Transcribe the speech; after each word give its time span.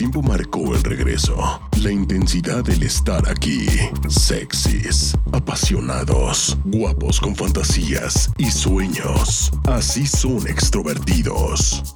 tiempo 0.00 0.22
marcó 0.22 0.74
el 0.74 0.82
regreso, 0.82 1.36
la 1.82 1.92
intensidad 1.92 2.64
del 2.64 2.84
estar 2.84 3.28
aquí, 3.28 3.66
sexys, 4.08 5.14
apasionados, 5.30 6.56
guapos 6.64 7.20
con 7.20 7.36
fantasías 7.36 8.32
y 8.38 8.50
sueños. 8.50 9.52
Así 9.66 10.06
son 10.06 10.48
extrovertidos. 10.48 11.94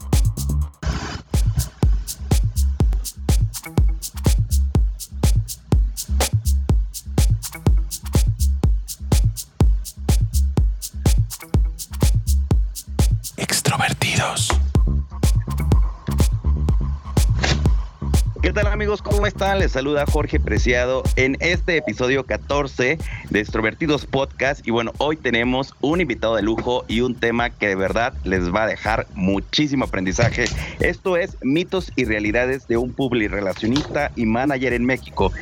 ¿Cómo 19.25 19.29
están? 19.33 19.59
Les 19.59 19.73
saluda 19.73 20.05
Jorge 20.05 20.39
Preciado 20.39 21.03
en 21.17 21.39
este 21.41 21.79
episodio 21.79 22.27
14 22.27 22.99
de 23.31 23.41
Extrovertidos 23.41 24.07
Podcast. 24.07 24.67
Y 24.67 24.71
bueno, 24.71 24.93
hoy 24.99 25.17
tenemos 25.17 25.75
un 25.81 26.01
invitado 26.01 26.37
de 26.37 26.43
lujo 26.43 26.85
y 26.89 27.01
un 27.01 27.15
tema 27.15 27.51
que 27.51 27.69
de 27.69 27.75
verdad 27.75 28.13
les 28.25 28.53
va 28.53 28.65
a 28.65 28.67
dejar 28.67 29.07
muchísimo 29.15 29.85
aprendizaje. 29.85 30.45
Esto 30.81 31.17
es 31.17 31.37
mitos 31.43 31.93
y 31.97 32.05
realidades 32.05 32.67
de 32.69 32.77
un 32.77 32.93
public 32.93 33.31
relacionista 33.31 34.11
y 34.17 34.27
manager 34.27 34.73
en 34.73 34.85
México 34.85 35.33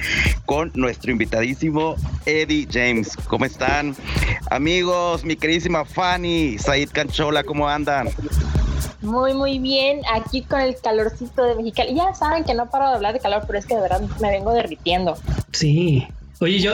con 0.47 0.71
nuestro 0.75 1.11
invitadísimo 1.11 1.97
Eddie 2.27 2.67
James. 2.71 3.17
¿Cómo 3.29 3.45
están? 3.45 3.95
Amigos, 4.51 5.25
mi 5.25 5.37
queridísima 5.37 5.85
Fanny, 5.85 6.59
Said 6.59 6.91
Canchola, 6.93 7.45
¿cómo 7.45 7.69
andan? 7.69 8.09
Muy, 9.03 9.35
muy 9.35 9.59
bien. 9.59 10.01
Aquí 10.15 10.43
con 10.43 10.61
el 10.61 10.77
calorcito 10.81 11.45
de 11.45 11.57
Mexicali. 11.57 11.95
Ya 11.95 12.15
saben 12.15 12.45
que 12.45 12.55
no 12.55 12.71
paro 12.71 12.89
de 12.89 12.95
hablar 12.95 13.13
de 13.13 13.21
calor, 13.21 13.43
pero 13.47 13.59
es 13.59 13.67
que 13.67 13.75
de 13.75 13.81
verdad 13.81 14.01
me 14.21 14.31
vengo 14.31 14.53
derritiendo. 14.53 15.17
Sí. 15.53 16.07
Oye, 16.43 16.59
yo, 16.59 16.73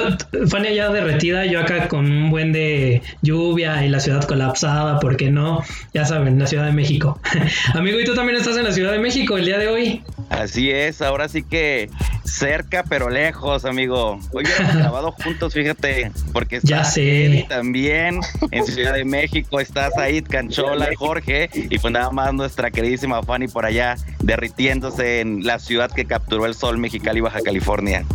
Fania 0.49 0.73
ya 0.73 0.89
derretida, 0.89 1.45
yo 1.45 1.61
acá 1.61 1.89
con 1.89 2.11
un 2.11 2.31
buen 2.31 2.53
de 2.53 3.03
lluvia 3.21 3.85
y 3.85 3.91
la 3.91 4.01
ciudad 4.01 4.25
colapsada, 4.25 4.99
¿por 4.99 5.19
qué 5.19 5.31
no? 5.31 5.63
Ya 5.93 6.07
saben, 6.07 6.39
la 6.39 6.47
Ciudad 6.47 6.65
de 6.65 6.73
México. 6.73 7.21
Amigo, 7.75 8.01
¿y 8.01 8.05
tú 8.05 8.15
también 8.15 8.39
estás 8.39 8.57
en 8.57 8.65
la 8.65 8.73
Ciudad 8.73 8.93
de 8.93 8.99
México 8.99 9.37
el 9.37 9.45
día 9.45 9.59
de 9.59 9.69
hoy? 9.69 10.03
Así 10.31 10.71
es, 10.71 11.03
ahora 11.03 11.29
sí 11.29 11.43
que 11.43 11.91
cerca 12.25 12.83
pero 12.89 13.11
lejos, 13.11 13.67
amigo. 13.67 14.19
Hoy 14.33 14.45
hemos 14.59 14.75
grabado 14.79 15.13
juntos, 15.13 15.53
fíjate, 15.53 16.13
porque 16.33 16.57
está 16.57 16.69
ya 16.69 16.85
sé. 16.85 17.45
también 17.47 18.21
en 18.51 18.65
Ciudad 18.65 18.95
de 18.95 19.05
México, 19.05 19.61
está 19.61 19.91
Said 19.91 20.29
Canchola, 20.31 20.89
Jorge, 20.97 21.51
y 21.53 21.79
pues 21.79 21.93
nada 21.93 22.09
más 22.11 22.33
nuestra 22.33 22.71
queridísima 22.71 23.23
Fanny 23.23 23.49
por 23.49 23.67
allá 23.67 23.97
derritiéndose 24.21 25.21
en 25.21 25.45
la 25.45 25.59
ciudad 25.59 25.91
que 25.91 26.07
capturó 26.07 26.47
el 26.47 26.55
sol 26.55 26.79
Mexicali, 26.79 27.21
Baja 27.21 27.43
California. 27.43 28.07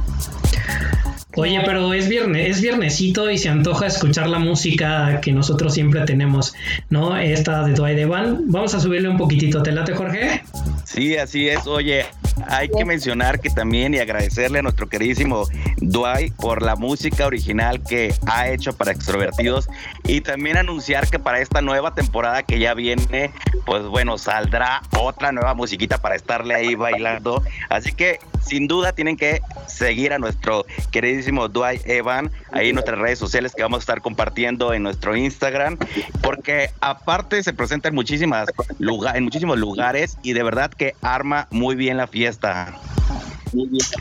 Oye, 1.35 1.61
pero 1.65 1.93
es 1.93 2.09
viernes, 2.09 2.49
es 2.49 2.61
viernesito 2.61 3.31
y 3.31 3.39
se 3.39 3.49
antoja 3.49 3.87
escuchar 3.87 4.27
la 4.27 4.37
música 4.37 5.19
que 5.19 5.31
nosotros 5.31 5.73
siempre 5.73 6.01
tenemos, 6.01 6.53
¿no? 6.89 7.17
Esta 7.17 7.63
de 7.63 7.73
Dwight 7.73 7.97
Evan. 7.97 8.51
Vamos 8.51 8.75
a 8.75 8.79
subirle 8.79 9.09
un 9.09 9.17
poquitito. 9.17 9.63
¿Te 9.63 9.71
late, 9.71 9.95
Jorge? 9.95 10.43
Sí, 10.83 11.17
así 11.17 11.49
es. 11.49 11.65
Oye, 11.65 12.05
hay 12.47 12.69
que 12.69 12.85
mencionar 12.85 13.39
que 13.39 13.49
también 13.49 13.95
y 13.95 13.97
agradecerle 13.97 14.59
a 14.59 14.61
nuestro 14.61 14.87
queridísimo 14.87 15.47
Dwight 15.77 16.35
por 16.35 16.61
la 16.61 16.75
música 16.75 17.25
original 17.25 17.81
que 17.81 18.13
ha 18.27 18.49
hecho 18.49 18.73
para 18.73 18.91
extrovertidos 18.91 19.67
y 20.03 20.21
también 20.21 20.57
anunciar 20.57 21.09
que 21.09 21.17
para 21.17 21.41
esta 21.41 21.61
nueva 21.61 21.95
temporada 21.95 22.43
que 22.43 22.59
ya 22.59 22.75
viene, 22.75 23.31
pues 23.65 23.83
bueno, 23.85 24.19
saldrá 24.19 24.83
otra 24.99 25.31
nueva 25.31 25.55
musiquita 25.55 25.97
para 25.97 26.15
estarle 26.15 26.53
ahí 26.53 26.75
bailando. 26.75 27.41
Así 27.69 27.91
que 27.91 28.19
sin 28.45 28.67
duda 28.67 28.93
tienen 28.93 29.17
que 29.17 29.41
seguir 29.67 30.13
a 30.13 30.19
nuestro 30.19 30.65
queridísimo 30.91 31.47
Dwight 31.47 31.87
Evan 31.87 32.31
ahí 32.51 32.69
en 32.69 32.75
nuestras 32.75 32.99
redes 32.99 33.19
sociales 33.19 33.53
que 33.55 33.63
vamos 33.63 33.77
a 33.77 33.81
estar 33.81 34.01
compartiendo 34.01 34.73
en 34.73 34.83
nuestro 34.83 35.15
Instagram, 35.15 35.77
porque 36.21 36.69
aparte 36.81 37.41
se 37.43 37.53
presenta 37.53 37.89
en, 37.89 37.95
muchísimas 37.95 38.47
en 38.79 39.23
muchísimos 39.23 39.57
lugares 39.57 40.17
y 40.23 40.33
de 40.33 40.43
verdad 40.43 40.71
que 40.71 40.95
arma 41.01 41.47
muy 41.51 41.75
bien 41.75 41.97
la 41.97 42.07
fiesta. 42.07 42.73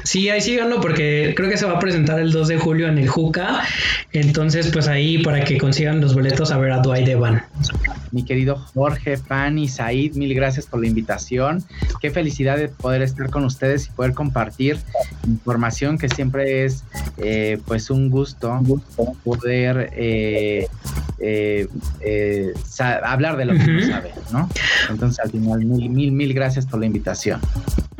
Sí, 0.04 0.28
ahí 0.28 0.40
síganlo 0.40 0.80
porque 0.80 1.34
creo 1.36 1.48
que 1.48 1.56
se 1.56 1.66
va 1.66 1.72
a 1.72 1.78
presentar 1.78 2.18
el 2.18 2.32
2 2.32 2.48
de 2.48 2.58
julio 2.58 2.88
en 2.88 2.98
el 2.98 3.08
Juca. 3.08 3.62
Entonces, 4.12 4.68
pues 4.72 4.88
ahí 4.88 5.22
para 5.22 5.44
que 5.44 5.58
consigan 5.58 6.00
los 6.00 6.14
boletos 6.14 6.50
a 6.50 6.58
ver 6.58 6.72
a 6.72 6.78
Dwight 6.78 7.08
Evan. 7.08 7.42
Mi 8.10 8.24
querido 8.24 8.56
Jorge, 8.56 9.16
Fanny, 9.16 9.68
Said, 9.68 10.14
mil 10.14 10.34
gracias 10.34 10.66
por 10.66 10.80
la 10.80 10.86
invitación. 10.86 11.64
Qué 12.00 12.10
felicidad 12.10 12.56
de 12.56 12.68
poder 12.68 13.02
estar 13.02 13.30
con 13.30 13.44
ustedes 13.44 13.86
y 13.86 13.90
poder 13.90 14.12
compartir 14.12 14.78
información 15.26 15.98
que 15.98 16.08
siempre 16.08 16.64
es 16.64 16.84
eh, 17.16 17.58
pues 17.66 17.90
un 17.90 18.10
gusto 18.10 18.60
poder 19.24 19.90
eh, 19.96 20.66
eh, 21.18 21.68
hablar 23.02 23.36
de 23.36 23.44
lo 23.46 23.54
que 23.54 23.70
uno 23.70 23.86
sabe, 23.86 24.12
¿no? 24.32 24.48
Entonces, 24.90 25.20
al 25.20 25.30
final, 25.30 25.64
mil, 25.64 25.88
mil, 25.88 26.12
mil 26.12 26.34
gracias 26.34 26.66
por 26.66 26.80
la 26.80 26.86
invitación. 26.86 27.40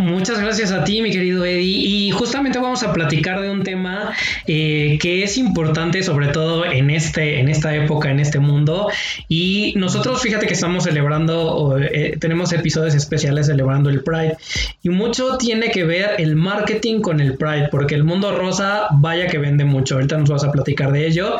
Muchas 0.02 0.40
gracias 0.40 0.72
a 0.72 0.82
ti, 0.82 1.00
mi 1.00 1.12
querido 1.12 1.44
Eddie. 1.44 1.78
Y 1.86 2.10
justamente 2.10 2.58
vamos 2.58 2.82
a 2.82 2.92
platicar 2.92 3.40
de 3.40 3.50
un 3.50 3.62
tema 3.62 4.12
eh, 4.48 4.98
que 5.00 5.22
es 5.22 5.38
importante, 5.38 6.02
sobre 6.02 6.28
todo 6.28 6.66
en, 6.66 6.90
este, 6.90 7.38
en 7.38 7.48
esta 7.48 7.72
época, 7.76 8.10
en 8.10 8.18
este 8.18 8.40
mundo. 8.40 8.88
Y 9.28 9.74
nosotros, 9.76 10.20
fíjate 10.20 10.48
que 10.48 10.54
estamos 10.54 10.84
celebrando, 10.84 11.78
eh, 11.78 12.16
tenemos 12.18 12.52
episodios 12.52 12.96
especiales 12.96 13.46
celebrando 13.46 13.90
el 13.90 14.02
Pride. 14.02 14.36
Y 14.82 14.88
mucho 14.88 15.38
tiene 15.38 15.70
que 15.70 15.84
ver 15.84 16.16
el 16.18 16.34
marketing 16.34 17.00
con 17.00 17.20
el 17.20 17.36
Pride, 17.36 17.68
porque 17.70 17.94
el 17.94 18.02
mundo 18.02 18.36
rosa, 18.36 18.88
vaya 18.90 19.28
que 19.28 19.38
vende 19.38 19.64
mucho. 19.64 19.94
Ahorita 19.94 20.18
nos 20.18 20.30
vas 20.30 20.42
a 20.42 20.50
platicar 20.50 20.90
de 20.90 21.06
ello. 21.06 21.36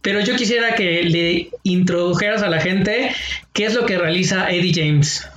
Pero 0.00 0.20
yo 0.20 0.36
quisiera 0.36 0.74
que 0.74 1.02
le 1.02 1.50
introdujeras 1.64 2.42
a 2.42 2.48
la 2.48 2.60
gente 2.60 3.10
qué 3.52 3.66
es 3.66 3.74
lo 3.74 3.84
que 3.84 3.98
realiza 3.98 4.50
Eddie 4.50 4.72
James. 4.74 5.28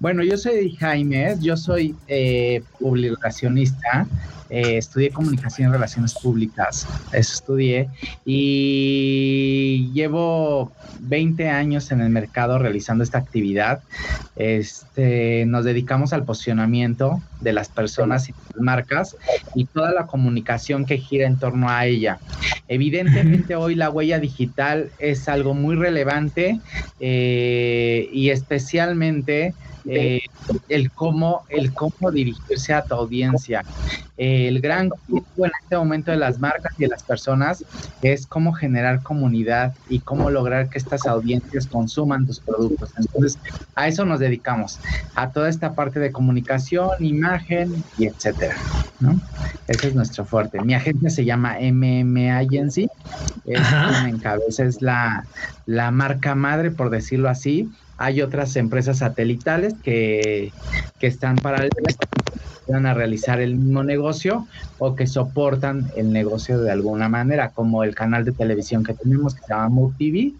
Bueno, 0.00 0.22
yo 0.22 0.36
soy 0.36 0.76
Jaime, 0.76 1.34
yo 1.40 1.56
soy 1.56 1.96
eh, 2.06 2.62
publicacionista, 2.78 4.06
eh, 4.48 4.78
estudié 4.78 5.10
comunicación 5.10 5.68
y 5.68 5.72
relaciones 5.72 6.14
públicas, 6.14 6.86
eso 7.12 7.34
estudié, 7.34 7.88
y 8.24 9.90
llevo 9.92 10.70
20 11.00 11.48
años 11.48 11.90
en 11.90 12.00
el 12.00 12.10
mercado 12.10 12.60
realizando 12.60 13.02
esta 13.02 13.18
actividad. 13.18 13.80
Este, 14.36 15.44
nos 15.46 15.64
dedicamos 15.64 16.12
al 16.12 16.24
posicionamiento 16.24 17.20
de 17.40 17.52
las 17.52 17.68
personas 17.68 18.28
y 18.28 18.32
las 18.54 18.62
marcas 18.62 19.16
y 19.56 19.64
toda 19.64 19.92
la 19.92 20.06
comunicación 20.06 20.86
que 20.86 20.98
gira 20.98 21.26
en 21.26 21.40
torno 21.40 21.68
a 21.68 21.86
ella. 21.86 22.20
Evidentemente 22.68 23.56
hoy 23.56 23.74
la 23.74 23.90
huella 23.90 24.20
digital 24.20 24.90
es 25.00 25.28
algo 25.28 25.54
muy 25.54 25.74
relevante 25.74 26.60
eh, 27.00 28.08
y 28.12 28.30
especialmente 28.30 29.54
eh, 29.88 30.20
el 30.68 30.92
cómo 30.92 31.44
el 31.48 31.74
cómo 31.74 32.10
dirigirse 32.12 32.72
a 32.74 32.82
tu 32.82 32.94
audiencia. 32.94 33.66
el 34.16 34.60
gran 34.60 34.90
en 35.08 35.50
este 35.62 35.76
momento 35.76 36.10
de 36.10 36.16
las 36.18 36.38
marcas 36.38 36.72
y 36.76 36.82
de 36.82 36.88
las 36.88 37.04
personas 37.04 37.64
es 38.00 38.26
cómo 38.26 38.52
generar 38.52 39.02
comunidad 39.02 39.74
y 39.86 40.00
cómo 40.02 40.30
lograr 40.30 40.68
que 40.68 40.78
estas 40.78 41.06
audiencias 41.06 41.66
consuman 41.68 42.26
tus 42.26 42.40
productos. 42.40 42.92
Entonces, 42.96 43.38
a 43.74 43.88
eso 43.88 44.04
nos 44.04 44.20
dedicamos, 44.20 44.80
a 45.14 45.32
toda 45.32 45.48
esta 45.48 45.74
parte 45.74 46.00
de 46.00 46.12
comunicación, 46.12 46.90
imagen 47.00 47.84
y 47.96 48.06
etcétera. 48.06 48.56
¿no? 48.98 49.20
Ese 49.66 49.88
es 49.88 49.94
nuestro 49.94 50.26
fuerte. 50.26 50.60
Mi 50.60 50.74
agencia 50.74 51.10
se 51.10 51.24
llama 51.24 51.58
MM 51.60 52.30
Agency, 52.32 52.88
es, 53.44 53.60
cabeza, 54.20 54.64
es 54.64 54.82
la, 54.82 55.28
la 55.66 55.90
marca 55.90 56.34
madre, 56.34 56.70
por 56.70 56.90
decirlo 56.90 57.28
así, 57.28 57.70
hay 57.98 58.22
otras 58.22 58.56
empresas 58.56 58.98
satelitales 58.98 59.74
que, 59.82 60.52
que 60.98 61.06
están 61.06 61.36
para 61.36 61.68
van 62.68 62.86
a 62.86 62.94
realizar 62.94 63.40
el 63.40 63.56
mismo 63.56 63.82
negocio 63.82 64.46
o 64.78 64.94
que 64.94 65.06
soportan 65.06 65.90
el 65.96 66.12
negocio 66.12 66.60
de 66.60 66.70
alguna 66.70 67.08
manera, 67.08 67.50
como 67.50 67.82
el 67.82 67.94
canal 67.94 68.24
de 68.24 68.32
televisión 68.32 68.84
que 68.84 68.94
tenemos 68.94 69.34
que 69.34 69.42
se 69.42 69.54
llama 69.54 69.70
Move 69.70 69.94
TV, 69.98 70.32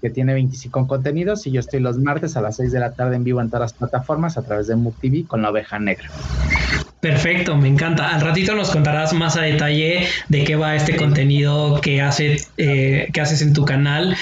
que 0.00 0.10
tiene 0.10 0.34
25 0.34 0.86
contenidos 0.86 1.46
y 1.46 1.52
yo 1.52 1.60
estoy 1.60 1.80
los 1.80 1.98
martes 1.98 2.36
a 2.36 2.42
las 2.42 2.56
6 2.56 2.72
de 2.72 2.80
la 2.80 2.92
tarde 2.92 3.16
en 3.16 3.24
vivo 3.24 3.40
en 3.40 3.48
todas 3.48 3.62
las 3.62 3.72
plataformas 3.74 4.36
a 4.36 4.42
través 4.42 4.66
de 4.66 4.76
Move 4.76 4.96
TV 5.00 5.26
con 5.26 5.42
la 5.42 5.50
oveja 5.50 5.78
negra. 5.78 6.04
Perfecto, 7.00 7.56
me 7.56 7.68
encanta. 7.68 8.14
Al 8.14 8.20
ratito 8.20 8.54
nos 8.54 8.70
contarás 8.70 9.14
más 9.14 9.36
a 9.36 9.40
detalle 9.40 10.06
de 10.28 10.44
qué 10.44 10.54
va 10.56 10.76
este 10.76 10.96
contenido 10.96 11.80
que, 11.80 12.02
hace, 12.02 12.36
eh, 12.58 13.08
que 13.10 13.20
haces 13.22 13.40
en 13.40 13.54
tu 13.54 13.64
canal. 13.64 14.14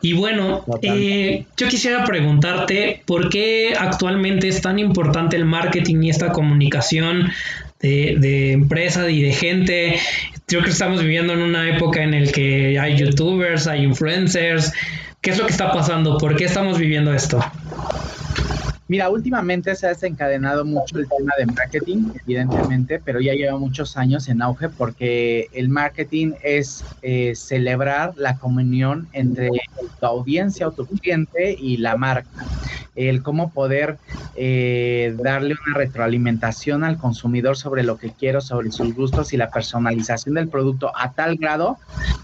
Y 0.00 0.14
bueno, 0.14 0.64
eh, 0.80 1.44
yo 1.58 1.68
quisiera 1.68 2.04
preguntarte 2.04 3.02
por 3.04 3.28
qué 3.28 3.74
actualmente 3.78 4.48
es 4.48 4.62
tan 4.62 4.78
importante 4.78 5.36
el 5.36 5.44
marketing 5.44 6.04
y 6.04 6.10
esta 6.10 6.32
comunicación 6.32 7.30
de, 7.80 8.16
de 8.18 8.52
empresa 8.52 9.10
y 9.10 9.20
de 9.20 9.32
gente. 9.32 9.98
Creo 10.46 10.62
que 10.62 10.70
estamos 10.70 11.02
viviendo 11.02 11.34
en 11.34 11.40
una 11.40 11.68
época 11.68 12.02
en 12.02 12.24
la 12.24 12.32
que 12.32 12.78
hay 12.78 12.96
youtubers, 12.96 13.66
hay 13.66 13.82
influencers. 13.82 14.72
¿Qué 15.20 15.30
es 15.30 15.38
lo 15.38 15.44
que 15.44 15.52
está 15.52 15.70
pasando? 15.70 16.16
¿Por 16.16 16.34
qué 16.36 16.46
estamos 16.46 16.78
viviendo 16.78 17.12
esto? 17.12 17.44
Mira, 18.88 19.08
últimamente 19.08 19.74
se 19.74 19.86
ha 19.86 19.90
desencadenado 19.90 20.64
mucho 20.64 20.98
el 20.98 21.06
tema 21.08 21.32
de 21.38 21.46
marketing, 21.46 22.12
evidentemente, 22.24 22.98
pero 22.98 23.20
ya 23.20 23.32
lleva 23.32 23.58
muchos 23.58 23.96
años 23.96 24.28
en 24.28 24.42
auge 24.42 24.68
porque 24.68 25.48
el 25.52 25.68
marketing 25.68 26.32
es 26.42 26.84
eh, 27.00 27.34
celebrar 27.34 28.12
la 28.16 28.38
comunión 28.38 29.08
entre 29.12 29.48
tu 29.98 30.06
audiencia 30.06 30.68
o 30.68 30.72
tu 30.72 30.86
cliente 30.86 31.56
y 31.58 31.78
la 31.78 31.96
marca. 31.96 32.48
El 32.94 33.22
cómo 33.22 33.52
poder 33.52 33.98
eh, 34.34 35.14
darle 35.18 35.54
una 35.66 35.76
retroalimentación 35.76 36.84
al 36.84 36.98
consumidor 36.98 37.56
sobre 37.56 37.82
lo 37.82 37.98
que 37.98 38.12
quiero, 38.12 38.40
sobre 38.40 38.70
sus 38.70 38.94
gustos 38.94 39.32
y 39.32 39.36
la 39.36 39.50
personalización 39.50 40.34
del 40.34 40.48
producto 40.48 40.92
a 40.94 41.12
tal 41.12 41.36
grado 41.36 41.78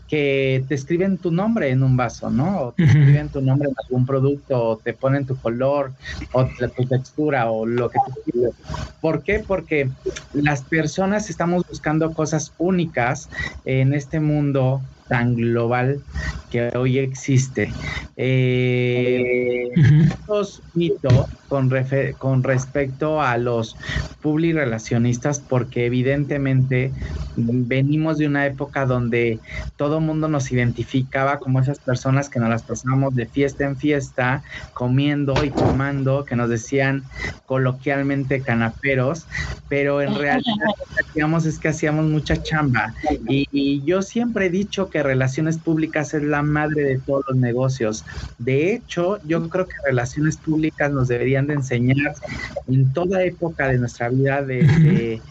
que 0.08 0.64
te 0.68 0.74
escriben 0.74 1.18
tu 1.18 1.30
nombre 1.30 1.68
en 1.68 1.82
un 1.82 1.96
vaso, 1.96 2.30
¿no? 2.30 2.60
O 2.60 2.72
te 2.72 2.84
escriben 2.84 3.28
tu 3.28 3.42
nombre 3.42 3.68
en 3.68 3.74
algún 3.84 4.06
producto, 4.06 4.64
o 4.64 4.78
te 4.78 4.94
ponen 4.94 5.26
tu 5.26 5.38
color, 5.38 5.92
o 6.32 6.46
tu 6.46 6.88
textura, 6.88 7.50
o 7.50 7.66
lo 7.66 7.90
que 7.90 7.98
tú 8.06 8.12
quieras. 8.24 8.54
¿Por 9.00 9.22
qué? 9.22 9.40
Porque 9.40 9.90
las 10.32 10.64
personas 10.64 11.28
estamos 11.28 11.62
buscando 11.68 12.14
cosas 12.14 12.54
únicas 12.56 13.28
en 13.64 13.92
este 13.92 14.18
mundo 14.18 14.82
tan 15.08 15.34
global 15.34 16.04
que 16.48 16.70
hoy 16.76 16.98
existe. 16.98 17.76
Eh, 18.16 19.22
mitos 20.74 21.28
con, 21.48 21.70
con 22.18 22.42
respecto 22.42 23.20
a 23.20 23.36
los 23.38 23.76
public 24.22 24.54
relacionistas, 24.54 25.40
porque 25.40 25.86
evidentemente 25.86 26.92
venimos 27.36 28.18
de 28.18 28.26
una 28.26 28.46
época 28.46 28.84
donde 28.84 29.38
todo 29.76 30.00
mundo 30.00 30.28
nos 30.28 30.50
identificaba 30.50 31.38
como 31.38 31.60
esas 31.60 31.78
personas 31.78 32.28
que 32.28 32.40
nos 32.40 32.48
las 32.48 32.62
pasábamos 32.62 33.14
de 33.14 33.26
fiesta 33.26 33.64
en 33.64 33.76
fiesta, 33.76 34.42
comiendo 34.74 35.44
y 35.44 35.50
tomando, 35.50 36.24
que 36.24 36.36
nos 36.36 36.48
decían 36.48 37.04
coloquialmente 37.46 38.42
canaperos, 38.42 39.26
pero 39.68 40.02
en 40.02 40.14
realidad 40.14 40.42
lo 40.56 40.94
que 40.94 41.08
hacíamos 41.08 41.46
es 41.46 41.58
que 41.58 41.68
hacíamos 41.68 42.06
mucha 42.06 42.42
chamba. 42.42 42.92
y 43.28 43.82
yo 43.84 44.02
siempre 44.02 44.46
he 44.46 44.50
dicho 44.50 44.90
que 44.90 45.02
relaciones 45.02 45.58
públicas 45.58 46.14
es 46.14 46.22
la 46.22 46.42
madre 46.42 46.82
de 46.82 46.98
todos 46.98 47.24
los 47.28 47.36
negocios. 47.36 48.04
De 48.38 48.74
hecho, 48.74 49.18
yo 49.24 49.48
creo 49.48 49.66
que 49.66 49.76
relaciones 49.86 50.36
públicas 50.36 50.90
nos 50.92 51.08
deberían 51.08 51.37
de 51.46 51.54
enseñar 51.54 52.14
en 52.66 52.92
toda 52.92 53.24
época 53.24 53.68
de 53.68 53.78
nuestra 53.78 54.08
vida, 54.08 54.42
desde, 54.42 55.22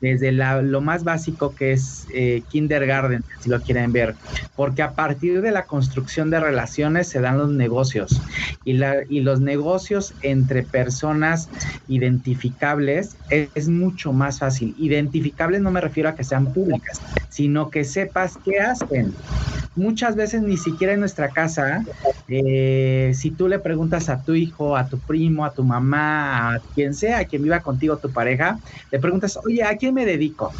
desde 0.00 0.32
lo 0.32 0.80
más 0.80 1.04
básico 1.04 1.54
que 1.54 1.72
es 1.72 2.06
eh, 2.12 2.42
kindergarten, 2.48 3.24
si 3.40 3.50
lo 3.50 3.60
quieren 3.60 3.92
ver, 3.92 4.16
porque 4.56 4.82
a 4.82 4.94
partir 4.94 5.42
de 5.42 5.50
la 5.50 5.66
construcción 5.66 6.30
de 6.30 6.40
relaciones 6.40 7.08
se 7.08 7.20
dan 7.20 7.38
los 7.38 7.50
negocios 7.50 8.22
y, 8.64 8.74
la, 8.74 8.96
y 9.08 9.20
los 9.20 9.40
negocios 9.40 10.14
entre 10.22 10.62
personas 10.62 11.48
identificables 11.86 13.16
es, 13.28 13.50
es 13.54 13.68
mucho 13.68 14.12
más 14.12 14.38
fácil. 14.38 14.74
Identificables 14.78 15.60
no 15.60 15.70
me 15.70 15.80
refiero 15.80 16.08
a 16.08 16.14
que 16.14 16.24
sean 16.24 16.52
públicas, 16.52 17.00
sino 17.28 17.70
que 17.70 17.84
sepas 17.84 18.38
qué 18.44 18.58
hacen. 18.60 19.14
Muchas 19.74 20.16
veces 20.16 20.42
ni 20.42 20.56
siquiera 20.56 20.94
en 20.94 21.00
nuestra 21.00 21.30
casa, 21.30 21.84
eh, 22.28 23.12
si 23.14 23.30
tú 23.30 23.48
le 23.48 23.58
preguntas 23.58 24.08
a 24.08 24.22
tu 24.22 24.34
hijo, 24.34 24.76
a 24.76 24.88
tu 24.88 25.00
primo, 25.00 25.44
a 25.44 25.49
tu 25.52 25.64
mamá, 25.64 26.54
a 26.54 26.58
quien 26.74 26.94
sea, 26.94 27.18
a 27.18 27.24
quien 27.24 27.42
viva 27.42 27.60
contigo, 27.60 27.98
tu 27.98 28.10
pareja, 28.10 28.58
le 28.90 28.98
preguntas, 28.98 29.38
oye, 29.44 29.62
¿a 29.62 29.76
quién 29.76 29.94
me 29.94 30.06
dedico? 30.06 30.52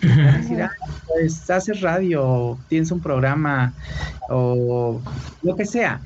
decir, 0.00 0.62
ah, 0.62 0.70
pues 1.06 1.50
haces 1.50 1.80
radio, 1.80 2.58
tienes 2.68 2.90
un 2.92 3.00
programa 3.00 3.74
o 4.28 5.00
lo 5.42 5.56
que 5.56 5.64
sea 5.64 6.00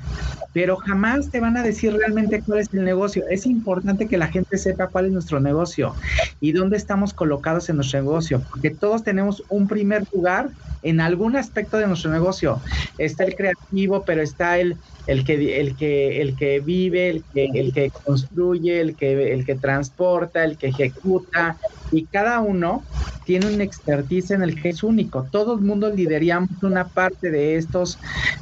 pero 0.53 0.77
jamás 0.77 1.31
te 1.31 1.41
van 1.41 1.57
a 1.57 1.63
decir 1.63 1.95
realmente 1.95 2.43
cuál 2.43 2.61
es 2.61 2.69
el 2.73 2.85
negocio. 2.85 3.25
Es 3.31 3.47
importante 3.47 4.07
que 4.07 4.19
la 4.19 4.29
gente 4.29 4.59
sepa 4.59 4.89
cuál 4.89 5.07
es 5.07 5.13
nuestro 5.13 5.41
negocio 5.41 5.95
y 6.41 6.53
dónde 6.53 6.77
estamos 6.77 7.15
colocados 7.15 7.69
en 7.69 7.77
nuestro 7.77 8.01
negocio, 8.01 8.43
porque 8.51 8.71
todos 8.71 9.03
tenemos 9.03 9.43
un 9.49 9.67
primer 9.67 10.05
lugar 10.13 10.51
en 10.82 11.00
algún 11.00 11.37
aspecto 11.37 11.79
de 11.79 11.87
nuestro 11.87 12.11
negocio. 12.11 12.61
Está 12.99 13.25
el 13.25 13.34
creativo, 13.34 14.05
pero 14.05 14.23
está 14.23 14.58
el, 14.58 14.76
el 15.06 15.25
que, 15.25 15.61
el 15.61 15.76
que, 15.76 16.20
el 16.20 16.37
que 16.37 16.61
vive, 16.61 17.08
el 17.08 17.25
que, 17.32 17.49
el 17.55 17.73
que 17.73 17.90
construye, 17.90 18.81
el 18.81 18.96
que, 18.96 19.32
el 19.32 19.44
que 19.44 19.55
transporta, 19.55 20.44
el 20.44 20.56
que 20.56 20.69
ejecuta, 20.69 21.56
y 21.90 22.06
cada 22.06 22.40
uno 22.40 22.82
tiene 23.25 23.46
un 23.46 23.61
expertise 23.61 24.32
en 24.32 24.43
el 24.43 24.61
que 24.61 24.70
es 24.70 24.82
único. 24.82 25.29
Todo 25.31 25.55
el 25.55 25.61
mundo 25.61 25.90
lideríamos 25.90 26.50
una 26.62 26.88
parte 26.88 27.31
de 27.31 27.56
estos, 27.56 27.99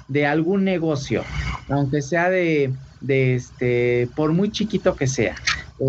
de 0.09 0.27
algún 0.27 0.65
negocio, 0.65 1.23
aunque 1.69 2.01
sea 2.01 2.31
de, 2.31 2.73
de 3.01 3.35
este, 3.35 4.09
por 4.15 4.33
muy 4.33 4.51
chiquito 4.51 4.97
que 4.97 5.07
sea. 5.07 5.35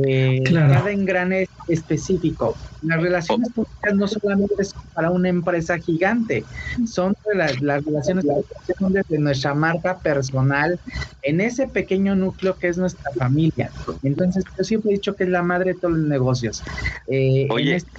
Eh, 0.05 0.41
cada 0.45 0.91
engrane 0.91 1.49
específico. 1.73 2.55
Las 2.81 3.01
relaciones 3.01 3.49
públicas 3.53 3.95
no 3.95 4.07
solamente 4.07 4.63
son 4.63 4.81
para 4.93 5.11
una 5.11 5.29
empresa 5.29 5.77
gigante, 5.77 6.43
son 6.85 7.15
las, 7.33 7.59
relaciones 7.59 8.25
públicas 8.25 8.75
son 8.79 8.93
desde 8.93 9.19
nuestra 9.19 9.53
marca 9.53 9.99
personal 9.99 10.79
en 11.21 11.41
ese 11.41 11.67
pequeño 11.67 12.15
núcleo 12.15 12.57
que 12.57 12.69
es 12.69 12.77
nuestra 12.77 13.11
familia. 13.17 13.71
Entonces, 14.03 14.43
yo 14.57 14.63
siempre 14.63 14.91
he 14.91 14.95
dicho 14.95 15.15
que 15.15 15.25
es 15.25 15.29
la 15.29 15.43
madre 15.43 15.73
de 15.73 15.79
todos 15.79 15.95
los 15.95 16.07
negocios. 16.07 16.63
Eh, 17.07 17.47
oye, 17.51 17.75
este, 17.75 17.91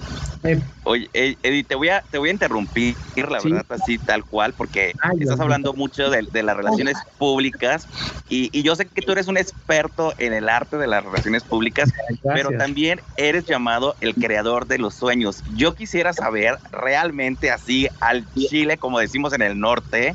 eh, 0.43 0.59
oye, 0.83 1.09
Eddie, 1.13 1.63
te 1.63 1.75
voy 1.75 1.89
a, 1.89 2.01
te 2.01 2.17
voy 2.17 2.29
a 2.29 2.33
interrumpir, 2.33 2.95
la 3.15 3.39
verdad, 3.41 3.65
así 3.69 3.97
tal 3.97 4.25
cual, 4.25 4.53
porque 4.53 4.93
estás 5.19 5.39
hablando 5.39 5.73
mucho 5.73 6.09
de, 6.09 6.43
las 6.43 6.57
relaciones 6.57 6.97
públicas 7.17 7.87
y, 8.27 8.49
y 8.51 8.63
yo 8.63 8.75
sé 8.75 8.85
que 8.85 9.01
tú 9.01 9.13
eres 9.13 9.27
un 9.27 9.37
experto 9.37 10.13
en 10.17 10.33
el 10.33 10.49
arte 10.49 10.77
de 10.77 10.87
las 10.87 11.03
relaciones 11.05 11.43
públicas 11.43 11.63
pero 12.23 12.51
también 12.57 13.01
eres 13.17 13.45
llamado 13.45 13.62
el 14.01 14.13
creador 14.15 14.67
de 14.67 14.77
los 14.77 14.93
sueños. 14.93 15.41
Yo 15.55 15.73
quisiera 15.73 16.11
saber 16.13 16.57
realmente 16.71 17.49
así 17.49 17.87
al 18.01 18.27
Chile, 18.35 18.77
como 18.77 18.99
decimos 18.99 19.33
en 19.33 19.41
el 19.41 19.59
norte, 19.59 20.13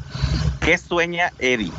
¿qué 0.61 0.77
sueña 0.77 1.33
Eddie? 1.39 1.73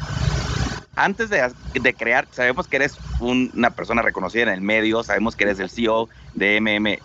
Antes 0.96 1.30
de, 1.30 1.94
crear, 1.94 2.28
sabemos 2.32 2.68
que 2.68 2.78
eres 2.78 2.98
una 3.20 3.70
persona 3.70 4.02
reconocida 4.02 4.44
en 4.44 4.50
el 4.50 4.62
medio, 4.62 5.04
sabemos 5.04 5.36
que 5.36 5.46
eres 5.46 5.60
el 5.60 5.70
CEO 5.70 6.10
de 6.34 6.60
MM 6.60 7.00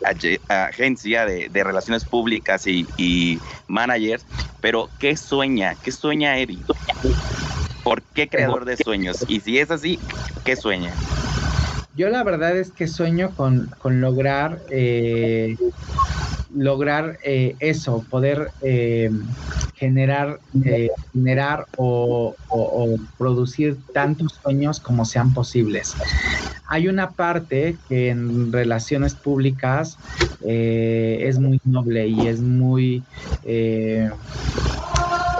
Agencia 0.48 1.26
de, 1.26 1.62
Relaciones 1.62 2.04
Públicas 2.04 2.66
y, 2.66 2.86
y 2.96 3.38
Managers, 3.68 4.24
pero 4.60 4.90
¿qué 4.98 5.16
sueña? 5.16 5.76
¿Qué 5.76 5.92
sueña 5.92 6.38
Eddie? 6.38 6.64
¿Por 7.84 8.02
qué 8.02 8.28
creador 8.28 8.64
de 8.64 8.76
sueños? 8.78 9.24
Y 9.28 9.40
si 9.40 9.58
es 9.58 9.70
así, 9.70 10.00
¿qué 10.42 10.56
sueña? 10.56 10.94
Yo 11.94 12.08
la 12.08 12.24
verdad 12.24 12.58
es 12.58 12.72
que 12.72 12.88
sueño 12.88 13.34
con, 13.36 13.70
lograr 13.84 14.64
eh, 14.68 15.56
lograr 16.52 17.18
eh, 17.22 17.56
eso, 17.60 18.04
poder 18.10 18.52
eh, 18.60 19.10
generar, 19.74 20.40
generar 21.12 21.66
o, 21.76 22.36
producir 23.16 23.78
tantos 23.92 24.40
sueños 24.42 24.80
como 24.80 25.04
sean 25.04 25.32
posibles. 25.32 25.96
Hay 26.66 26.88
una 26.88 27.12
parte 27.12 27.78
que 27.84 28.08
en 28.08 28.52
relaciones 28.52 29.14
públicas 29.14 30.00
es 30.40 31.38
muy 31.38 31.60
noble 31.64 32.08
y 32.08 32.26
es 32.26 32.42
muy 32.42 33.06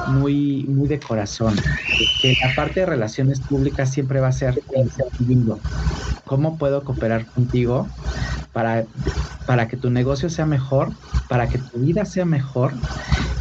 muy, 0.07 0.67
muy 0.69 0.89
de 0.89 1.01
corazón. 1.03 1.65
Que 2.19 2.35
la 2.41 2.55
parte 2.55 2.81
de 2.81 2.87
relaciones 2.87 3.41
públicas 3.43 3.91
siempre 3.93 4.21
va 4.21 4.29
a 4.29 4.33
ser. 4.33 4.63
¿Cómo 6.25 6.59
puedo 6.59 6.85
cooperar 6.85 7.31
contigo 7.33 7.95
para, 8.53 8.89
para 9.45 9.69
que 9.69 9.77
tu 9.77 9.91
negocio 9.91 10.31
sea 10.31 10.47
mejor, 10.47 10.97
para 11.29 11.49
que 11.49 11.59
tu 11.61 11.81
vida 11.81 12.05
sea 12.05 12.25
mejor 12.27 12.83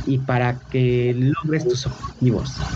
y 0.04 0.20
para 0.20 0.60
que 0.70 1.14
logres 1.16 1.68
tus 1.68 1.88
objetivos? 1.88 2.70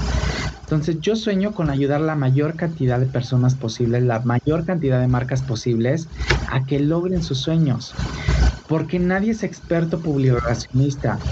Entonces 0.62 1.00
yo 1.02 1.16
sueño 1.16 1.54
con 1.54 1.70
ayudar 1.70 2.02
la 2.02 2.16
mayor 2.16 2.56
cantidad 2.58 3.00
de 3.00 3.08
personas 3.08 3.56
posibles, 3.56 4.04
la 4.04 4.22
mayor 4.22 4.66
cantidad 4.66 5.00
de 5.02 5.08
marcas 5.08 5.44
posibles 5.44 6.10
a 6.48 6.66
que 6.66 6.80
logren 6.80 7.22
sus 7.24 7.42
sueños 7.42 8.00
porque 8.68 9.00
nadie 9.00 9.32
es 9.32 9.44
experto 9.44 10.02
publicacionista. 10.02 11.24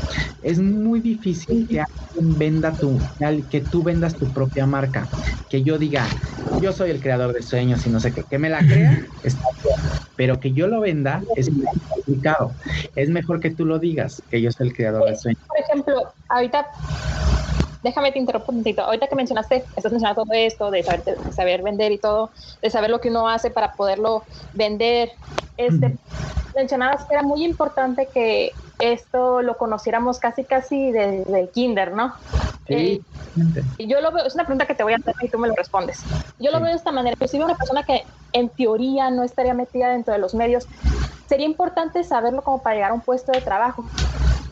Es 0.42 0.60
muy 0.60 1.01
difícil 1.01 1.68
que 1.68 1.82
alguien 1.82 2.38
venda 2.38 2.77
tu, 2.77 3.06
que 3.50 3.62
tú 3.62 3.84
vendas 3.84 4.18
tu 4.18 4.32
propia 4.32 4.65
marca. 4.65 5.10
Que 5.50 5.63
yo 5.63 5.77
diga, 5.77 6.10
yo 6.60 6.72
soy 6.72 6.92
el 6.92 7.01
creador 7.01 7.34
de 7.34 7.42
sueños 7.42 7.86
y 7.86 7.89
no 7.89 8.00
sé 8.00 8.13
qué, 8.13 8.24
que 8.24 8.39
me 8.39 8.50
la 8.50 8.60
crea, 8.60 8.98
está 9.24 9.48
bien. 9.63 9.92
Pero 10.15 10.39
que 10.39 10.54
yo 10.54 10.68
lo 10.68 10.80
venda 10.80 11.24
es 11.36 11.50
complicado. 11.89 12.56
Es 12.96 13.10
mejor 13.10 13.42
que 13.42 13.51
tú 13.51 13.65
lo 13.65 13.80
digas, 13.80 14.24
que 14.30 14.42
yo 14.42 14.50
soy 14.51 14.68
el 14.68 14.74
creador 14.74 15.10
de 15.10 15.18
sueños. 15.18 15.44
Por 15.48 15.60
ejemplo, 15.60 16.13
ahorita 16.30 16.65
déjame 17.86 18.12
te 18.12 18.20
interrumpo 18.20 18.51
un 18.51 18.58
poquito. 18.60 18.82
Ahorita 18.82 19.08
que 19.08 19.15
mencionaste, 19.15 19.63
estás 19.75 19.92
mencionando 19.92 20.24
todo 20.24 20.34
esto 20.34 20.72
de 20.72 20.84
saber, 20.84 21.04
de 21.04 21.32
saber, 21.32 21.62
vender 21.62 21.92
y 21.92 22.00
todo, 22.00 22.32
de 22.62 22.70
saber 22.70 22.89
lo 22.89 23.00
que 23.00 23.10
uno 23.10 23.30
hace 23.30 23.51
para 23.51 23.74
poderlo 23.74 24.24
vender. 24.54 25.12
Este, 25.56 25.96
mencionabas 26.56 27.06
que 27.06 27.13
era 27.13 27.24
muy 27.24 27.46
importante 27.46 28.10
que 28.12 28.51
esto 28.80 29.42
lo 29.42 29.56
conociéramos 29.58 30.20
casi 30.20 30.44
casi 30.44 30.92
desde 30.92 31.39
el 31.39 31.50
kinder, 31.50 31.94
¿no? 31.94 32.13
Sí. 32.68 33.01
Eh, 33.77 33.88
yo 33.88 34.01
lo 34.01 34.12
veo, 34.12 34.25
es 34.25 34.34
una 34.34 34.46
pregunta 34.46 34.65
que 34.65 34.74
te 34.74 34.84
voy 34.84 34.94
a 34.94 34.96
hacer 34.96 35.13
y 35.22 35.30
tú 35.30 35.38
me 35.38 35.48
lo 35.48 35.54
respondes. 35.56 36.04
Yo 36.39 36.51
lo 36.51 36.60
veo 36.60 36.70
de 36.70 36.75
esta 36.75 36.92
manera, 36.92 37.13
inclusive 37.13 37.46
una 37.46 37.56
persona 37.56 37.84
que 37.84 38.04
en 38.34 38.50
teoría 38.50 39.12
no 39.12 39.24
estaría 39.24 39.54
metida 39.54 39.89
dentro 39.89 40.13
de 40.13 40.20
los 40.20 40.34
medios, 40.34 40.68
sería 41.27 41.46
importante 41.46 42.04
saberlo 42.04 42.42
como 42.44 42.63
para 42.63 42.75
llegar 42.75 42.92
a 42.92 42.96
un 42.96 43.01
puesto 43.01 43.32
de 43.32 43.42
trabajo. 43.42 43.86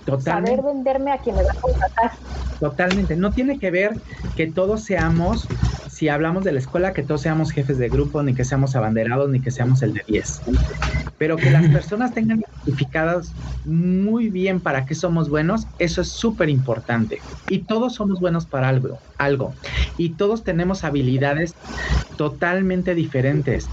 Totalmente. 0.04 0.58
Saber 0.58 0.74
venderme 0.74 1.12
a 1.12 1.18
quien 1.20 1.36
me 1.36 1.44
va 1.44 1.52
a 1.52 1.60
contratar. 1.60 2.12
Totalmente. 2.60 3.16
No 3.16 3.34
tiene 3.34 3.60
que 3.60 3.72
ver 3.72 4.02
que 4.36 4.48
todos 4.52 4.84
seamos 4.84 5.48
si 5.86 6.10
hablamos 6.10 6.44
de 6.44 6.54
la 6.54 6.60
escuela, 6.60 6.94
que 6.94 7.04
todos 7.04 7.22
seamos 7.22 7.52
jefes 7.52 7.78
de 7.78 7.90
grupo, 7.90 8.24
ni 8.24 8.34
que 8.34 8.46
seamos 8.46 8.76
abanderados, 8.76 9.30
ni 9.30 9.42
que 9.42 9.52
seamos 9.52 9.82
el 9.82 9.94
de 9.94 10.02
10. 10.08 10.42
Pero 11.18 11.38
que 11.38 11.52
las 11.52 11.68
personas 11.72 12.14
tengan 12.14 12.40
identificadas 12.40 13.36
muy 13.64 14.30
bien 14.30 14.62
para 14.62 14.86
qué 14.86 14.96
somos 14.96 15.30
buenos, 15.30 15.68
eso 15.78 16.02
es 16.02 16.14
súper 16.14 16.50
importante. 16.50 17.26
Y 17.48 17.66
todos 17.66 17.96
somos 17.96 18.20
buenos 18.20 18.48
para 18.48 18.70
algo, 18.70 19.00
algo. 19.18 19.58
Y 19.98 20.16
todos 20.16 20.44
tenemos 20.44 20.84
habilidades 20.84 21.54
totalmente 22.16 22.96
diferentes 22.96 23.72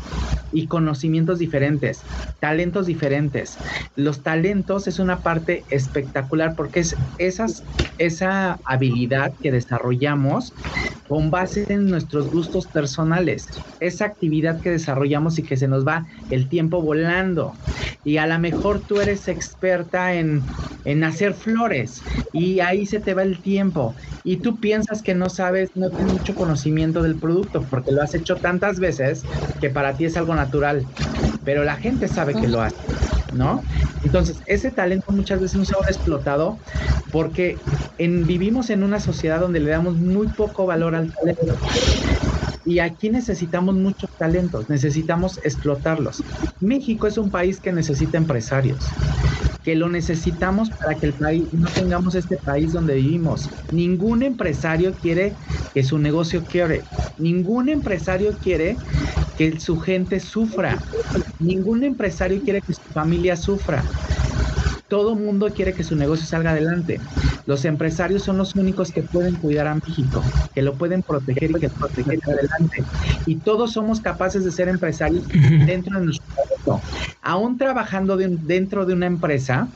y 0.51 0.67
conocimientos 0.67 1.39
diferentes, 1.39 2.07
talentos 2.39 2.87
diferentes. 2.87 3.61
Los 3.95 4.23
talentos 4.23 4.87
es 4.89 4.99
una 4.99 5.23
parte 5.23 5.65
espectacular 5.69 6.20
porque 6.29 6.81
es 6.81 7.01
esas, 7.17 7.67
esa 7.99 8.61
habilidad 8.65 9.33
que 9.41 9.53
desarrollamos 9.53 10.55
con 11.07 11.31
base 11.31 11.67
en 11.69 11.91
nuestros 11.91 12.31
gustos 12.31 12.69
personales, 12.69 13.65
esa 13.79 14.05
actividad 14.07 14.61
que 14.61 14.71
desarrollamos 14.71 15.39
y 15.39 15.45
que 15.45 15.57
se 15.57 15.69
nos 15.69 15.87
va 15.87 16.05
el 16.29 16.49
tiempo 16.49 16.83
volando. 16.83 17.61
Y 18.03 18.19
a 18.19 18.27
lo 18.27 18.39
mejor 18.39 18.85
tú 18.85 19.01
eres 19.01 19.27
experta 19.29 20.15
en, 20.15 20.53
en 20.85 21.05
hacer 21.05 21.35
flores 21.35 22.05
y 22.33 22.61
ahí 22.61 22.87
se 22.87 23.01
te 23.01 23.15
va 23.15 23.23
el 23.23 23.43
tiempo. 23.43 23.97
Y 24.23 24.39
tú 24.43 24.61
piensas 24.61 25.03
que 25.03 25.15
no 25.15 25.29
sabes, 25.29 25.71
no 25.75 25.91
tienes 25.91 26.13
mucho 26.13 26.35
conocimiento 26.35 27.03
del 27.03 27.19
producto 27.19 27.69
porque 27.69 27.93
lo 27.93 28.03
has 28.03 28.15
hecho 28.15 28.39
tantas 28.41 28.79
veces 28.79 29.27
que 29.59 29.71
para 29.71 29.97
ti 29.97 30.05
es 30.07 30.17
algo 30.17 30.35
natural, 30.35 30.89
pero 31.43 31.65
la 31.65 31.77
gente 31.77 32.09
sabe 32.09 32.37
que 32.39 32.49
lo 32.49 32.63
hace, 32.63 32.77
¿no? 33.31 33.65
Entonces, 34.03 34.43
ese 34.47 34.73
talento 34.73 35.13
muchas 35.13 35.41
veces 35.41 35.57
no 35.57 35.65
se 35.65 35.75
ha 35.75 35.91
explotado 35.93 36.61
porque 37.11 37.65
en, 37.99 38.27
vivimos 38.27 38.71
en 38.71 38.83
una 38.83 39.01
sociedad 39.01 39.41
donde 39.41 39.61
le 39.61 39.71
damos 39.71 39.97
muy 39.99 40.29
poco 40.31 40.67
valor 40.67 40.95
al 40.95 41.13
talento. 41.13 41.61
Y 42.65 42.79
aquí 42.81 43.11
necesitamos 43.11 43.75
muchos 43.75 44.11
talentos, 44.17 44.69
necesitamos 44.69 45.39
explotarlos. 45.45 46.27
México 46.59 47.07
es 47.07 47.19
un 47.19 47.31
país 47.31 47.61
que 47.61 47.73
necesita 47.73 48.19
empresarios 48.19 48.99
que 49.63 49.77
lo 49.77 49.89
necesitamos 49.89 50.71
para 50.73 50.99
que 50.99 51.07
el 51.07 51.17
país 51.17 51.49
no 51.53 51.69
tengamos 51.73 52.15
este 52.15 52.37
país 52.39 52.73
donde 52.73 52.95
vivimos. 52.95 53.53
Ningún 53.71 54.23
empresario 54.23 54.97
quiere 54.97 55.39
que 55.73 55.83
su 55.85 55.99
negocio 55.99 56.47
quiebre. 56.47 56.91
Ningún 57.17 57.69
empresario 57.69 58.39
quiere 58.41 58.83
que 59.35 59.61
su 59.61 59.79
gente 59.79 60.21
sufra. 60.21 60.87
Ningún 61.39 61.85
empresario 61.85 62.43
quiere 62.43 62.63
que 62.63 62.75
su 62.75 62.91
familia 62.93 63.37
sufra. 63.37 63.91
Todo 64.89 65.15
mundo 65.17 65.53
quiere 65.55 65.75
que 65.75 65.85
su 65.85 65.97
negocio 65.97 66.27
salga 66.27 66.51
adelante. 66.53 67.07
Los 67.47 67.65
empresarios 67.65 68.23
son 68.23 68.39
los 68.39 68.55
únicos 68.55 68.91
que 68.93 69.03
pueden 69.03 69.37
cuidar 69.37 69.67
a 69.67 69.75
México, 69.75 70.31
que 70.53 70.63
lo 70.63 70.77
pueden 70.77 71.03
proteger 71.03 71.51
y 71.51 71.55
que 71.55 71.69
proteger 71.71 72.19
adelante. 72.27 72.89
Y 73.25 73.41
todos 73.41 73.73
somos 73.73 74.01
capaces 74.01 74.45
de 74.45 74.51
ser 74.51 74.69
empresarios 74.69 75.27
dentro 75.29 75.99
de 75.99 76.05
nuestro 76.07 76.27
negocio. 76.37 76.87
Aún 77.23 77.57
trabajando 77.59 78.17
dentro 78.17 78.87
de 78.87 78.95
una 78.95 79.07
empresa, 79.07 79.73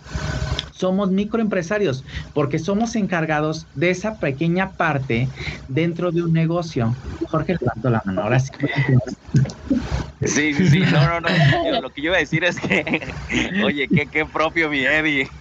somos 0.84 1.10
microempresarios 1.10 2.04
porque 2.34 2.58
somos 2.58 2.94
encargados 2.94 3.68
de 3.72 3.88
esa 3.88 4.18
pequeña 4.18 4.76
parte 4.76 5.30
dentro 5.66 6.12
de 6.12 6.22
un 6.22 6.32
negocio. 6.34 6.98
Jorge 7.30 7.56
levantó 7.58 7.88
la 7.88 8.02
mano, 8.04 8.24
ahora 8.24 8.38
sí. 8.38 8.50
Sí, 10.26 10.54
sí, 10.54 10.68
sí, 10.68 10.78
no, 10.80 11.06
no, 11.06 11.20
no. 11.20 11.80
Lo 11.80 11.90
que 11.90 12.02
yo 12.02 12.08
iba 12.08 12.16
a 12.16 12.20
decir 12.20 12.44
es 12.44 12.58
que, 12.58 13.14
oye, 13.64 13.88
qué, 13.88 14.08
qué 14.10 14.26
propio 14.26 14.68
mi 14.68 14.84
Eddie. 14.84 15.30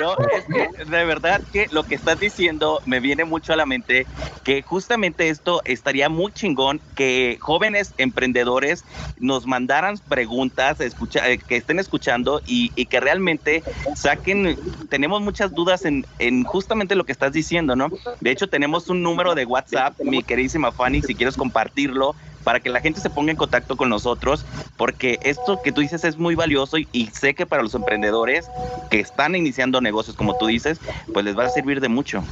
No, 0.00 0.14
es 0.36 0.44
que 0.44 0.84
de 0.84 1.04
verdad 1.04 1.40
que 1.50 1.68
lo 1.70 1.84
que 1.84 1.94
estás 1.94 2.18
diciendo 2.18 2.82
me 2.84 3.00
viene 3.00 3.24
mucho 3.24 3.54
a 3.54 3.56
la 3.56 3.64
mente 3.64 4.08
que 4.42 4.62
justamente 4.62 5.30
esto 5.30 5.62
estaría 5.64 6.10
muy 6.10 6.32
chingón 6.32 6.82
que 6.94 7.38
jóvenes 7.40 7.94
emprendedores 7.96 8.84
nos 9.16 9.46
mandaran 9.46 9.96
preguntas, 10.08 10.80
escucha, 10.80 11.30
eh, 11.30 11.38
que 11.38 11.56
estén 11.56 11.78
escuchando 11.78 12.42
y, 12.44 12.72
y, 12.76 12.86
que 12.86 13.00
realmente 13.00 13.64
saquen, 13.94 14.58
tenemos 14.88 15.20
muchas 15.20 15.52
dudas 15.52 15.84
en, 15.84 16.06
en 16.18 16.44
justamente 16.44 16.94
lo 16.94 17.04
que 17.04 17.12
estás 17.12 17.32
diciendo, 17.32 17.76
¿no? 17.76 17.90
De 18.20 18.30
hecho, 18.30 18.48
tenemos 18.48 18.88
un 18.88 19.02
número 19.02 19.34
de 19.34 19.44
WhatsApp, 19.44 19.98
mi 20.00 20.22
queridísima 20.22 20.72
Fanny, 20.72 21.02
si 21.02 21.14
quieres 21.14 21.36
compartirlo, 21.36 22.14
para 22.46 22.60
que 22.60 22.70
la 22.70 22.80
gente 22.80 23.00
se 23.00 23.10
ponga 23.10 23.32
en 23.32 23.36
contacto 23.36 23.76
con 23.76 23.88
nosotros, 23.88 24.44
porque 24.76 25.18
esto 25.24 25.60
que 25.62 25.72
tú 25.72 25.80
dices 25.80 26.04
es 26.04 26.16
muy 26.16 26.36
valioso 26.36 26.76
y, 26.78 27.06
sé 27.12 27.34
que 27.34 27.44
para 27.44 27.60
los 27.60 27.74
emprendedores 27.74 28.48
que 28.88 29.00
están 29.00 29.34
iniciando 29.34 29.80
negocios, 29.80 30.14
como 30.14 30.36
tú 30.36 30.46
dices, 30.46 30.78
pues 31.12 31.24
les 31.24 31.36
va 31.36 31.46
a 31.46 31.48
servir 31.48 31.80
de 31.80 31.88
mucho. 31.88 32.22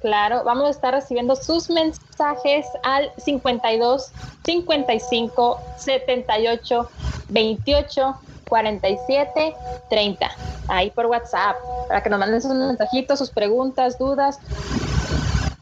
Claro, 0.00 0.42
vamos 0.42 0.66
a 0.66 0.70
estar 0.70 0.92
recibiendo 0.92 1.36
sus 1.36 1.70
mensajes 1.70 2.66
al 2.82 3.12
52 3.16 4.10
55 4.44 5.60
78 5.76 6.90
28 7.28 8.16
47 8.52 9.54
30. 9.88 10.30
Ahí 10.68 10.90
por 10.90 11.06
WhatsApp, 11.06 11.56
para 11.88 12.02
que 12.02 12.10
nos 12.10 12.18
manden 12.20 12.42
sus 12.42 12.52
mensajitos, 12.52 13.18
sus 13.18 13.30
preguntas, 13.30 13.98
dudas. 13.98 14.38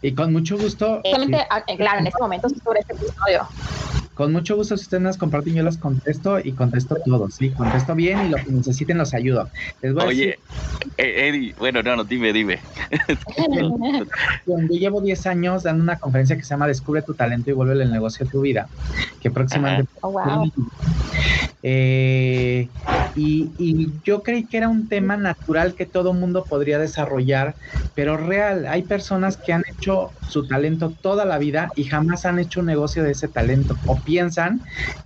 Y 0.02 0.12
con 0.12 0.32
mucho 0.32 0.58
gusto. 0.58 1.00
Ah, 1.04 1.62
eh, 1.68 1.76
claro, 1.76 2.00
en 2.00 2.08
este 2.08 2.20
momento 2.20 2.48
sobre 2.48 2.80
este 2.80 2.94
episodio. 2.94 3.46
Con 4.20 4.32
mucho 4.32 4.54
gusto, 4.54 4.76
si 4.76 4.82
ustedes 4.82 5.02
nos 5.02 5.16
comparten, 5.16 5.54
yo 5.54 5.62
los 5.62 5.78
contesto 5.78 6.38
y 6.44 6.52
contesto 6.52 6.98
todos, 7.06 7.36
sí, 7.36 7.48
contesto 7.52 7.94
bien 7.94 8.26
y 8.26 8.28
lo 8.28 8.36
que 8.36 8.52
necesiten 8.52 8.98
los 8.98 9.14
ayudo. 9.14 9.48
Oye, 10.04 10.38
eh, 10.98 11.28
Eddie, 11.28 11.54
bueno, 11.58 11.82
no, 11.82 11.96
no, 11.96 12.04
dime, 12.04 12.30
dime. 12.34 12.58
yo 14.46 14.58
llevo 14.68 15.00
10 15.00 15.26
años 15.26 15.62
dando 15.62 15.82
una 15.82 15.98
conferencia 15.98 16.36
que 16.36 16.42
se 16.42 16.50
llama 16.50 16.66
Descubre 16.66 17.00
tu 17.00 17.14
talento 17.14 17.48
y 17.48 17.54
vuelve 17.54 17.82
el 17.82 17.90
negocio 17.90 18.26
a 18.26 18.28
tu 18.28 18.42
vida, 18.42 18.68
que 19.22 19.30
próximamente... 19.30 19.90
Oh, 20.02 20.10
wow. 20.10 20.52
Eh, 21.62 22.68
y, 23.14 23.50
y, 23.58 23.88
yo 24.04 24.22
creí 24.22 24.44
que 24.44 24.56
era 24.56 24.68
un 24.68 24.88
tema 24.88 25.16
natural 25.16 25.74
que 25.74 25.84
todo 25.84 26.14
mundo 26.14 26.46
podría 26.48 26.78
desarrollar, 26.78 27.54
pero 27.94 28.16
real, 28.16 28.66
hay 28.66 28.82
personas 28.82 29.36
que 29.36 29.52
han 29.52 29.62
hecho 29.66 30.10
su 30.28 30.46
talento 30.46 30.92
toda 31.02 31.24
la 31.24 31.38
vida 31.38 31.70
y 31.74 31.84
jamás 31.84 32.24
han 32.24 32.38
hecho 32.38 32.60
un 32.60 32.66
negocio 32.66 33.02
de 33.02 33.10
ese 33.10 33.28
talento 33.28 33.76
o 33.86 33.96
piensan 34.10 34.60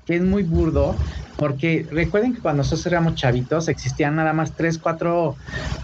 que 0.06 0.16
es 0.16 0.22
muy 0.22 0.42
burdo 0.44 0.98
porque 1.36 1.86
recuerden 1.90 2.32
que 2.32 2.40
cuando 2.40 2.62
nosotros 2.62 2.86
éramos 2.86 3.14
chavitos 3.14 3.68
existían 3.68 4.16
nada 4.16 4.32
más 4.32 4.54
tres, 4.54 4.78
cuatro, 4.78 5.36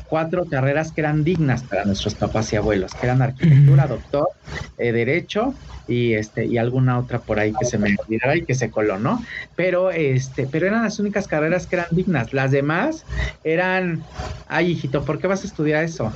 cuatro 0.09 0.47
carreras 0.49 0.93
que 0.93 1.03
eran 1.03 1.23
dignas 1.23 1.65
para 1.65 1.85
nuestros 1.85 2.15
papás 2.15 2.51
y 2.53 2.57
abuelos, 2.57 2.95
que 2.95 3.07
eran 3.07 3.21
arquitectura, 3.21 3.87
doctor, 3.87 4.29
eh, 4.79 4.93
derecho 4.93 5.55
y 5.87 6.15
este 6.15 6.47
y 6.47 6.57
alguna 6.57 6.99
otra 6.99 7.21
por 7.21 7.39
ahí 7.41 7.53
que 7.61 7.67
se 7.67 7.77
me 7.79 7.95
olvidara 8.07 8.37
y 8.37 8.45
que 8.47 8.55
se 8.55 8.71
coló, 8.71 8.99
¿no? 8.99 9.21
Pero 9.55 9.91
este, 9.91 10.47
pero 10.47 10.67
eran 10.67 10.85
las 10.85 10.99
únicas 10.99 11.27
carreras 11.27 11.67
que 11.67 11.77
eran 11.77 11.89
dignas. 11.91 12.33
Las 12.33 12.53
demás 12.53 13.05
eran, 13.45 14.07
ay 14.47 14.71
hijito, 14.71 15.05
¿por 15.05 15.19
qué 15.19 15.27
vas 15.27 15.43
a 15.45 15.47
estudiar 15.47 15.85
eso? 15.85 16.15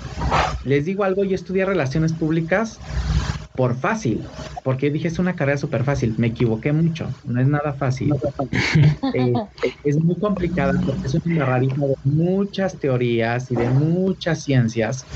Les 0.62 0.86
digo 0.86 1.04
algo, 1.04 1.24
yo 1.24 1.34
estudié 1.34 1.66
relaciones 1.66 2.14
públicas 2.14 2.80
por 3.54 3.76
fácil, 3.76 4.32
porque 4.62 4.90
dije 4.90 5.08
es 5.08 5.18
una 5.18 5.36
carrera 5.36 5.58
súper 5.58 5.84
fácil, 5.84 6.14
me 6.18 6.28
equivoqué 6.28 6.72
mucho, 6.72 7.16
no 7.24 7.40
es 7.40 7.46
nada 7.48 7.74
fácil. 7.76 8.10
Eh, 9.14 9.32
es 9.84 9.98
muy 10.02 10.18
complicada 10.18 10.72
porque 10.84 11.02
es 11.04 11.14
una 11.14 11.22
embarradita 11.34 11.86
de 11.86 11.94
muchas 12.02 12.78
teorías 12.78 13.50
y 13.50 13.56
de 13.56 13.70
muchas 13.70 14.42
ciencias. 14.42 15.08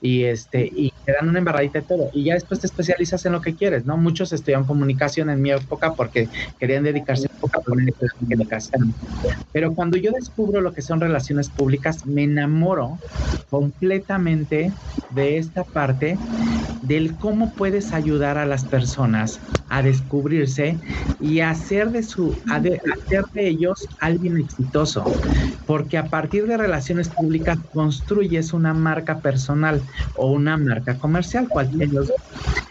Y 0.00 0.24
este 0.24 0.68
y 0.70 0.90
te 1.06 1.12
dan 1.12 1.28
una 1.30 1.38
embarradita 1.40 1.80
de 1.80 1.86
todo 1.86 2.10
y 2.12 2.24
ya 2.26 2.34
después 2.34 2.60
te 2.60 2.66
especializas 2.66 3.24
en 3.26 3.32
lo 3.32 3.40
que 3.40 3.56
quieres, 3.56 3.86
¿no? 3.86 3.96
Muchos 3.96 4.32
estudian 4.32 4.66
comunicación 4.66 5.30
en 5.30 5.40
mi 5.42 5.52
época 5.52 5.94
porque 5.96 6.30
querían 6.58 6.84
dedicarse 6.84 7.26
a 7.26 7.46
la 7.46 7.62
comunicación. 8.18 8.96
Pero 9.52 9.74
cuando 9.74 9.96
yo 9.98 10.10
descubro 10.12 10.60
lo 10.60 10.72
que 10.74 10.82
son 10.82 11.00
relaciones 11.00 11.50
públicas, 11.50 12.04
me 12.04 12.24
enamoro 12.24 13.02
completamente 13.48 14.76
de 15.08 15.38
esta 15.38 15.64
parte 15.64 16.20
del 16.80 17.18
cómo 17.18 17.54
puedes 17.54 17.92
ayudar 17.92 18.38
a 18.38 18.46
las 18.46 18.66
personas 18.66 19.42
a 19.68 19.82
descubrirse 19.82 20.80
y 21.18 21.40
hacer 21.40 21.90
de 21.90 22.02
su 22.04 22.40
hacer 22.50 22.80
de 23.32 23.48
ellos 23.48 23.88
alguien 23.98 24.38
exitoso, 24.38 25.16
porque 25.64 25.98
a 25.98 26.08
partir 26.10 26.46
de 26.46 26.56
relaciones 26.56 27.10
públicas 27.10 27.58
construyes 27.72 28.52
una 28.52 28.74
marca 28.74 29.20
personal 29.20 29.84
o 30.14 30.30
una 30.32 30.56
marca 30.56 30.95
comercial, 30.98 31.48
cualquier 31.48 31.88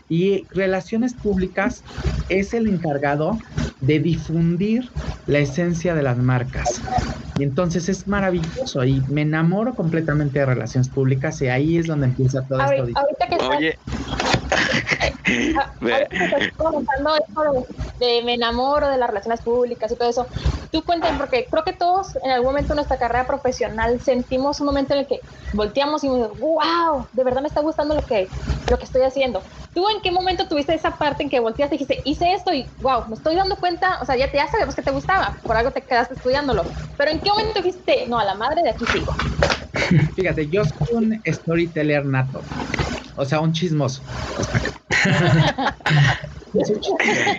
y 0.08 0.48
relaciones 0.50 1.16
públicas 1.16 1.84
es 2.28 2.54
el 2.54 2.68
encargado 2.68 3.40
de 3.80 4.00
difundir 4.00 4.92
la 5.26 5.40
esencia 5.40 5.96
de 5.96 6.04
las 6.04 6.18
marcas. 6.18 6.84
Y 7.38 7.44
entonces 7.44 7.90
es 7.90 8.08
maravilloso 8.08 8.86
y 8.86 9.02
me 9.10 9.22
enamoro 9.24 9.76
completamente 9.76 10.40
de 10.40 10.46
relaciones 10.46 10.90
públicas 10.90 11.42
y 11.42 11.48
ahí 11.48 11.78
es 11.78 11.88
donde 11.88 12.08
empieza 12.08 12.46
todo 12.48 12.60
esto. 12.62 12.88
Ahorita 12.96 13.28
que 13.30 13.38
Oye. 13.46 13.76
comentando 16.58 17.16
esto 17.16 17.68
de, 18.00 18.22
me 18.24 18.36
enamoro 18.36 18.88
de 18.90 18.98
las 18.98 19.10
relaciones 19.10 19.42
públicas 19.42 19.92
y 19.92 19.96
todo 19.96 20.10
eso. 20.10 20.28
Tú 20.72 20.84
cuéntame, 20.84 21.18
porque 21.18 21.48
creo 21.50 21.64
que 21.64 21.74
todos 21.74 22.16
en 22.24 22.32
algún 22.32 22.48
momento 22.48 22.74
de 22.74 22.76
nuestra 22.76 22.98
carrera 22.98 23.26
profesional 23.26 24.00
sentimos 24.02 24.60
un 24.60 24.68
momento 24.68 24.94
en 24.94 25.02
el 25.02 25.08
que 25.08 25.22
volteamos 25.54 26.04
y 26.04 26.08
decimos, 26.08 26.38
wow, 26.38 27.08
de 27.12 27.24
verdad 27.24 27.42
me 27.42 27.48
está 27.48 27.62
gustando 27.62 27.96
lo 27.96 28.06
que, 28.06 28.30
lo 28.70 28.78
que 28.78 28.86
estoy 28.86 29.04
haciendo. 29.04 29.44
¿Tú 29.74 29.88
en 29.90 30.02
qué 30.02 30.12
momento 30.12 30.48
tuviste 30.48 30.74
esa 30.74 30.98
parte 30.98 31.24
en 31.24 31.30
que 31.30 31.40
volteaste 31.40 31.76
y 31.76 31.78
dijiste, 31.78 32.02
hice 32.06 32.34
esto 32.34 32.54
y 32.54 32.70
wow, 32.80 33.08
me 33.08 33.16
estoy 33.16 33.36
dando 33.36 33.58
cuenta, 33.58 34.00
o 34.02 34.06
sea, 34.06 34.16
ya, 34.16 34.30
te, 34.32 34.38
ya 34.38 34.48
sabemos 34.48 34.76
que 34.76 34.82
te 34.82 34.92
gustaba, 34.92 35.36
por 35.46 35.58
algo 35.58 35.72
te 35.72 35.82
quedaste 35.82 36.14
estudiándolo, 36.14 36.66
pero 36.98 37.12
en 37.12 37.20
qué 37.20 37.30
momento 37.30 37.62
dijiste, 37.62 38.08
no, 38.08 38.20
a 38.20 38.24
la 38.24 38.36
madre 38.36 38.62
de 38.64 38.70
aquí 38.70 38.86
sigo? 38.86 39.14
Fíjate, 40.16 40.50
yo 40.50 40.64
soy 40.64 40.88
un 40.92 41.22
storyteller 41.26 42.06
nato, 42.06 42.46
o 43.16 43.26
sea, 43.26 43.40
un 43.42 43.52
chismoso. 43.52 44.02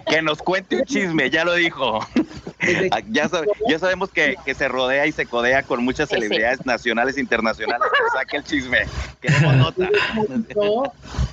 que 0.06 0.22
nos 0.22 0.42
cuente 0.42 0.76
un 0.76 0.84
chisme, 0.84 1.30
ya 1.30 1.44
lo 1.44 1.54
dijo. 1.54 2.00
Ah, 2.90 3.00
ya, 3.10 3.28
ya 3.68 3.78
sabemos 3.78 4.10
que, 4.10 4.36
se 4.54 4.68
rodea 4.68 5.06
y 5.06 5.12
se 5.12 5.26
codea 5.26 5.62
con 5.62 5.84
muchas 5.84 6.08
celebridades 6.08 6.64
nacionales 6.64 7.16
e 7.16 7.20
internacionales. 7.20 7.86
saque 8.12 8.38
el 8.38 8.44
chisme. 8.44 8.78
nota. 9.56 9.88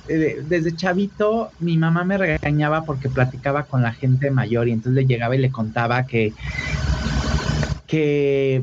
Eh, 0.08 0.42
desde 0.44 0.76
chavito, 0.76 1.50
mi 1.60 1.76
mamá 1.76 2.04
me 2.04 2.18
regañaba 2.18 2.82
porque 2.84 3.08
platicaba 3.08 3.64
con 3.64 3.82
la 3.82 3.92
gente 3.92 4.30
mayor 4.30 4.68
y 4.68 4.72
entonces 4.72 5.02
le 5.02 5.06
llegaba 5.06 5.34
y 5.34 5.38
le 5.38 5.50
contaba 5.50 6.06
que 6.06 6.32
que 7.86 8.62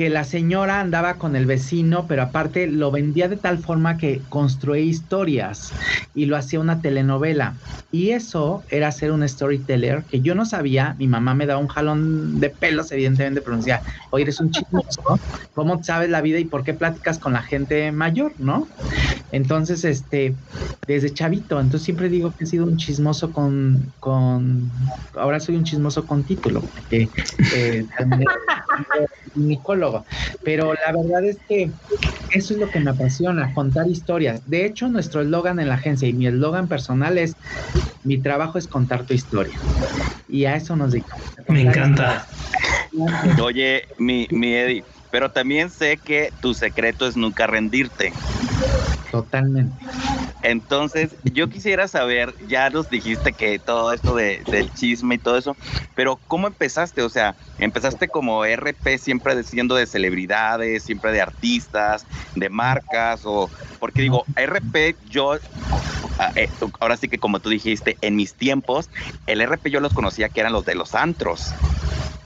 que 0.00 0.08
la 0.08 0.24
señora 0.24 0.80
andaba 0.80 1.18
con 1.18 1.36
el 1.36 1.44
vecino, 1.44 2.06
pero 2.08 2.22
aparte 2.22 2.66
lo 2.66 2.90
vendía 2.90 3.28
de 3.28 3.36
tal 3.36 3.58
forma 3.58 3.98
que 3.98 4.22
construía 4.30 4.80
historias 4.82 5.74
y 6.14 6.24
lo 6.24 6.38
hacía 6.38 6.58
una 6.58 6.80
telenovela. 6.80 7.58
Y 7.90 8.12
eso 8.12 8.64
era 8.70 8.92
ser 8.92 9.12
un 9.12 9.28
storyteller 9.28 10.06
que 10.06 10.22
yo 10.22 10.34
no 10.34 10.46
sabía. 10.46 10.94
Mi 10.98 11.06
mamá 11.06 11.34
me 11.34 11.44
daba 11.44 11.60
un 11.60 11.68
jalón 11.68 12.40
de 12.40 12.48
pelos, 12.48 12.90
evidentemente, 12.92 13.42
pero 13.42 13.58
oye, 13.58 14.22
eres 14.22 14.40
un 14.40 14.50
chismoso, 14.50 15.20
¿cómo 15.52 15.84
sabes 15.84 16.08
la 16.08 16.22
vida 16.22 16.38
y 16.38 16.46
por 16.46 16.64
qué 16.64 16.72
platicas 16.72 17.18
con 17.18 17.34
la 17.34 17.42
gente 17.42 17.92
mayor, 17.92 18.32
no? 18.38 18.70
Entonces, 19.32 19.84
este, 19.84 20.34
desde 20.86 21.12
chavito, 21.12 21.60
entonces 21.60 21.84
siempre 21.84 22.08
digo 22.08 22.32
que 22.32 22.44
he 22.44 22.46
sido 22.46 22.64
un 22.64 22.78
chismoso 22.78 23.34
con, 23.34 23.92
con 24.00 24.70
ahora 25.14 25.40
soy 25.40 25.56
un 25.56 25.64
chismoso 25.64 26.06
con 26.06 26.24
título, 26.24 26.62
porque 26.62 27.10
eh, 27.54 27.84
pero 30.44 30.72
la 30.74 30.92
verdad 30.92 31.24
es 31.24 31.38
que 31.48 31.72
eso 32.30 32.54
es 32.54 32.60
lo 32.60 32.70
que 32.70 32.80
me 32.80 32.90
apasiona, 32.90 33.52
contar 33.54 33.86
historias. 33.88 34.40
De 34.48 34.64
hecho, 34.64 34.88
nuestro 34.88 35.20
eslogan 35.20 35.58
en 35.58 35.68
la 35.68 35.74
agencia 35.74 36.08
y 36.08 36.12
mi 36.12 36.26
eslogan 36.26 36.68
personal 36.68 37.18
es, 37.18 37.36
mi 38.02 38.22
trabajo 38.22 38.58
es 38.58 38.68
contar 38.68 39.04
tu 39.04 39.14
historia. 39.14 39.60
Y 40.28 40.44
a 40.44 40.54
eso 40.56 40.76
nos 40.76 40.92
dedicamos. 40.92 41.24
Me 41.48 41.62
encanta. 41.62 42.28
Oye, 43.42 43.82
mi, 43.98 44.26
mi 44.30 44.54
Eddie, 44.54 44.84
pero 45.10 45.32
también 45.32 45.70
sé 45.70 45.98
que 45.98 46.32
tu 46.40 46.54
secreto 46.54 47.06
es 47.06 47.16
nunca 47.16 47.46
rendirte. 47.46 48.14
Totalmente. 49.10 49.84
Entonces, 50.42 51.18
yo 51.22 51.48
quisiera 51.50 51.86
saber, 51.86 52.34
ya 52.40 52.70
nos 52.70 52.88
dijiste 52.88 53.34
que 53.34 53.58
todo 53.58 53.92
esto 53.92 54.14
de, 54.14 54.42
del 54.46 54.72
chisme 54.72 55.16
y 55.16 55.18
todo 55.18 55.36
eso, 55.36 55.56
pero 55.94 56.22
¿cómo 56.26 56.46
empezaste? 56.46 57.02
O 57.02 57.10
sea, 57.10 57.36
empezaste 57.58 58.08
como 58.08 58.44
RP 58.46 58.98
siempre 58.98 59.36
diciendo 59.36 59.74
de 59.74 59.86
celebridades, 59.86 60.84
siempre 60.84 61.12
de 61.12 61.20
artistas, 61.20 62.06
de 62.34 62.48
marcas, 62.48 63.22
o 63.24 63.50
porque 63.78 64.02
digo, 64.02 64.24
RP 64.34 64.96
yo, 65.02 65.36
ah, 66.18 66.32
eh, 66.36 66.52
ahora 66.80 66.96
sí 66.96 67.08
que 67.08 67.18
como 67.18 67.40
tú 67.40 67.50
dijiste, 67.50 67.98
en 68.00 68.16
mis 68.16 68.34
tiempos, 68.36 68.90
el 69.26 69.42
RP 69.42 69.70
yo 69.70 69.80
los 69.80 69.92
conocía 69.92 70.30
que 70.30 70.40
eran 70.40 70.52
los 70.54 70.64
de 70.64 70.74
los 70.74 70.94
antros. 70.94 71.58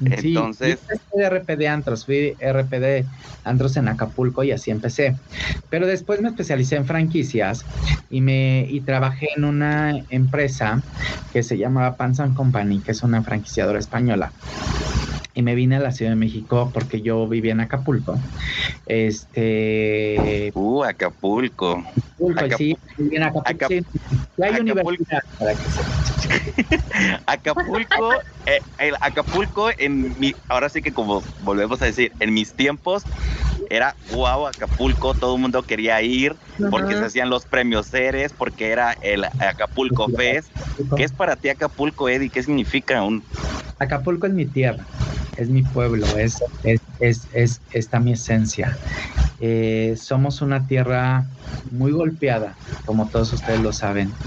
Entonces. 0.00 0.78
Sí, 0.88 0.96
fui 1.10 1.22
RPD 1.22 1.68
Antros, 1.68 2.04
fui 2.04 2.36
RPD 2.38 3.06
Antros 3.44 3.76
en 3.76 3.88
Acapulco 3.88 4.42
y 4.44 4.52
así 4.52 4.70
empecé. 4.70 5.18
Pero 5.68 5.86
después 5.86 6.20
me 6.20 6.28
especialicé 6.28 6.76
en 6.76 6.86
franquicias 6.86 7.66
y 8.08 8.20
me 8.20 8.66
y 8.68 8.82
trabajé 8.82 9.28
en 9.36 9.44
una 9.44 9.92
empresa 10.08 10.82
que 11.30 11.42
se 11.42 11.58
llamaba 11.58 11.96
Pansan 11.96 12.34
Company, 12.34 12.82
que 12.82 12.92
es 12.92 13.02
una 13.02 13.22
franquiciadora 13.22 13.78
española 13.78 14.34
y 15.34 15.42
me 15.42 15.54
vine 15.54 15.76
a 15.76 15.80
la 15.80 15.90
Ciudad 15.90 16.12
de 16.12 16.16
México 16.16 16.70
porque 16.72 17.02
yo 17.02 17.28
vivía 17.28 17.52
en 17.52 17.60
Acapulco. 17.60 18.18
Este. 18.86 20.52
Uh, 20.54 20.84
Acapulco. 20.84 21.84
Acapulco, 22.16 22.56
sí, 22.56 22.76
en 22.96 23.22
Acapulco. 23.22 23.66
sí. 23.68 23.80
hay 24.40 24.60
universidad 24.60 25.20
para 25.36 25.54
que 25.54 25.68
Acapulco, 27.26 28.12
eh, 28.46 28.60
el 28.78 28.94
Acapulco, 29.00 29.70
en 29.76 30.18
mi, 30.18 30.34
ahora 30.48 30.68
sí 30.68 30.80
que 30.80 30.92
como 30.92 31.22
volvemos 31.40 31.82
a 31.82 31.86
decir, 31.86 32.12
en 32.20 32.32
mis 32.32 32.54
tiempos 32.54 33.04
era 33.70 33.96
guau 34.08 34.46
Acapulco, 34.46 35.14
todo 35.14 35.34
el 35.34 35.42
mundo 35.42 35.62
quería 35.64 36.00
ir 36.02 36.36
porque 36.70 36.94
se 36.94 37.04
hacían 37.04 37.28
los 37.28 37.44
premios 37.46 37.88
Ceres, 37.88 38.32
porque 38.32 38.70
era 38.70 38.96
el 39.02 39.24
Acapulco 39.24 40.08
Fest. 40.08 40.50
¿Qué 40.96 41.02
es 41.02 41.12
para 41.12 41.36
ti 41.36 41.48
Acapulco, 41.48 42.08
Eddie? 42.08 42.30
¿Qué 42.30 42.42
significa 42.42 43.02
un 43.02 43.24
Acapulco 43.78 44.26
es 44.26 44.32
mi 44.32 44.46
tierra, 44.46 44.86
es 45.34 45.50
mi 45.50 45.62
pueblo, 45.64 46.16
es, 46.16 46.44
es, 46.62 46.80
es, 46.98 47.28
es 47.32 47.62
está 47.70 48.00
mi 48.00 48.12
esencia. 48.12 48.80
Eh, 49.38 49.94
somos 49.96 50.42
una 50.42 50.66
tierra 50.66 51.28
muy 51.62 51.92
golpeada, 51.92 52.60
como 52.84 53.10
todos 53.10 53.32
ustedes 53.32 53.60
lo 53.60 53.72
saben, 53.72 54.20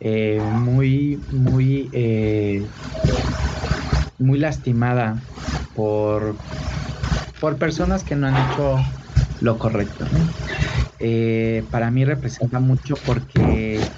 eh, 0.00 0.44
muy, 0.44 1.24
muy, 1.30 1.90
eh, 1.92 2.72
muy 4.18 4.38
lastimada 4.38 5.22
por, 5.72 6.40
por 7.38 7.58
personas 7.58 8.04
que 8.04 8.16
no 8.16 8.26
han 8.26 8.38
hecho 8.38 8.86
lo 9.38 9.58
correcto. 9.58 10.08
para 11.70 11.90
mí 11.90 12.04
representa 12.04 12.60
mucho 12.60 13.00
porque 13.02 13.90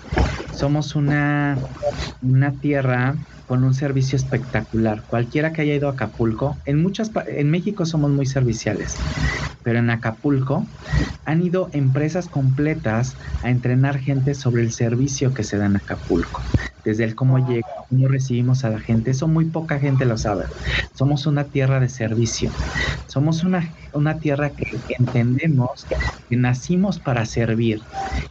somos 0.50 0.94
una, 0.96 1.62
una 2.20 2.58
tierra 2.60 3.18
con 3.46 3.64
un 3.64 3.74
servicio 3.74 4.16
espectacular. 4.16 5.02
Cualquiera 5.06 5.52
que 5.52 5.62
haya 5.62 5.74
ido 5.74 5.88
a 5.88 5.92
Acapulco, 5.92 6.56
en 6.64 6.82
muchas 6.82 7.10
en 7.26 7.50
México 7.50 7.86
somos 7.86 8.10
muy 8.10 8.26
serviciales, 8.26 8.96
pero 9.62 9.78
en 9.78 9.90
Acapulco 9.90 10.66
han 11.24 11.42
ido 11.42 11.68
empresas 11.72 12.28
completas 12.28 13.16
a 13.42 13.50
entrenar 13.50 13.98
gente 13.98 14.34
sobre 14.34 14.62
el 14.62 14.72
servicio 14.72 15.32
que 15.34 15.44
se 15.44 15.58
da 15.58 15.66
en 15.66 15.76
Acapulco. 15.76 16.40
Desde 16.84 17.04
el 17.04 17.14
cómo 17.16 17.38
llega, 17.48 17.66
cómo 17.88 18.06
recibimos 18.08 18.64
a 18.64 18.70
la 18.70 18.78
gente, 18.78 19.10
eso 19.10 19.26
muy 19.26 19.46
poca 19.46 19.78
gente 19.78 20.04
lo 20.04 20.16
sabe. 20.16 20.44
Somos 20.94 21.26
una 21.26 21.44
tierra 21.44 21.80
de 21.80 21.88
servicio. 21.88 22.50
Somos 23.06 23.42
una, 23.42 23.72
una 23.92 24.18
tierra 24.18 24.50
que 24.50 24.80
entendemos 24.98 25.86
que 26.28 26.36
nacimos 26.36 27.00
para 27.00 27.26
servir 27.26 27.82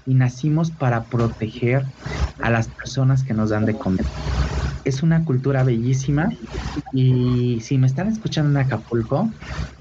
y 0.06 0.14
nacimos 0.14 0.72
para 0.72 1.04
proteger 1.06 1.86
a 2.42 2.50
las 2.50 2.70
personas 2.70 3.24
que 3.24 3.34
nos 3.34 3.50
dan 3.50 3.66
de 3.66 3.78
comer 3.78 4.06
es 4.86 5.04
una 5.04 5.26
cultura 5.26 5.64
bellísima 5.64 6.30
y 6.94 7.60
si 7.62 7.78
me 7.78 7.88
están 7.88 8.08
escuchando 8.08 8.52
en 8.52 8.66
Acapulco, 8.66 9.34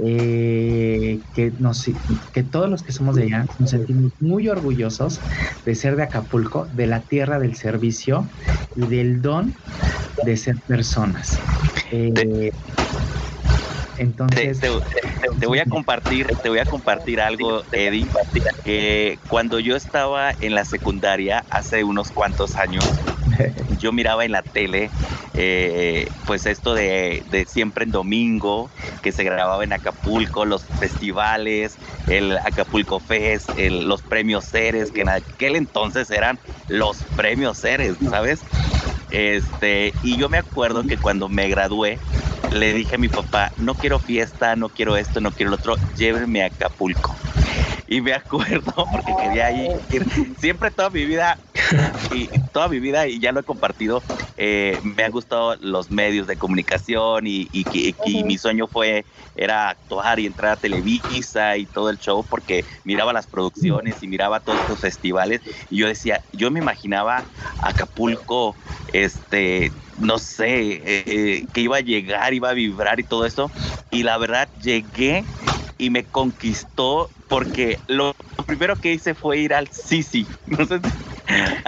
eh, 0.04 1.20
que, 1.32 1.52
nos, 1.58 1.84
que 2.32 2.42
todos 2.42 2.68
los 2.68 2.82
que 2.82 2.92
somos 2.92 3.14
de 3.14 3.24
allá 3.24 3.46
nos 3.58 3.70
sentimos 3.70 4.12
muy 4.18 4.48
orgullosos 4.48 5.22
de 5.64 5.74
ser 5.74 5.96
de 5.96 6.02
Acapulco, 6.02 6.68
de 6.72 6.86
la 6.86 7.04
tierra 7.04 7.38
del 7.38 7.54
servicio 7.54 8.30
y 8.74 8.86
del 8.86 9.22
don 9.22 9.54
de 10.24 10.36
ser 10.36 10.56
personas. 10.66 11.38
Eh, 11.92 12.50
entonces, 13.96 14.58
te, 14.58 15.46
voy 15.46 15.58
a 15.60 15.66
compartir, 15.66 16.26
te 16.42 16.48
voy 16.48 16.58
a 16.58 16.64
compartir 16.64 17.20
algo, 17.20 17.62
Eddie, 17.70 18.10
que 18.64 19.18
cuando 19.28 19.60
yo 19.60 19.76
estaba 19.76 20.32
en 20.40 20.54
la 20.54 20.64
secundaria 20.64 21.44
hace 21.50 21.84
unos 21.84 22.10
cuantos 22.10 22.56
años, 22.56 22.84
yo 23.68 23.92
miraba 23.92 24.24
en 24.24 24.32
la 24.32 24.42
tele, 24.42 24.92
eh, 25.34 26.06
pues 26.24 26.46
esto 26.46 26.74
de, 26.74 27.24
siempre 27.48 27.84
en 27.84 27.90
domingo, 27.90 28.72
que 29.02 29.12
se 29.12 29.24
grababa 29.24 29.64
en 29.64 29.72
Acapulco, 29.72 30.44
los 30.44 30.70
festivales, 30.78 31.78
el 32.06 32.38
Acapulco 32.38 33.00
Fest, 33.00 33.50
los 33.56 34.02
premios 34.02 34.46
Ceres, 34.46 34.90
que 34.90 35.02
en 35.02 35.08
aquel 35.08 35.56
entonces 35.56 36.10
eran 36.10 36.40
los 36.68 37.06
premios 37.14 37.58
Ceres, 37.58 37.96
¿sabes? 38.10 38.44
Este, 39.10 39.96
y 40.00 40.16
yo 40.18 40.28
me 40.28 40.38
acuerdo 40.38 40.84
que 40.84 40.98
cuando 40.98 41.28
me 41.28 41.48
gradué, 41.48 42.02
le 42.50 42.72
dije 42.74 42.96
a 42.96 42.98
mi 42.98 43.08
papá, 43.08 43.52
no 43.56 43.76
quiero 43.76 44.00
fiesta, 44.00 44.56
no 44.56 44.70
quiero 44.70 44.96
esto, 44.96 45.20
no 45.20 45.32
quiero 45.32 45.50
lo 45.50 45.56
otro, 45.56 45.78
llévenme 45.94 46.42
a 46.42 46.46
Acapulco. 46.46 47.23
Y 47.94 48.00
me 48.00 48.12
acuerdo 48.12 48.72
porque 48.90 49.12
quería 49.22 49.52
ir, 49.52 49.68
siempre 50.36 50.72
toda 50.72 50.90
mi 50.90 51.06
vida 51.06 51.38
y 52.10 52.28
toda 52.52 52.68
mi 52.68 52.80
vida 52.80 53.06
y 53.06 53.20
ya 53.20 53.30
lo 53.30 53.38
he 53.38 53.44
compartido 53.44 54.02
eh, 54.36 54.80
me 54.82 55.04
han 55.04 55.12
gustado 55.12 55.54
los 55.60 55.90
medios 55.90 56.26
de 56.26 56.36
comunicación 56.36 57.24
y, 57.28 57.48
y, 57.52 58.24
mi 58.24 58.36
sueño 58.36 58.66
fue 58.66 59.06
era 59.36 59.68
actuar 59.68 60.18
y 60.18 60.26
entrar 60.26 60.52
a 60.52 60.56
Televisa 60.56 61.56
y 61.56 61.66
todo 61.66 61.88
el 61.88 61.98
show 61.98 62.26
porque 62.28 62.64
miraba 62.82 63.12
las 63.12 63.28
producciones 63.28 64.02
y 64.02 64.08
miraba 64.08 64.40
todos 64.40 64.58
estos 64.58 64.80
festivales 64.80 65.40
y 65.68 65.78
yo 65.78 65.86
decía 65.86 66.24
yo 66.32 66.50
me 66.50 66.58
imaginaba 66.58 67.28
Acapulco 67.58 68.56
este 68.88 69.72
no 69.96 70.18
sé, 70.18 70.82
eh, 70.84 71.46
que 71.52 71.60
iba 71.60 71.76
a 71.76 71.80
llegar, 71.80 72.34
iba 72.34 72.50
a 72.50 72.54
vibrar 72.54 72.98
y 72.98 73.04
todo 73.04 73.26
eso. 73.26 73.52
Y 73.90 74.02
la 74.02 74.18
verdad 74.18 74.50
llegué 74.60 75.28
y 75.84 75.90
me 75.90 76.04
conquistó 76.06 77.10
porque 77.28 77.78
lo 77.88 78.12
primero 78.46 78.76
que 78.76 78.94
hice 78.94 79.14
fue 79.14 79.38
ir 79.38 79.52
al 79.52 79.68
Sisi. 79.68 80.26
No 80.46 80.64
sé 80.66 80.80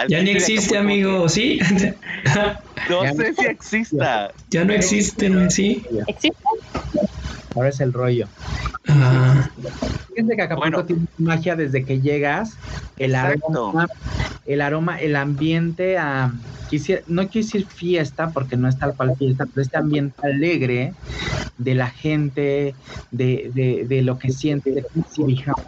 ya 0.09 0.21
ni 0.21 0.31
existe, 0.31 0.77
amigo, 0.77 1.27
¿sí? 1.29 1.59
no 2.89 3.13
sé 3.15 3.33
si 3.33 3.45
exista. 3.45 4.33
Ya 4.49 4.65
no 4.65 4.73
existe, 4.73 5.29
¿no? 5.29 5.49
¿Sí? 5.49 5.83
¿Existe? 6.07 6.37
Ahora 7.55 7.69
es 7.69 7.79
el 7.79 7.93
rollo. 7.93 8.29
Ah. 8.87 9.49
Que 10.25 10.41
Acapulco 10.41 10.85
tiene 10.85 11.05
magia 11.17 11.55
desde 11.55 11.85
que 11.85 12.01
llegas, 12.01 12.57
el 12.97 13.13
aroma, 13.13 13.87
el 14.45 14.61
aroma, 14.61 14.99
el 14.99 15.15
ambiente 15.15 15.97
a 15.97 16.31
no 17.07 17.29
quiero 17.29 17.45
decir 17.45 17.65
fiesta, 17.67 18.31
porque 18.31 18.57
no 18.57 18.67
es 18.67 18.77
tal 18.77 18.95
cual 18.95 19.15
fiesta, 19.17 19.45
pero 19.45 19.61
este 19.61 19.77
ambiente 19.77 20.15
alegre 20.21 20.93
de 21.57 21.75
la 21.75 21.89
gente, 21.89 22.75
de, 23.11 24.01
lo 24.03 24.19
que 24.19 24.31
siente, 24.31 24.71
de 24.71 24.83
cómo 24.83 25.05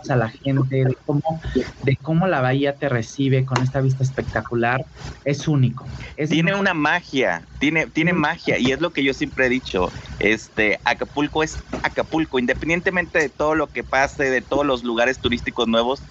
a 0.10 0.16
la 0.16 0.30
gente, 0.30 0.84
de 0.86 0.98
cómo, 1.06 1.42
de 1.84 1.96
cómo 2.02 2.28
la 2.28 2.42
bahía 2.42 2.76
te 2.76 2.90
recibe 2.90 3.46
con 3.46 3.62
esta 3.62 3.82
vista 3.82 4.04
espectacular, 4.04 4.86
es 5.26 5.48
único. 5.48 5.86
tiene 6.30 6.56
una 6.56 6.74
magia, 6.74 7.44
tiene, 7.60 7.88
tiene 7.88 8.14
magia, 8.14 8.58
y 8.58 8.72
es 8.72 8.82
lo 8.82 8.92
que 8.92 9.04
yo 9.04 9.14
siempre 9.14 9.46
he 9.46 9.50
dicho, 9.50 9.90
este, 10.20 10.80
Acapulco 10.84 11.44
es 11.44 11.58
Acapulco, 11.84 12.40
independientemente 12.40 13.20
de 13.20 13.30
todo 13.30 13.56
lo 13.56 13.68
que 13.68 13.84
pase, 13.84 14.30
de 14.30 14.39
todos 14.42 14.66
los 14.66 14.84
lugares 14.84 15.20
turísticos 15.20 15.68
nuevos, 15.68 16.02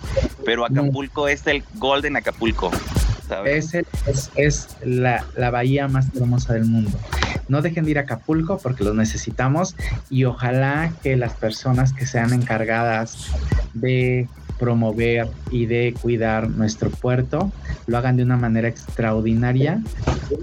pero 0.44 0.64
Acapulco 0.64 1.28
es 1.28 1.46
el 1.46 1.62
Golden 1.74 2.16
Acapulco. 2.16 2.70
Es, 3.44 3.74
es, 4.36 4.68
la, 4.82 5.24
la, 5.36 5.50
bahía 5.50 5.86
más 5.86 6.06
hermosa 6.16 6.54
del 6.54 6.64
mundo. 6.64 6.98
No 7.48 7.60
dejen 7.60 7.84
de 7.84 7.90
ir 7.90 7.98
a 7.98 8.02
Acapulco 8.02 8.58
porque 8.58 8.84
los 8.84 8.94
necesitamos 8.94 9.76
y 10.08 10.24
ojalá 10.24 10.92
que 11.02 11.16
las 11.16 11.34
personas 11.34 11.92
que 11.92 12.06
sean 12.06 12.32
encargadas 12.32 13.30
de 13.74 14.28
promover 14.58 15.28
y 15.50 15.66
de 15.66 15.94
cuidar 16.00 16.48
nuestro 16.50 16.90
puerto, 16.90 17.52
lo 17.86 17.98
hagan 17.98 18.16
de 18.16 18.22
una 18.22 18.36
manera 18.36 18.68
extraordinaria. 18.68 19.80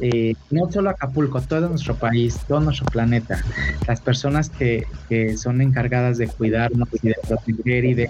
Eh, 0.02 0.36
no 0.52 0.72
solo 0.72 0.90
Acapulco, 0.90 1.42
todo 1.42 1.70
nuestro 1.70 1.96
país, 1.96 2.40
todo 2.48 2.60
nuestro 2.60 2.86
planeta. 2.88 3.44
Las 3.88 4.02
personas 4.02 4.50
que, 4.50 4.86
que 5.10 5.38
son 5.38 5.62
encargadas 5.62 6.18
de 6.18 6.28
cuidarnos 6.28 6.88
y 7.02 7.08
de 7.10 7.16
proteger 7.28 7.86
y 7.86 7.94
de, 7.94 8.10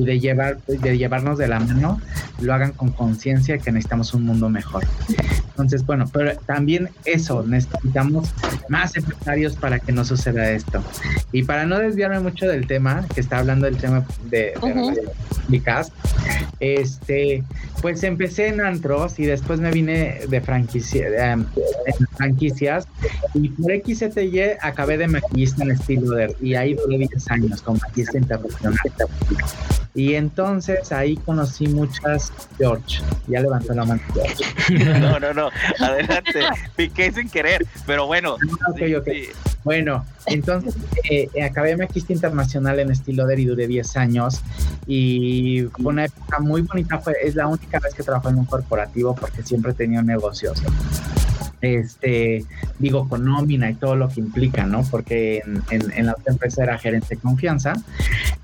y 0.00 0.04
de, 0.04 0.20
llevar, 0.20 0.58
de 0.66 0.98
llevarnos 0.98 1.38
de 1.38 1.48
la 1.48 1.60
mano, 1.60 2.00
lo 2.40 2.54
hagan 2.54 2.72
con 2.72 2.90
conciencia 2.90 3.58
que 3.58 3.70
necesitamos 3.70 4.14
un 4.14 4.24
mundo 4.24 4.48
mejor. 4.48 4.84
Entonces, 5.50 5.84
bueno, 5.84 6.06
pero 6.12 6.36
también 6.46 6.88
eso, 7.04 7.42
necesitamos 7.46 8.30
más 8.68 8.96
empresarios 8.96 9.56
para 9.56 9.78
que 9.78 9.92
no 9.92 10.04
suceda 10.04 10.50
esto. 10.50 10.82
Y 11.32 11.42
para 11.42 11.66
no 11.66 11.78
desviarme 11.78 12.20
mucho 12.20 12.46
del 12.46 12.66
tema, 12.66 13.06
que 13.14 13.20
está 13.20 13.38
hablando 13.38 13.66
del 13.66 13.76
tema 13.76 14.04
de, 14.30 14.54
públicas. 15.46 15.92
Este, 16.60 17.42
pues 17.80 18.02
empecé 18.02 18.48
en 18.48 18.60
antros 18.60 19.18
y 19.18 19.24
después 19.24 19.60
me 19.60 19.70
vine 19.70 20.20
de 20.28 20.40
franquicia, 20.40 21.32
em, 21.32 21.46
franquicias 22.16 22.86
y 23.34 23.48
por 23.48 23.72
XTY 23.72 24.58
acabé 24.60 24.98
de 24.98 25.08
maquillista 25.08 25.64
en 25.64 25.70
estilo 25.70 26.10
de 26.10 26.36
y 26.40 26.54
ahí 26.54 26.74
duré 26.74 26.98
10 26.98 27.30
años 27.30 27.62
como 27.62 27.79
maquillista 27.90 28.18
internacional. 28.18 28.78
Y 29.94 30.14
entonces 30.14 30.92
ahí 30.92 31.16
conocí 31.16 31.66
muchas 31.66 32.32
George. 32.56 33.02
Ya 33.26 33.40
levantó 33.40 33.74
la 33.74 33.84
mano. 33.84 34.00
No, 35.00 35.18
no, 35.18 35.34
no. 35.34 35.50
Adelante. 35.80 36.40
Piqué 36.76 37.10
sin 37.10 37.28
querer. 37.28 37.66
Pero 37.86 38.06
bueno. 38.06 38.36
Bueno, 39.64 40.06
entonces 40.26 40.74
eh, 41.10 41.28
acabé 41.42 41.76
maquista 41.76 42.12
internacional 42.12 42.78
en 42.78 42.90
estilo 42.90 43.26
de 43.26 43.40
y 43.40 43.44
duré 43.44 43.66
10 43.66 43.96
años. 43.96 44.40
Y 44.86 45.64
fue 45.72 45.92
una 45.92 46.04
época 46.04 46.38
muy 46.38 46.62
bonita. 46.62 46.98
Fue, 46.98 47.14
es 47.22 47.34
la 47.34 47.48
única 47.48 47.80
vez 47.80 47.92
que 47.92 48.02
trabajé 48.02 48.28
en 48.28 48.38
un 48.38 48.44
corporativo 48.44 49.14
porque 49.14 49.42
siempre 49.42 49.72
he 49.72 49.74
tenido 49.74 50.02
negocios 50.02 50.62
este, 51.60 52.44
digo, 52.78 53.08
con 53.08 53.24
nómina 53.24 53.70
y 53.70 53.74
todo 53.74 53.96
lo 53.96 54.08
que 54.08 54.20
implica, 54.20 54.64
¿no? 54.66 54.82
Porque 54.90 55.42
en, 55.70 56.06
la 56.06 56.12
otra 56.12 56.32
empresa 56.32 56.62
era 56.62 56.78
gerente 56.78 57.16
de 57.16 57.20
confianza 57.20 57.74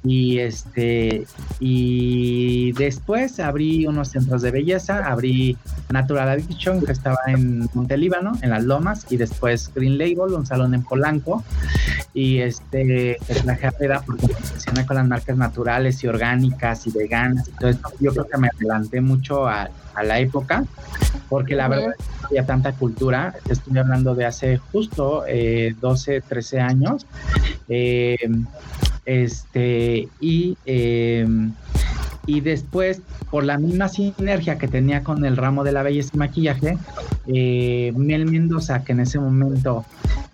y 0.05 0.39
este, 0.39 1.27
y 1.59 2.73
después 2.73 3.41
abrí 3.41 3.87
unos 3.87 4.09
centros 4.09 4.43
de 4.43 4.51
belleza, 4.51 5.07
abrí 5.07 5.57
Natural 5.91 6.29
Addiction, 6.29 6.85
que 6.85 6.93
estaba 6.93 7.19
en 7.27 7.69
Montelíbano, 7.75 8.33
en 8.43 8.51
Las 8.51 8.65
Lomas, 8.65 9.07
y 9.11 9.17
después 9.17 9.71
Green 9.75 9.99
Label, 9.99 10.35
un 10.35 10.47
salón 10.47 10.75
en 10.75 10.83
Polanco, 10.83 11.43
y 12.15 12.39
este, 12.39 13.19
la 13.45 13.57
carrera 13.57 14.03
porque 14.05 14.27
me 14.75 14.87
con 14.87 14.97
las 14.97 15.07
marcas 15.07 15.37
naturales 15.37 16.03
y 16.05 16.09
orgánicas 16.09 16.87
y 16.87 16.91
veganas 16.91 17.49
y 17.49 17.53
todo 17.53 17.71
esto. 17.71 17.89
Yo 18.01 18.13
creo 18.13 18.29
que 18.29 18.39
me 18.39 18.49
adelanté 18.49 19.01
mucho 19.01 19.47
a, 19.47 19.71
a 19.95 20.03
la 20.03 20.19
época, 20.19 20.65
porque 21.29 21.55
la 21.55 21.69
verdad 21.69 21.95
no 22.23 22.27
había 22.29 22.47
tanta 22.47 22.73
cultura. 22.73 23.35
Estoy 23.49 23.79
hablando 23.79 24.15
de 24.15 24.25
hace 24.25 24.59
justo 24.59 25.25
12, 25.81 26.17
eh, 26.17 26.23
13 26.27 26.61
años. 26.61 27.07
Eh, 27.69 28.17
este, 29.05 30.09
y, 30.21 30.59
em, 30.67 31.53
y 32.27 32.41
después, 32.41 33.01
por 33.31 33.45
la 33.45 33.57
misma 33.57 33.89
sinergia 33.89 34.59
que 34.59 34.67
tenía 34.67 35.05
con 35.05 35.25
el 35.25 35.37
ramo 35.37 35.63
de 35.63 35.73
la 35.73 35.83
belleza 35.83 36.11
y 36.15 36.19
maquillaje, 36.19 36.79
eh, 37.29 37.93
Mel 37.97 38.27
Mendoza, 38.27 38.83
que 38.83 38.93
en 38.93 39.01
ese 39.01 39.21
momento 39.21 39.85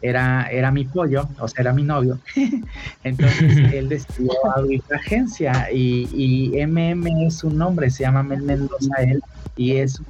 era, 0.00 0.46
era 0.50 0.70
mi 0.70 0.84
pollo, 0.84 1.28
o 1.38 1.48
sea, 1.48 1.62
era 1.62 1.72
mi 1.72 1.82
novio, 1.82 2.18
entonces 3.04 3.40
él 3.74 3.88
decidió 3.90 4.32
abrir 4.56 4.82
la 4.88 4.96
agencia 4.96 5.68
y, 5.72 6.08
y 6.12 6.66
MM 6.66 7.26
es 7.26 7.36
su 7.36 7.50
nombre, 7.50 7.90
se 7.90 8.04
llama 8.04 8.22
Mel 8.22 8.42
Mendoza 8.42 8.94
él, 9.02 9.22
y 9.56 9.72
es 9.72 10.00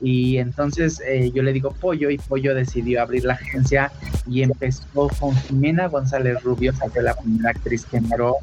y 0.00 0.38
entonces 0.38 1.00
eh, 1.06 1.30
yo 1.34 1.42
le 1.42 1.52
digo 1.52 1.72
Pollo 1.72 2.10
y 2.10 2.18
Pollo 2.18 2.54
decidió 2.54 3.02
abrir 3.02 3.24
la 3.24 3.34
agencia 3.34 3.90
y 4.28 4.42
empezó 4.42 5.08
con 5.18 5.34
Jimena 5.34 5.88
González 5.88 6.42
Rubio, 6.42 6.72
que 6.72 6.90
fue 6.90 7.02
la 7.02 7.14
primera 7.14 7.50
actriz 7.50 7.84
que 7.86 7.98
entró 7.98 8.36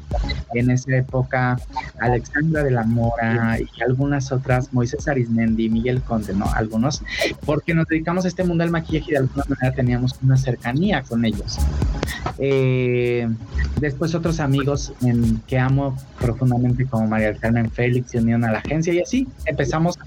en 0.54 0.70
esa 0.70 0.96
época, 0.96 1.56
Alexandra 2.00 2.64
de 2.64 2.70
la 2.70 2.84
Mora 2.84 3.58
y 3.60 3.82
algunas 3.82 4.32
otras, 4.32 4.72
Moisés 4.72 5.06
Arismendi, 5.06 5.68
Miguel 5.68 6.00
Conde, 6.02 6.32
¿no? 6.34 6.46
Algunos, 6.54 7.02
porque 7.44 7.74
nos 7.74 7.86
dedicamos 7.86 8.24
a 8.24 8.28
este 8.28 8.44
mundo 8.44 8.64
del 8.64 8.70
maquillaje 8.70 9.06
y 9.08 9.12
de 9.12 9.18
alguna 9.18 9.44
manera 9.48 9.74
teníamos 9.74 10.18
una 10.22 10.36
cercanía 10.36 11.02
con 11.02 11.24
ellos. 11.24 11.58
Eh, 12.38 13.28
después 13.80 14.14
otros 14.14 14.40
amigos 14.40 14.92
que 15.46 15.58
amo 15.58 15.96
profundamente 16.20 16.86
como 16.86 17.06
María 17.06 17.34
Carmen 17.34 17.70
Félix 17.70 18.12
se 18.12 18.18
unieron 18.18 18.44
a 18.44 18.52
la 18.52 18.58
agencia 18.58 18.92
y 18.92 19.00
así 19.00 19.28
empezamos 19.46 19.98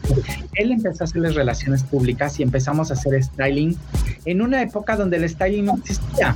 él 0.58 0.72
empezó 0.72 1.04
a 1.04 1.06
hacerles 1.06 1.36
relaciones 1.36 1.84
públicas 1.84 2.40
y 2.40 2.44
empezamos 2.44 2.92
a 2.92 2.94
hacer 2.94 3.22
styling 3.24 3.78
en 4.26 4.42
una 4.42 4.62
época 4.62 4.96
donde 4.96 5.18
el 5.18 5.30
styling 5.30 5.66
no 5.66 5.76
existía. 5.78 6.36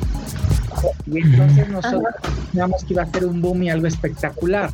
Y 1.06 1.20
entonces 1.20 1.70
nosotros 1.70 2.14
pensábamos 2.52 2.84
que 2.84 2.94
iba 2.94 3.04
a 3.04 3.08
ser 3.08 3.26
un 3.26 3.42
boom 3.42 3.64
y 3.64 3.70
algo 3.70 3.88
espectacular 3.88 4.72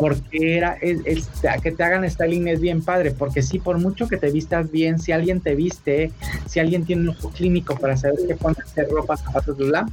porque 0.00 0.56
era 0.56 0.76
es, 0.80 1.28
que 1.62 1.72
te 1.72 1.82
hagan 1.82 2.08
styling 2.08 2.48
es 2.48 2.60
bien 2.60 2.82
padre, 2.82 3.10
porque 3.10 3.42
si 3.42 3.58
por 3.58 3.78
mucho 3.78 4.08
que 4.08 4.16
te 4.16 4.30
vistas 4.30 4.70
bien, 4.70 4.98
si 4.98 5.12
alguien 5.12 5.40
te 5.40 5.54
viste, 5.54 6.10
si 6.46 6.60
alguien 6.60 6.84
tiene 6.84 7.02
un 7.02 7.08
ojo 7.10 7.30
clínico 7.30 7.76
para 7.76 7.96
saber 7.96 8.18
qué 8.26 8.36
hacer 8.62 8.88
ropa, 8.88 9.16
zapatos, 9.16 9.56
bla, 9.56 9.86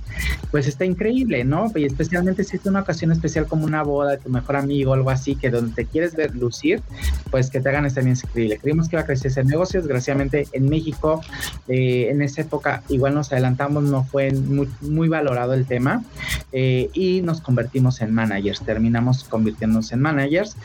pues 0.52 0.68
está 0.68 0.86
increíble, 0.86 1.44
¿no? 1.44 1.72
Y 1.76 1.86
especialmente 1.86 2.44
si 2.44 2.58
es 2.58 2.66
una 2.66 2.82
ocasión 2.82 3.12
especial 3.12 3.48
como 3.48 3.66
una 3.66 3.84
boda 3.84 4.12
de 4.12 4.18
tu 4.18 4.30
mejor 4.30 4.56
amigo 4.56 4.94
algo 4.94 5.10
así, 5.10 5.36
que 5.36 5.50
donde 5.50 5.74
te 5.74 5.86
quieres 5.86 6.16
ver 6.16 6.36
lucir, 6.36 6.82
pues 7.30 7.50
que 7.50 7.62
te 7.62 7.70
hagan 7.70 7.90
styling 7.90 8.14
es 8.14 8.24
increíble. 8.24 8.58
Creímos 8.58 8.90
que 8.90 8.96
iba 8.96 9.02
a 9.04 9.06
crecer 9.06 9.32
ese 9.32 9.44
negocio, 9.44 9.82
desgraciadamente 9.82 10.48
en 10.52 10.70
México, 10.70 11.22
eh, 11.68 12.10
en 12.10 12.22
esa 12.22 12.42
época 12.42 12.84
igual 12.90 13.14
nos 13.14 13.32
adelantamos, 13.32 13.84
no 13.84 14.04
fue 14.04 14.32
muy, 14.32 14.70
muy 14.82 15.08
valorado 15.08 15.54
el 15.54 15.66
tema 15.66 16.04
eh, 16.52 16.90
y 16.94 17.22
nos 17.22 17.42
convertimos 17.42 18.02
en 18.02 18.14
managers, 18.14 18.62
terminamos 18.62 19.24
convirtiéndonos 19.24 19.91
en 19.92 20.02
managers 20.02 20.56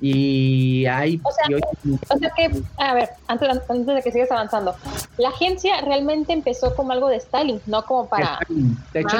y 0.00 0.86
hay... 0.86 1.20
O 1.24 2.18
sea, 2.18 2.30
que, 2.36 2.50
a 2.78 2.94
ver, 2.94 3.10
antes, 3.28 3.48
antes, 3.68 3.86
de 3.86 4.02
que 4.02 4.12
sigas 4.12 4.30
avanzando, 4.30 4.74
la 5.18 5.28
agencia 5.28 5.80
realmente 5.80 6.32
empezó 6.32 6.74
como 6.74 6.92
algo 6.92 7.08
de 7.08 7.20
styling, 7.20 7.60
no 7.66 7.84
como 7.84 8.08
para... 8.08 8.38
De 8.92 9.00
hecho, 9.00 9.16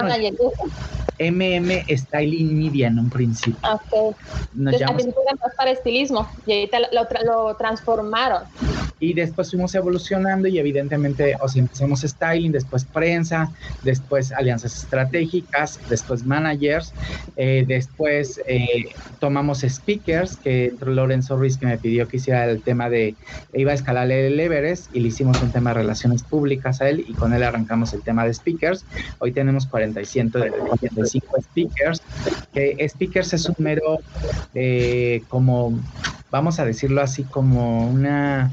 MM 1.18 1.96
Styling 1.96 2.58
Media 2.58 2.88
en 2.88 2.98
un 2.98 3.08
principio. 3.10 3.56
Ok. 3.72 4.16
Nos 4.54 4.78
llamamos... 4.78 5.06
para 5.56 5.70
estilismo 5.70 6.28
y 6.46 6.52
ahorita 6.52 6.78
lo, 6.92 7.06
lo 7.24 7.56
transformaron 7.56 8.42
y 9.04 9.12
después 9.12 9.50
fuimos 9.50 9.74
evolucionando 9.74 10.48
y 10.48 10.58
evidentemente, 10.58 11.36
o 11.40 11.48
sea, 11.48 11.60
empezamos 11.60 12.00
styling, 12.00 12.52
después 12.52 12.84
prensa, 12.84 13.50
después 13.82 14.32
alianzas 14.32 14.76
estratégicas, 14.84 15.78
después 15.90 16.24
managers, 16.24 16.92
eh, 17.36 17.64
después 17.66 18.40
eh, 18.46 18.94
tomamos 19.20 19.53
speakers, 19.60 20.36
que 20.36 20.66
entró 20.66 20.92
Lorenzo 20.92 21.36
Ruiz 21.36 21.56
que 21.58 21.66
me 21.66 21.78
pidió 21.78 22.08
que 22.08 22.18
hiciera 22.18 22.44
el 22.44 22.62
tema 22.62 22.90
de, 22.90 23.14
iba 23.52 23.72
a 23.72 23.74
escalar 23.74 24.10
el 24.10 24.38
Everest 24.38 24.94
y 24.94 25.00
le 25.00 25.08
hicimos 25.08 25.40
un 25.42 25.50
tema 25.52 25.70
de 25.70 25.80
relaciones 25.80 26.22
públicas 26.22 26.80
a 26.80 26.88
él 26.88 27.04
y 27.06 27.14
con 27.14 27.32
él 27.32 27.42
arrancamos 27.42 27.92
el 27.94 28.02
tema 28.02 28.24
de 28.24 28.34
speakers. 28.34 28.84
Hoy 29.18 29.32
tenemos 29.32 29.66
45 29.66 30.38
speakers, 31.42 32.02
que 32.52 32.86
speakers 32.88 33.32
es 33.32 33.48
un 33.48 33.56
mero 33.58 33.98
eh, 34.54 35.22
como 35.28 35.78
vamos 36.34 36.58
a 36.58 36.64
decirlo 36.64 37.00
así, 37.00 37.22
como 37.22 37.88
una 37.88 38.50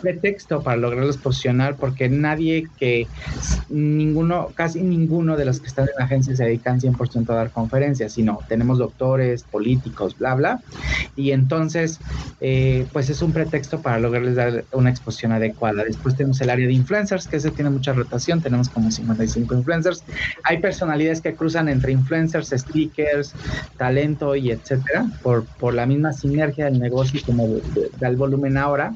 pretexto 0.00 0.60
para 0.60 0.76
lograrlos 0.76 1.18
posicionar, 1.18 1.76
porque 1.76 2.08
nadie 2.08 2.66
que, 2.80 3.06
ninguno, 3.68 4.48
casi 4.56 4.82
ninguno 4.82 5.36
de 5.36 5.44
los 5.44 5.60
que 5.60 5.68
están 5.68 5.84
en 5.84 5.94
la 6.00 6.06
agencia 6.06 6.34
se 6.34 6.44
dedican 6.44 6.80
100% 6.80 7.30
a 7.30 7.34
dar 7.34 7.50
conferencias, 7.52 8.14
sino 8.14 8.40
tenemos 8.48 8.78
doctores, 8.78 9.44
políticos, 9.44 10.18
bla, 10.18 10.34
bla, 10.34 10.60
y 11.14 11.30
entonces, 11.30 12.00
eh, 12.40 12.88
pues 12.92 13.08
es 13.08 13.22
un 13.22 13.30
pretexto 13.30 13.80
para 13.80 14.00
lograrles 14.00 14.34
dar 14.34 14.64
una 14.72 14.90
exposición 14.90 15.30
adecuada. 15.30 15.84
Después 15.84 16.16
tenemos 16.16 16.40
el 16.40 16.50
área 16.50 16.66
de 16.66 16.72
influencers, 16.72 17.28
que 17.28 17.36
ese 17.36 17.52
tiene 17.52 17.70
mucha 17.70 17.92
rotación, 17.92 18.42
tenemos 18.42 18.68
como 18.68 18.90
55 18.90 19.54
influencers. 19.54 20.02
Hay 20.42 20.58
personalidades 20.58 21.20
que 21.20 21.36
cruzan 21.36 21.68
entre 21.68 21.92
influencers, 21.92 22.48
speakers, 22.48 23.32
talento 23.76 24.34
y 24.34 24.50
etcétera, 24.50 25.06
por, 25.22 25.44
por 25.44 25.72
la 25.72 25.86
misma 25.86 26.12
sinergia 26.12 26.64
del 26.64 26.80
negocio 26.80 27.11
como 27.20 27.46
del 27.98 28.16
volumen 28.16 28.56
ahora. 28.56 28.94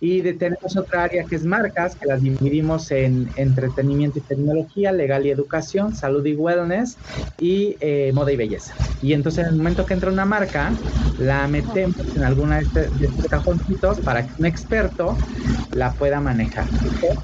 Y 0.00 0.22
tenemos 0.34 0.76
otra 0.76 1.04
área 1.04 1.24
que 1.24 1.34
es 1.36 1.44
marcas, 1.44 1.96
que 1.96 2.06
las 2.06 2.22
dividimos 2.22 2.90
en 2.92 3.28
entretenimiento 3.36 4.18
y 4.18 4.22
tecnología, 4.22 4.92
legal 4.92 5.26
y 5.26 5.30
educación, 5.30 5.94
salud 5.94 6.24
y 6.24 6.34
wellness 6.34 6.96
y 7.40 7.76
eh, 7.80 8.12
moda 8.14 8.30
y 8.30 8.36
belleza. 8.36 8.74
Y 9.02 9.12
entonces 9.12 9.44
en 9.44 9.50
el 9.50 9.56
momento 9.56 9.86
que 9.86 9.94
entra 9.94 10.10
una 10.10 10.24
marca, 10.24 10.72
la 11.18 11.48
metemos 11.48 11.96
en 12.14 12.22
alguna 12.22 12.56
de, 12.56 12.62
este, 12.62 12.90
estos 13.00 13.26
cajoncitos 13.26 13.98
para 13.98 14.24
que 14.26 14.32
un 14.38 14.46
experto 14.46 15.18
la 15.72 15.92
pueda 15.92 16.20
manejar. 16.20 16.68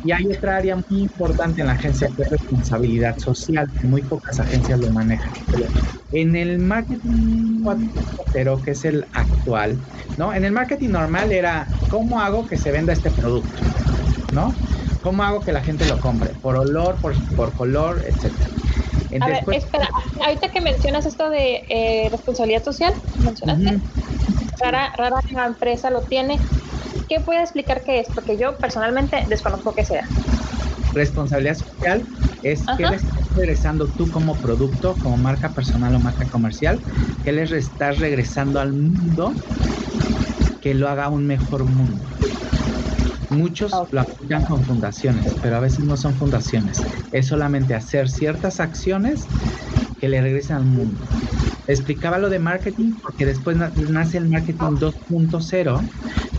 Y 0.04 0.12
hay 0.12 0.24
otra 0.36 0.56
área 0.56 0.76
muy 0.76 1.02
importante 1.02 1.60
en 1.60 1.68
la 1.68 1.74
agencia 1.74 2.08
que 2.14 2.22
es 2.22 2.30
responsabilidad 2.30 3.16
social, 3.18 3.70
que 3.80 3.86
muy 3.86 4.02
pocas 4.02 4.38
agencias 4.40 4.80
lo 4.80 4.90
manejan. 4.90 5.32
En 6.12 6.36
el 6.36 6.58
marketing 6.58 7.62
4.0, 7.62 8.62
que 8.62 8.70
es 8.72 8.84
el 8.84 9.04
actual, 9.12 9.78
¿no? 10.16 10.34
En 10.34 10.44
el 10.44 10.52
marketing 10.52 10.90
normal 10.90 11.32
era, 11.32 11.78
¿cómo 11.86 12.20
hago 12.20 12.46
que 12.46 12.56
se 12.56 12.72
venda 12.72 12.92
este 12.92 13.10
producto? 13.10 13.62
¿No? 14.30 14.60
¿Cómo 15.00 15.22
hago 15.22 15.42
que 15.42 15.52
la 15.52 15.62
gente 15.62 15.84
lo 15.86 16.00
compre? 16.00 16.34
Por 16.34 16.56
olor, 16.56 17.00
por, 17.00 17.14
por 17.34 17.54
color, 17.54 18.04
etcétera. 18.06 18.52
A 19.20 19.28
ver, 19.28 19.44
espera, 19.52 19.88
ahorita 20.24 20.50
que 20.50 20.60
mencionas 20.60 21.06
esto 21.06 21.30
de 21.30 21.64
eh, 21.68 22.08
responsabilidad 22.10 22.64
social, 22.64 22.92
mencionaste, 23.16 23.82
rara, 24.60 24.90
rara 24.96 25.16
la 25.28 25.46
empresa 25.46 25.90
lo 25.90 26.04
tiene. 26.04 26.48
¿Qué 27.08 27.20
puede 27.20 27.40
explicar 27.42 27.84
qué 27.84 28.00
es? 28.00 28.10
Porque 28.14 28.38
yo 28.38 28.58
personalmente 28.60 29.24
desconozco 29.28 29.74
qué 29.74 29.84
sea. 29.84 30.10
Responsabilidad 30.94 31.56
social 31.56 32.08
es 32.42 32.70
que 32.76 32.86
le 32.86 32.96
estás 32.96 33.24
regresando 33.34 33.90
tú 33.90 34.10
como 34.10 34.40
producto, 34.40 34.98
como 34.98 35.16
marca 35.18 35.54
personal 35.54 35.94
o 35.94 36.00
marca 36.00 36.28
comercial, 36.28 36.82
que 37.22 37.32
le 37.32 37.42
estás 37.44 37.98
regresando 37.98 38.60
al 38.60 38.74
mundo 38.74 39.40
que 40.60 40.74
lo 40.74 40.88
haga 40.88 41.08
un 41.10 41.26
mejor 41.26 41.64
mundo. 41.64 42.10
Muchos 43.28 43.72
lo 43.90 44.00
aplican 44.00 44.44
con 44.44 44.64
fundaciones, 44.64 45.36
pero 45.40 45.56
a 45.56 45.60
veces 45.60 45.84
no 45.84 45.96
son 45.96 46.16
fundaciones. 46.16 46.86
Es 47.10 47.26
solamente 47.28 47.74
hacer 47.74 48.08
ciertas 48.08 48.60
acciones 48.60 49.30
que 49.98 50.08
le 50.08 50.20
regresen 50.22 50.56
al 50.56 50.64
mundo. 50.66 51.10
Explicaba 51.66 52.18
lo 52.18 52.30
de 52.30 52.38
marketing 52.40 52.98
porque 53.02 53.26
después 53.26 53.56
nace 53.56 54.18
el 54.18 54.28
marketing 54.28 54.78
2.0, 54.78 55.90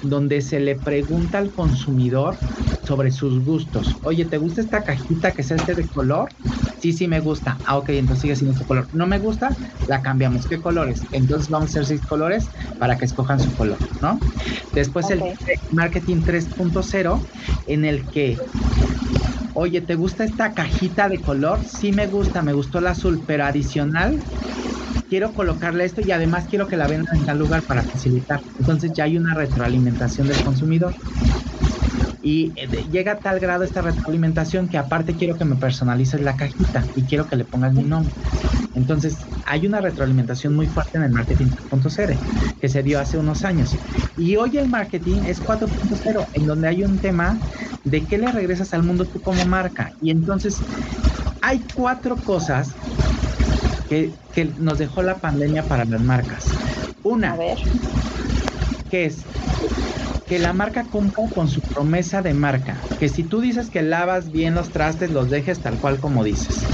donde 0.09 0.41
se 0.41 0.59
le 0.59 0.75
pregunta 0.79 1.37
al 1.39 1.53
consumidor 1.53 2.41
sobre 2.79 3.11
sus 3.11 3.39
gustos. 3.41 3.97
Oye, 4.01 4.25
¿te 4.25 4.37
gusta 4.37 4.61
esta 4.61 4.83
cajita 4.83 5.33
que 5.33 5.41
es 5.41 5.51
este 5.51 5.75
de 5.75 5.89
color? 5.89 6.33
Sí, 6.77 6.93
sí 6.93 7.07
me 7.07 7.19
gusta. 7.21 7.61
Ah, 7.63 7.77
ok, 7.77 7.89
entonces 7.89 8.21
sigue 8.21 8.35
siendo 8.35 8.51
este 8.51 8.65
color. 8.65 8.89
¿No 8.91 9.07
me 9.07 9.19
gusta? 9.19 9.55
La 9.85 10.01
cambiamos. 10.01 10.45
¿Qué 10.47 10.59
colores? 10.61 11.07
Entonces 11.11 11.49
vamos 11.49 11.69
a 11.69 11.79
hacer 11.79 11.85
seis 11.85 12.01
colores 12.05 12.51
para 12.77 12.97
que 12.97 13.05
escojan 13.05 13.39
su 13.39 13.53
color, 13.55 13.81
¿no? 14.01 14.25
Después 14.73 15.09
el 15.09 15.29
marketing 15.69 16.23
3.0 16.23 17.27
en 17.65 17.85
el 17.85 18.09
que 18.09 18.45
oye, 19.53 19.81
¿te 19.81 19.95
gusta 19.95 20.23
esta 20.23 20.53
cajita 20.53 21.09
de 21.09 21.21
color? 21.23 21.63
Sí 21.65 21.91
me 21.93 22.07
gusta, 22.07 22.41
me 22.43 22.53
gustó 22.53 22.79
el 22.79 22.87
azul, 22.87 23.23
pero 23.25 23.45
adicional 23.45 24.23
quiero 25.15 25.33
colocarle 25.33 25.85
esto 25.85 26.01
y 26.01 26.11
además 26.11 26.47
quiero 26.49 26.67
que 26.67 26.75
la 26.77 26.87
vendan 26.87 27.17
en 27.19 27.25
tal 27.25 27.37
lugar 27.39 27.63
para 27.65 27.85
facilitar. 27.85 28.41
Entonces 28.57 28.91
ya 28.93 29.05
hay 29.05 29.17
una 29.17 29.33
retroalimentación 29.35 30.27
del 30.27 30.41
consumidor. 30.41 30.97
Y 32.21 32.53
eh, 32.57 32.67
llega 32.89 33.13
a 33.13 33.21
tal 33.21 33.39
grado 33.39 33.63
esta 33.63 33.81
retroalimentación 33.81 34.69
que 34.69 34.77
aparte 34.77 35.15
quiero 35.15 35.37
que 35.37 35.45
me 35.45 35.57
personalices 35.57 36.21
la 36.21 36.35
cajita 36.35 36.89
y 36.93 37.05
quiero 37.05 37.27
que 37.27 37.35
le 37.35 37.45
pongas 37.45 37.73
mi 37.73 37.83
nombre. 37.85 38.15
Entonces, 38.73 39.29
hay 39.43 39.67
una 39.67 39.81
retroalimentación 39.81 40.55
muy 40.55 40.67
fuerte 40.67 40.97
en 40.97 41.03
el 41.05 41.11
marketing 41.11 41.49
3.0 41.51 42.21
que 42.59 42.69
se 42.69 42.83
dio 42.83 42.99
hace 42.99 43.17
unos 43.17 43.45
años. 43.45 43.79
Y 44.15 44.37
hoy 44.37 44.57
el 44.57 44.69
marketing 44.69 45.23
es 45.25 45.41
4.0, 45.43 46.29
en 46.33 46.45
donde 46.45 46.67
hay 46.69 46.83
un 46.83 46.99
tema 47.01 47.41
de 47.83 48.07
qué 48.07 48.17
le 48.19 48.31
regresas 48.31 48.73
al 48.73 48.83
mundo 48.83 49.07
tú 49.07 49.21
como 49.21 49.45
marca. 49.45 49.93
Y 49.99 50.11
entonces, 50.11 50.65
hay 51.41 51.67
cuatro 51.71 52.23
cosas 52.23 52.79
que, 53.87 54.17
que 54.31 54.45
nos 54.45 54.77
dejó 54.77 55.03
la 55.03 55.19
pandemia 55.21 55.67
para 55.67 55.85
las 55.85 56.01
marcas. 56.01 56.57
Una, 57.01 57.33
a 57.33 57.37
ver. 57.37 57.57
que 58.87 59.05
es 59.05 59.27
que 60.25 60.39
la 60.39 60.53
marca 60.53 60.89
cumpla 60.89 61.25
con 61.33 61.47
su 61.47 61.61
promesa 61.73 62.21
de 62.21 62.33
marca. 62.33 62.89
Que 62.97 63.09
si 63.09 63.25
tú 63.25 63.41
dices 63.41 63.69
que 63.69 63.81
lavas 63.83 64.31
bien 64.31 64.55
los 64.55 64.71
trastes, 64.71 65.11
los 65.11 65.29
dejes 65.29 65.61
tal 65.61 65.79
cual 65.79 65.99
como 65.99 66.23
dices. 66.23 66.71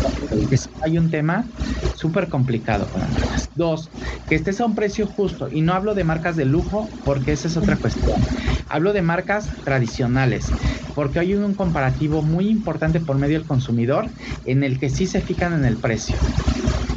Que 0.50 0.56
hay 0.86 0.98
un 0.98 1.10
tema 1.10 1.52
súper 1.92 2.30
complicado 2.30 2.90
con 2.90 3.02
las 3.02 3.12
marcas. 3.12 3.52
Dos, 3.54 3.92
que 4.28 4.36
estés 4.36 4.62
a 4.62 4.66
un 4.66 4.76
precio 4.76 5.08
justo. 5.08 5.50
Y 5.50 5.62
no 5.62 5.74
hablo 5.74 5.96
de 5.96 6.04
marcas 6.06 6.36
de 6.38 6.46
lujo 6.46 6.96
porque 7.04 7.34
esa 7.34 7.48
es 7.50 7.58
otra 7.58 7.80
cuestión. 7.80 8.30
Hablo 8.70 8.94
de 8.94 9.02
marcas 9.02 9.54
tradicionales. 9.64 10.54
Porque 10.94 11.20
hay 11.20 11.36
un 11.36 11.56
comparativo 11.56 12.24
muy 12.24 12.50
importante 12.50 13.02
por 13.02 13.18
medio 13.18 13.38
del 13.40 13.48
consumidor 13.48 14.14
en 14.44 14.64
el 14.64 14.80
que 14.80 14.90
sí 14.90 15.08
se 15.08 15.22
fijan 15.22 15.54
en 15.54 15.66
el 15.66 15.80
precio. 15.80 16.22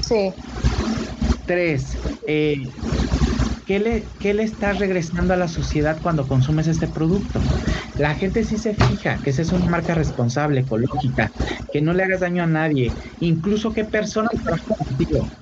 Sí. 0.09 0.35
Tres, 1.45 2.01
eh, 2.27 2.55
¿qué 3.64 3.79
le, 3.81 4.12
¿qué 4.19 4.35
le 4.35 4.43
estás 4.45 4.79
regresando 4.79 5.35
a 5.35 5.37
la 5.37 5.49
sociedad 5.49 6.01
cuando 6.03 6.27
consumes 6.27 6.67
este 6.69 6.88
producto? 6.88 7.51
La 7.97 8.14
gente 8.14 8.45
sí 8.45 8.59
se 8.59 8.75
fija 8.75 9.21
que 9.23 9.31
esa 9.31 9.43
es 9.43 9.53
una 9.53 9.69
marca 9.71 9.95
responsable, 9.95 10.61
ecológica, 10.61 11.33
que 11.71 11.83
no 11.83 11.95
le 11.95 12.05
hagas 12.05 12.21
daño 12.21 12.43
a 12.45 12.47
nadie, 12.47 12.97
incluso 13.19 13.73
que 13.73 13.85
personas 13.85 14.31
trabajan 14.43 14.77
contigo. 14.88 15.33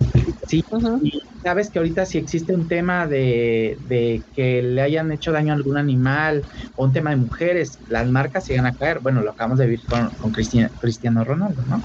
Sí, 0.47 0.63
y 1.01 1.22
sabes 1.43 1.71
que 1.71 1.79
ahorita 1.79 2.07
si 2.07 2.19
existe 2.19 2.55
un 2.55 2.69
tema 2.69 3.07
de, 3.07 3.77
de, 3.81 4.25
que 4.33 4.63
le 4.63 4.81
hayan 4.83 5.13
hecho 5.13 5.33
daño 5.33 5.53
a 5.53 5.57
algún 5.57 5.77
animal 5.77 6.47
o 6.75 6.85
un 6.85 6.93
tema 6.93 7.11
de 7.11 7.17
mujeres, 7.17 7.81
las 7.87 8.09
marcas 8.09 8.45
se 8.47 8.57
van 8.57 8.67
a 8.67 8.77
caer. 8.77 9.01
Bueno, 9.01 9.23
lo 9.23 9.31
acabamos 9.33 9.59
de 9.59 9.67
ver 9.67 9.81
con, 9.87 10.11
con 10.17 10.33
Cristiano 10.33 11.25
Ronaldo, 11.25 11.65
¿no? 11.67 11.85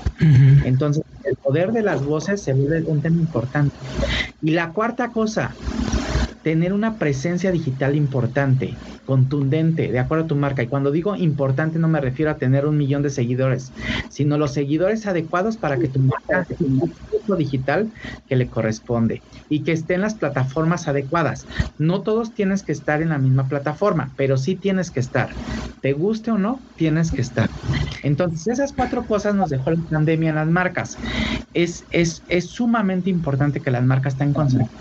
Entonces, 0.64 1.04
el 1.24 1.36
poder 1.38 1.72
de 1.72 1.84
las 1.84 2.04
voces 2.04 2.44
se 2.44 2.54
vuelve 2.54 2.84
un 2.86 3.02
tema 3.02 3.18
importante. 3.20 3.76
Y 4.42 4.52
la 4.52 4.74
cuarta 4.74 5.12
cosa, 5.12 5.60
tener 6.48 6.72
una 6.72 6.98
presencia 6.98 7.52
digital 7.52 7.94
importante, 7.98 8.80
contundente, 9.04 9.92
de 9.92 10.00
acuerdo 10.00 10.24
a 10.24 10.28
tu 10.28 10.38
marca. 10.38 10.64
Y 10.64 10.70
cuando 10.70 10.92
digo 10.92 11.14
importante 11.18 11.78
no 11.78 11.90
me 11.90 12.00
refiero 12.00 12.32
a 12.32 12.38
tener 12.38 12.66
un 12.66 12.78
millón 12.78 13.02
de 13.04 13.10
seguidores, 13.10 13.74
sino 14.08 14.38
los 14.38 14.54
seguidores 14.54 15.06
adecuados 15.08 15.58
para 15.58 15.78
que 15.78 15.90
tu 15.90 16.00
marca 16.00 16.46
tenga 16.58 17.36
digital 17.38 17.92
que 18.26 18.38
le 18.38 18.50
corresponde 18.50 19.26
y 19.50 19.64
que 19.66 19.74
esté 19.74 19.96
en 19.96 20.02
las 20.02 20.16
plataformas 20.16 20.88
adecuadas. 20.88 21.48
No 21.78 22.02
todos 22.04 22.34
tienes 22.34 22.64
que 22.64 22.72
estar 22.72 23.02
en 23.02 23.10
la 23.10 23.18
misma 23.20 23.50
plataforma, 23.50 24.14
pero 24.16 24.38
sí 24.38 24.56
tienes 24.56 24.90
que 24.90 25.02
estar. 25.02 25.36
Te 25.82 25.92
guste 25.92 26.32
o 26.32 26.38
no, 26.38 26.66
tienes 26.76 27.12
que 27.12 27.20
estar. 27.22 27.50
Entonces, 28.04 28.48
esas 28.48 28.72
cuatro 28.74 29.06
cosas 29.06 29.36
nos 29.36 29.50
dejó 29.50 29.72
la 29.72 29.84
pandemia 29.90 30.30
en 30.30 30.36
las 30.36 30.48
marcas. 30.48 30.98
Es, 31.54 31.88
es, 31.90 32.24
es 32.30 32.52
sumamente 32.52 33.10
importante 33.10 33.62
que 33.62 33.72
las 33.72 33.84
marcas 33.84 34.14
estén 34.14 34.34
concentradas. 34.34 34.72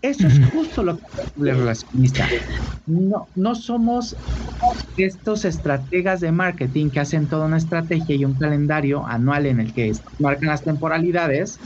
Eso 0.00 0.26
es 0.26 0.40
justo 0.52 0.82
lo 0.82 0.98
que 0.98 1.04
el 1.36 1.56
relacionista. 1.56 2.28
No, 2.86 3.28
no 3.34 3.54
somos 3.54 4.16
estos 4.96 5.44
estrategas 5.44 6.20
de 6.20 6.30
marketing 6.30 6.90
que 6.90 7.00
hacen 7.00 7.28
toda 7.28 7.46
una 7.46 7.56
estrategia 7.56 8.14
y 8.14 8.24
un 8.24 8.36
calendario 8.38 9.06
anual 9.06 9.46
en 9.46 9.60
el 9.60 9.72
que 9.72 9.90
marcan 10.18 10.50
las 10.50 10.62
temporalidades 10.62 11.60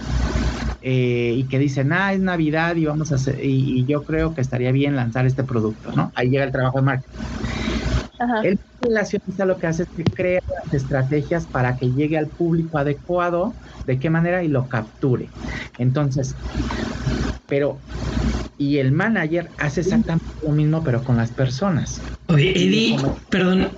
eh, 0.80 1.32
y 1.36 1.48
que 1.48 1.58
dicen, 1.58 1.92
ah, 1.92 2.12
es 2.12 2.20
Navidad 2.20 2.76
y 2.76 2.86
vamos 2.86 3.10
a 3.12 3.16
hacer, 3.16 3.38
y, 3.42 3.84
yo 3.86 4.04
creo 4.04 4.34
que 4.34 4.40
estaría 4.40 4.72
bien 4.72 4.94
lanzar 4.94 5.26
este 5.26 5.44
producto, 5.44 5.90
¿no? 5.92 6.12
Ahí 6.14 6.30
llega 6.30 6.44
el 6.44 6.52
trabajo 6.52 6.78
de 6.78 6.84
marketing. 6.84 7.24
El 8.42 8.60
relacionista 8.88 9.44
lo 9.44 9.58
que 9.58 9.66
hace 9.66 9.82
es 9.84 9.88
que 9.96 10.04
crea 10.04 10.40
las 10.48 10.82
estrategias 10.82 11.46
para 11.46 11.76
que 11.76 11.92
llegue 11.92 12.18
al 12.18 12.28
público 12.28 12.78
adecuado, 12.78 13.56
de 13.86 13.98
qué 13.98 14.10
manera 14.10 14.42
y 14.42 14.48
lo 14.48 14.68
capture. 14.68 15.30
Entonces, 15.78 16.36
pero 17.48 17.80
y 18.58 18.78
el 18.78 18.92
manager 18.92 19.52
hace 19.58 19.80
exactamente 19.80 20.26
lo 20.42 20.52
mismo, 20.52 20.82
pero 20.82 21.04
con 21.04 21.16
las 21.16 21.30
personas. 21.32 22.02
Oye, 22.28 22.50
Eddie, 22.50 22.96
perdón, 23.28 23.76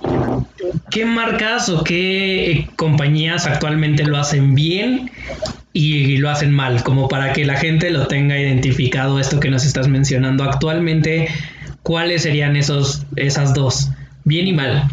¿qué 0.89 1.05
marcas 1.05 1.69
o 1.69 1.83
qué 1.83 2.67
compañías 2.77 3.45
actualmente 3.45 4.03
lo 4.05 4.17
hacen 4.17 4.55
bien 4.55 5.11
y 5.73 6.17
lo 6.17 6.29
hacen 6.29 6.51
mal? 6.51 6.81
Como 6.83 7.07
para 7.07 7.33
que 7.33 7.45
la 7.45 7.57
gente 7.57 7.91
lo 7.91 8.07
tenga 8.07 8.39
identificado, 8.39 9.19
esto 9.19 9.39
que 9.39 9.49
nos 9.49 9.65
estás 9.65 9.87
mencionando 9.87 10.43
actualmente, 10.43 11.27
¿cuáles 11.83 12.23
serían 12.23 12.55
esos, 12.55 13.05
esas 13.17 13.53
dos? 13.53 13.91
Bien 14.29 14.45
y 14.47 14.53
mal. 14.53 14.87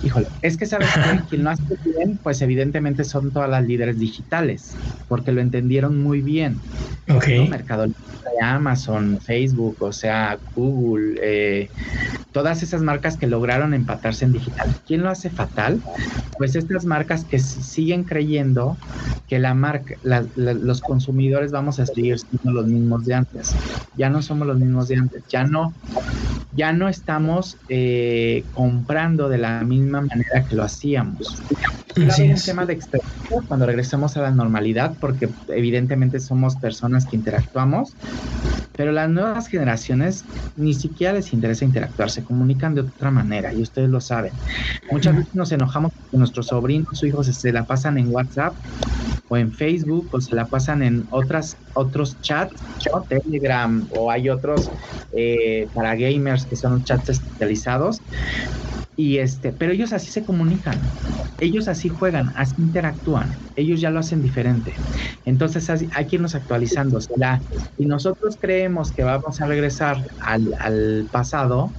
Híjole, 0.00 0.26
es 0.42 0.56
que 0.56 0.66
sabes 0.66 0.88
que 0.92 1.00
quien 1.28 1.44
lo 1.44 1.50
hace 1.50 1.62
bien, 1.84 2.18
pues 2.22 2.40
evidentemente 2.42 3.04
son 3.04 3.32
todas 3.32 3.50
las 3.50 3.64
líderes 3.64 3.98
digitales, 3.98 4.80
porque 5.06 5.32
lo 5.32 5.40
entendieron 5.40 6.00
muy 6.02 6.22
bien. 6.22 6.64
Ok. 7.08 7.26
Mercado 7.48 7.86
Amazon, 8.40 9.18
Facebook, 9.20 9.76
o 9.80 9.92
sea, 9.92 10.38
Google, 10.54 11.18
eh, 11.22 11.70
todas 12.32 12.62
esas 12.62 12.82
marcas 12.82 13.16
que 13.16 13.26
lograron 13.26 13.74
empatarse 13.74 14.24
en 14.24 14.32
digital. 14.32 14.76
¿Quién 14.86 15.02
lo 15.02 15.10
hace 15.10 15.30
fatal? 15.30 15.82
Pues 16.36 16.54
estas 16.54 16.84
marcas 16.84 17.24
que 17.24 17.38
siguen 17.38 18.04
creyendo 18.04 18.76
que 19.26 19.38
la 19.38 19.54
marca, 19.54 19.96
los 20.02 20.80
consumidores 20.80 21.52
vamos 21.52 21.78
a 21.80 21.86
seguir 21.86 22.18
siendo 22.18 22.52
los 22.52 22.66
mismos 22.66 23.04
de 23.04 23.14
antes. 23.14 23.54
Ya 23.96 24.08
no 24.08 24.22
somos 24.22 24.46
los 24.46 24.58
mismos 24.58 24.88
de 24.88 24.96
antes. 24.96 25.24
Ya 25.28 25.44
no, 25.44 25.74
ya 26.52 26.72
no 26.72 26.88
estamos 26.88 27.58
eh, 27.68 28.46
comprando 28.52 29.28
de 29.28 29.38
la 29.38 29.62
misma 29.64 30.00
manera 30.00 30.46
que 30.48 30.56
lo 30.56 30.62
hacíamos. 30.62 31.42
Es 31.94 32.18
un 32.18 32.34
tema 32.36 32.64
de 32.64 32.74
experiencia 32.74 33.42
cuando 33.46 33.66
regresemos 33.66 34.16
a 34.16 34.22
la 34.22 34.30
normalidad, 34.30 34.96
porque 34.98 35.28
evidentemente 35.48 36.20
somos 36.20 36.56
personas 36.56 37.04
que 37.06 37.16
interactuamos, 37.16 37.97
pero 38.76 38.92
las 38.92 39.10
nuevas 39.10 39.48
generaciones 39.48 40.24
ni 40.54 40.74
siquiera 40.74 41.12
les 41.12 41.32
interesa 41.32 41.64
interactuar, 41.64 42.10
se 42.10 42.24
comunican 42.24 42.74
de 42.74 42.82
otra 42.82 43.10
manera 43.10 43.52
y 43.54 43.62
ustedes 43.62 43.88
lo 43.88 44.00
saben. 44.00 44.32
Muchas 44.90 45.14
veces 45.14 45.34
nos 45.34 45.52
enojamos 45.52 45.92
porque 45.94 46.16
nuestros 46.16 46.46
sobrinos 46.48 47.02
o 47.02 47.06
hijos 47.06 47.26
se 47.26 47.52
la 47.52 47.64
pasan 47.64 47.98
en 47.98 48.08
WhatsApp 48.08 48.56
o 49.28 49.36
en 49.36 49.52
Facebook 49.52 50.08
o 50.12 50.20
se 50.20 50.34
la 50.34 50.46
pasan 50.46 50.82
en 50.82 51.06
otras 51.10 51.56
otros 51.74 52.20
chats, 52.20 52.64
Telegram 53.08 53.86
o 53.90 54.10
hay 54.10 54.28
otros 54.28 54.70
eh, 55.12 55.68
para 55.72 55.94
gamers 55.94 56.46
que 56.46 56.56
son 56.56 56.82
chats 56.84 57.10
especializados 57.10 58.00
y 58.98 59.18
este, 59.20 59.52
pero 59.54 59.72
ellos 59.72 59.94
así 59.94 60.10
se 60.10 60.24
comunican, 60.26 60.96
ellos 61.40 61.68
así 61.68 61.88
juegan, 61.88 62.32
así 62.36 62.54
interactúan, 62.58 63.44
ellos 63.56 63.80
ya 63.80 63.90
lo 63.90 64.00
hacen 64.00 64.22
diferente. 64.22 64.82
Entonces 65.24 65.70
hay 65.70 66.06
que 66.08 66.16
irnos 66.16 66.34
actualizando. 66.36 66.98
y 67.76 67.86
nosotros 67.86 68.38
creemos 68.40 68.92
que 68.92 69.04
vamos 69.04 69.40
a 69.40 69.46
regresar 69.46 69.98
al, 70.18 70.48
al 70.60 71.08
pasado, 71.12 71.76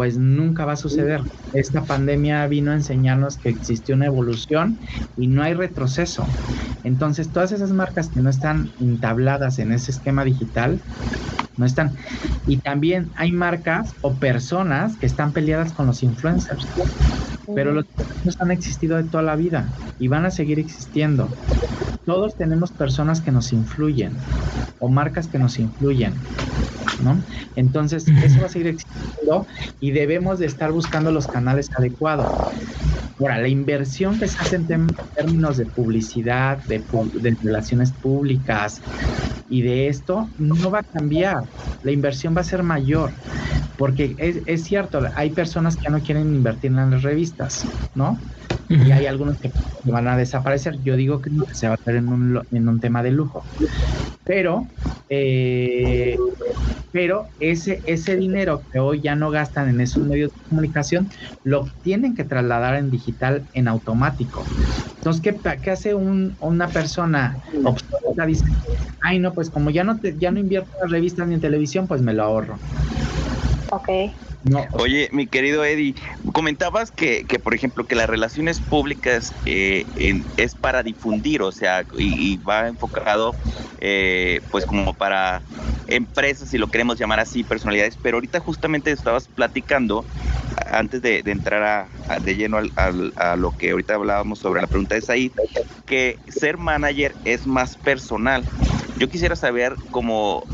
pues 0.00 0.16
nunca 0.16 0.64
va 0.64 0.72
a 0.72 0.76
suceder. 0.76 1.20
Esta 1.52 1.86
pandemia 1.86 2.46
vino 2.46 2.70
a 2.70 2.74
enseñarnos 2.74 3.36
que 3.38 3.50
existe 3.50 3.92
una 3.92 4.06
evolución 4.06 4.80
y 5.14 5.28
no 5.28 5.42
hay 5.42 5.52
retroceso. 5.52 6.38
Entonces, 6.82 7.32
todas 7.32 7.52
esas 7.52 7.74
marcas 7.74 8.08
que 8.10 8.22
no 8.22 8.30
están 8.30 8.72
entabladas 8.78 9.58
en 9.58 9.72
ese 9.72 9.90
esquema 9.90 10.24
digital, 10.24 10.82
no 11.56 11.66
están. 11.66 11.94
Y 12.46 12.60
también 12.60 13.12
hay 13.16 13.32
marcas 13.32 13.96
o 14.00 14.18
personas 14.18 14.96
que 14.98 15.06
están 15.06 15.32
peleadas 15.34 15.72
con 15.74 15.86
los 15.86 16.02
influencers. 16.02 16.72
Pero 17.54 17.72
los 17.72 17.84
influencers 17.84 18.36
han 18.40 18.50
existido 18.52 18.96
de 18.96 19.04
toda 19.10 19.22
la 19.24 19.36
vida 19.36 19.74
y 19.98 20.08
van 20.08 20.26
a 20.26 20.30
seguir 20.32 20.58
existiendo. 20.58 21.38
Todos 22.04 22.36
tenemos 22.36 22.72
personas 22.72 23.22
que 23.22 23.32
nos 23.32 23.52
influyen 23.52 24.28
o 24.78 24.88
marcas 24.90 25.28
que 25.28 25.38
nos 25.38 25.58
influyen. 25.58 26.30
¿No? 27.00 27.24
Entonces, 27.56 28.06
eso 28.08 28.40
va 28.40 28.46
a 28.46 28.48
seguir 28.50 28.68
existiendo 28.68 29.46
y 29.78 29.90
debemos 29.92 30.38
de 30.38 30.46
estar 30.46 30.72
buscando 30.72 31.10
los 31.10 31.26
canales 31.26 31.68
adecuados. 31.76 32.28
Ahora, 33.18 33.38
la 33.38 33.48
inversión 33.48 34.18
que 34.18 34.26
se 34.26 34.42
hace 34.42 34.56
en 34.56 34.66
términos 35.14 35.58
de 35.58 35.66
publicidad, 35.66 36.58
de, 36.66 36.86
relaciones 37.42 37.92
públicas 37.92 38.82
y 39.48 39.62
de 39.62 39.88
esto, 39.88 40.30
no 40.38 40.70
va 40.70 40.78
a 40.80 40.84
cambiar. 40.84 41.36
La 41.82 41.92
inversión 41.92 42.34
va 42.34 42.40
a 42.40 42.44
ser 42.44 42.62
mayor. 42.62 43.12
Porque 43.80 44.14
es, 44.18 44.42
es 44.46 44.64
cierto, 44.64 45.00
hay 45.14 45.30
personas 45.32 45.76
que 45.78 45.90
no 45.90 46.02
quieren 46.02 46.34
invertir 46.34 46.70
en 46.72 46.76
las 46.92 47.02
revistas, 47.02 47.72
¿no? 47.94 48.24
y 48.76 48.92
hay 48.92 49.06
algunos 49.06 49.38
que 49.40 49.52
van 49.84 50.08
a 50.08 50.16
desaparecer. 50.18 50.78
Yo 50.82 50.96
digo 50.96 51.20
que 51.22 51.30
se 51.52 51.68
va 51.68 51.74
a 51.74 51.76
hacer 51.76 51.96
en 51.96 52.08
un, 52.08 52.42
en 52.50 52.68
un 52.68 52.80
tema 52.80 53.02
de 53.02 53.12
lujo. 53.12 53.48
Pero, 54.24 54.72
eh, 55.08 56.16
pero 56.90 57.32
ese, 57.38 57.82
ese 57.86 58.16
dinero 58.16 58.66
que 58.72 58.80
hoy 58.80 59.02
ya 59.02 59.16
no 59.16 59.30
gastan 59.30 59.68
en 59.68 59.80
esos 59.80 60.04
medios 60.04 60.30
de 60.30 60.36
comunicación, 60.48 61.08
lo 61.42 61.64
tienen 61.82 62.14
que 62.14 62.24
trasladar 62.24 62.76
en 62.76 62.90
digital 62.90 63.48
en 63.52 63.68
automático. 63.68 64.52
Entonces, 64.96 65.22
¿qué, 65.22 65.40
qué 65.62 65.70
hace 65.72 65.94
un, 65.94 66.36
una 66.40 66.72
persona 66.72 67.40
obsoleta? 67.62 68.26
Dice, 68.26 68.44
ay, 69.00 69.18
no, 69.20 69.34
pues 69.34 69.50
como 69.50 69.70
ya 69.70 69.84
no, 69.84 70.00
te, 70.00 70.18
ya 70.18 70.32
no 70.32 70.40
invierto 70.40 70.70
en 70.84 70.90
revistas 70.90 71.28
ni 71.28 71.34
en 71.36 71.40
televisión, 71.40 71.88
pues 71.88 72.02
me 72.02 72.14
lo 72.14 72.24
ahorro. 72.24 72.62
Okay. 73.72 74.16
Ok. 74.44 74.66
Oye, 74.72 75.08
mi 75.12 75.26
querido 75.26 75.64
Eddie, 75.64 75.94
comentabas 76.32 76.90
que, 76.90 77.26
que, 77.26 77.38
por 77.38 77.54
ejemplo, 77.54 77.86
que 77.86 77.94
las 77.94 78.08
relaciones 78.08 78.60
públicas 78.60 79.34
eh, 79.44 79.84
es 80.36 80.54
para 80.54 80.82
difundir, 80.82 81.42
o 81.42 81.52
sea, 81.52 81.86
y, 81.98 82.38
va 82.38 82.68
enfocado, 82.68 83.34
eh, 83.78 84.40
pues, 84.50 84.64
como 84.64 84.94
para 84.94 85.42
empresas, 85.86 86.48
si 86.48 86.58
lo 86.58 86.70
queremos 86.70 86.98
llamar 86.98 87.20
así, 87.20 87.44
personalidades, 87.44 87.98
pero 88.00 88.16
ahorita 88.16 88.40
justamente 88.40 88.92
estabas 88.92 89.28
platicando, 89.28 90.06
antes 90.66 91.02
de, 91.02 91.22
entrar 91.26 91.90
a, 92.08 92.20
de 92.20 92.36
lleno 92.36 92.58
a 92.76 93.36
lo 93.36 93.52
que 93.52 93.70
ahorita 93.70 93.94
hablábamos 93.94 94.38
sobre 94.38 94.62
la 94.62 94.66
pregunta 94.66 94.94
de 94.94 95.02
Said, 95.02 95.32
que 95.86 96.18
ser 96.28 96.56
manager 96.56 97.16
es 97.24 97.46
más 97.46 97.76
personal. 97.76 98.46
Yo 98.96 99.08
quisiera 99.08 99.36
saber 99.36 99.76
como 99.90 100.46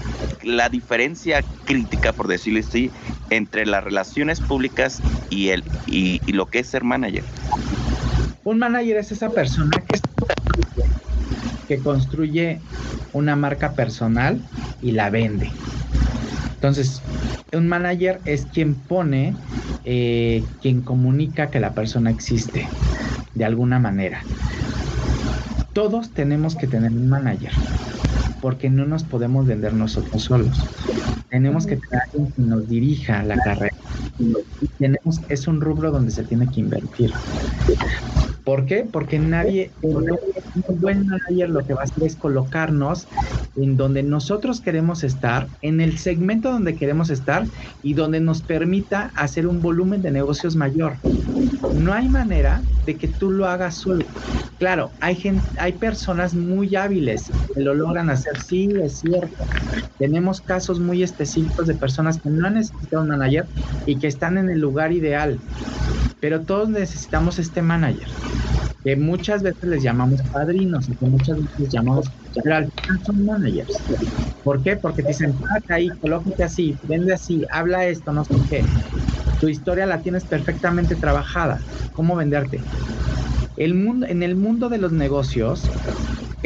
la 0.43 0.69
diferencia 0.69 1.45
crítica, 1.65 2.13
por 2.13 2.29
decirlo 2.29 2.61
así, 2.61 2.93
entre 3.31 3.67
las 3.77 3.85
relaciones 3.85 4.41
públicas 4.41 5.03
y, 5.29 5.49
el, 5.49 5.65
y, 5.85 6.21
lo 6.33 6.47
que 6.47 6.61
es 6.61 6.69
ser 6.69 6.83
manager. 6.83 7.25
Un 8.45 8.59
manager 8.59 8.97
es 8.97 9.13
esa 9.13 9.31
persona 9.31 9.71
que, 9.87 10.01
que 11.69 11.83
construye 11.83 12.63
una 13.13 13.37
marca 13.37 13.75
personal 13.75 14.43
y 14.81 14.93
la 14.93 15.11
vende. 15.11 15.53
Entonces, 16.55 17.03
un 17.53 17.69
manager 17.69 18.23
es 18.25 18.47
quien 18.47 18.87
pone, 18.87 19.37
eh, 19.85 20.49
quien 20.61 20.83
comunica 20.83 21.51
que 21.51 21.61
la 21.61 21.75
persona 21.75 22.11
existe 22.11 22.73
de 23.35 23.45
alguna 23.45 23.79
manera. 23.79 24.27
Todos 25.75 26.15
tenemos 26.15 26.57
que 26.57 26.67
tener 26.67 26.93
un 26.93 27.09
manager 27.11 27.53
porque 28.41 28.71
no 28.71 28.87
nos 28.87 29.05
podemos 29.05 29.45
vender 29.45 29.75
nosotros 29.75 30.23
solos. 30.23 30.71
Tenemos 31.37 31.67
que 31.67 31.77
tener 31.77 32.01
alguien 32.11 32.33
que 32.33 32.43
nos 32.43 32.67
dirija 32.67 33.23
la 33.23 33.37
carrera. 33.37 33.71
tenemos, 34.79 35.23
es 35.29 35.47
un 35.47 35.61
rubro 35.61 35.91
donde 35.91 36.11
se 36.11 36.25
tiene 36.25 36.49
que 36.51 36.61
invertir. 36.61 37.21
¿Por 38.47 38.65
qué? 38.65 38.85
Porque 38.85 39.19
nadie, 39.19 39.75
un 39.81 40.81
buen 40.81 41.05
manager 41.05 41.51
lo 41.51 41.65
que 41.67 41.75
va 41.75 41.81
a 41.81 41.85
hacer 41.85 42.05
es 42.05 42.17
colocarnos 42.17 43.09
en 43.57 43.77
donde 43.77 44.05
nosotros 44.05 44.61
queremos 44.61 45.03
estar, 45.03 45.51
en 45.63 45.81
el 45.81 45.99
segmento 45.99 46.53
donde 46.53 46.77
queremos 46.77 47.11
estar 47.11 47.49
y 47.83 47.95
donde 47.95 48.21
nos 48.21 48.45
permita 48.45 49.11
hacer 49.17 49.49
un 49.49 49.63
volumen 49.63 50.01
de 50.01 50.13
negocios 50.13 50.55
mayor. 50.55 51.01
No 51.71 51.93
hay 51.95 52.09
manera 52.09 52.67
de 52.87 52.99
que 52.99 53.09
tú 53.09 53.31
lo 53.33 53.47
hagas 53.47 53.79
solo. 53.81 54.05
Claro, 54.59 54.97
hay 55.01 55.17
gente, 55.17 55.49
hay 55.59 55.79
personas 55.79 56.35
muy 56.35 56.77
hábiles 56.77 57.35
que 57.55 57.63
lo 57.63 57.75
logran 57.75 58.11
hacer, 58.11 58.39
sí, 58.39 58.69
es 58.85 59.01
cierto. 59.01 59.45
Tenemos 59.99 60.41
casos 60.43 60.81
muy 60.81 61.03
específicos 61.03 61.67
de 61.67 61.77
personas 61.77 62.19
que 62.23 62.31
no 62.31 62.47
han 62.47 62.55
necesitado 62.55 63.03
un 63.03 63.09
manager 63.11 63.51
y 63.85 63.99
que 63.99 64.09
están 64.09 64.39
en 64.39 64.51
el 64.51 64.61
lugar 64.61 64.93
ideal. 64.93 65.43
Pero 66.21 66.45
todos 66.45 66.69
necesitamos 66.71 67.39
este 67.39 67.63
manager 67.63 68.09
que 68.85 68.97
muchas 68.97 69.43
veces 69.43 69.63
les 69.69 69.83
llamamos 69.83 70.23
padrinos 70.33 70.89
y 70.89 70.97
que 70.97 71.07
muchas 71.07 71.37
veces 71.39 71.53
les 71.59 71.73
llamamos, 71.73 72.11
pero 72.43 72.57
al 72.57 72.65
final 72.65 73.01
son 73.05 73.25
managers. 73.25 73.85
¿Por 74.43 74.63
qué? 74.63 74.77
Porque 74.77 75.03
te 75.03 75.09
dicen, 75.09 75.41
acá 75.57 75.77
ahí, 75.77 75.89
colócate 76.01 76.45
así, 76.45 76.79
vende 76.83 77.13
así, 77.15 77.45
habla 77.53 77.87
esto, 77.87 78.13
no 78.13 78.25
sé 78.25 78.41
qué. 78.49 78.69
Tu 79.39 79.49
historia 79.49 79.87
la 79.87 80.03
tienes 80.03 80.27
perfectamente 80.27 80.97
trabajada. 80.97 81.65
¿Cómo 81.93 82.17
venderte? 82.17 82.67
El 83.57 83.75
mundo, 83.75 84.07
en 84.07 84.23
el 84.23 84.37
mundo 84.37 84.69
de 84.69 84.79
los 84.79 84.93
negocios, 84.93 85.75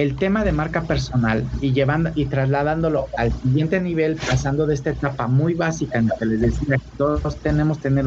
el 0.02 0.16
tema 0.16 0.44
de 0.44 0.52
marca 0.52 0.86
personal 0.86 1.50
y 1.60 1.72
llevando 1.74 2.10
y 2.14 2.26
trasladándolo 2.26 3.08
al 3.18 3.34
siguiente 3.34 3.80
nivel, 3.82 4.16
pasando 4.26 4.66
de 4.66 4.74
esta 4.74 4.90
etapa 4.90 5.28
muy 5.28 5.54
básica 5.54 5.98
en 5.98 6.06
la 6.06 6.14
que 6.18 6.26
les 6.26 6.40
decía 6.40 6.76
que 6.78 6.96
todos 6.96 7.40
tenemos 7.42 7.80
tener, 7.80 8.06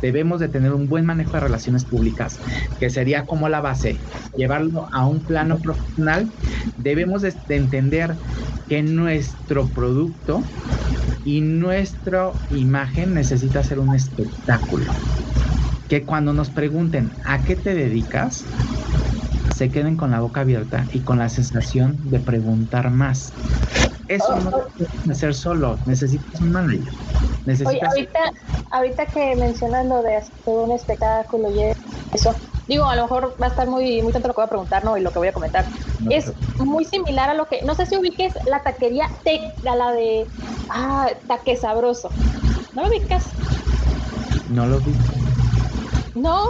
debemos 0.00 0.40
de 0.40 0.48
tener 0.48 0.72
un 0.72 0.88
buen 0.88 1.04
manejo 1.04 1.32
de 1.32 1.40
relaciones 1.40 1.84
públicas, 1.84 2.40
que 2.78 2.88
sería 2.88 3.26
como 3.26 3.50
la 3.50 3.60
base, 3.60 4.00
llevarlo 4.34 4.88
a 4.92 5.06
un 5.06 5.26
plano 5.26 5.60
profesional, 5.60 6.32
debemos 6.76 7.20
de, 7.20 7.34
entender 7.48 8.16
que 8.66 8.82
nuestro 8.82 9.68
producto 9.68 10.42
y 11.22 11.42
nuestra 11.42 12.32
imagen 12.48 13.12
necesita 13.12 13.62
ser 13.62 13.78
un 13.78 13.94
espectáculo. 13.94 14.90
Que 15.88 16.04
cuando 16.04 16.32
nos 16.32 16.50
pregunten 16.50 17.12
a 17.24 17.44
qué 17.44 17.56
te 17.56 17.74
dedicas, 17.74 18.46
se 19.56 19.70
queden 19.70 19.96
con 19.96 20.10
la 20.10 20.20
boca 20.20 20.42
abierta 20.42 20.86
y 20.90 21.02
con 21.02 21.18
la 21.18 21.30
sensación 21.30 22.10
de 22.10 22.20
preguntar 22.20 22.90
más. 22.90 23.38
Eso 24.06 24.36
no 24.36 24.50
lo 24.50 24.68
puedes 24.76 24.92
hacer 25.10 25.32
solo, 25.34 25.80
necesitas 25.86 26.40
un 26.42 26.50
manager. 26.52 26.94
Necesitas... 27.46 27.72
Oye, 27.72 27.80
ahorita, 27.88 28.20
ahorita 28.70 29.06
que 29.06 29.34
mencionas 29.36 29.86
lo 29.86 30.02
de 30.02 30.16
hacer 30.16 30.34
un 30.44 30.72
espectáculo 30.72 31.48
y 31.50 31.72
eso, 32.12 32.36
digo, 32.66 32.84
a 32.84 32.96
lo 32.96 33.02
mejor 33.04 33.34
va 33.40 33.46
a 33.46 33.48
estar 33.48 33.66
muy, 33.66 34.02
muy 34.02 34.12
tanto 34.12 34.28
lo 34.28 34.34
que 34.34 34.40
voy 34.42 34.46
a 34.46 34.50
preguntar, 34.50 34.84
¿no? 34.84 34.94
Y 34.98 35.00
lo 35.00 35.10
que 35.10 35.20
voy 35.20 35.28
a 35.28 35.32
comentar. 35.32 35.66
es 36.10 36.34
muy 36.58 36.84
similar 36.84 37.30
a 37.30 37.34
lo 37.34 37.46
que, 37.48 37.62
no 37.62 37.74
sé 37.74 37.86
si 37.86 37.96
ubiques 37.96 38.34
la 38.44 38.62
taquería 38.62 39.08
Teca, 39.24 39.74
la 39.74 39.92
de, 39.92 40.28
ah, 40.68 41.08
taque 41.28 41.56
sabroso. 41.56 42.18
¿No 42.74 42.82
lo 42.82 42.88
ubicas? 42.88 43.36
No 44.48 44.66
lo 44.66 44.80
vi. 44.80 44.96
No, 46.14 46.46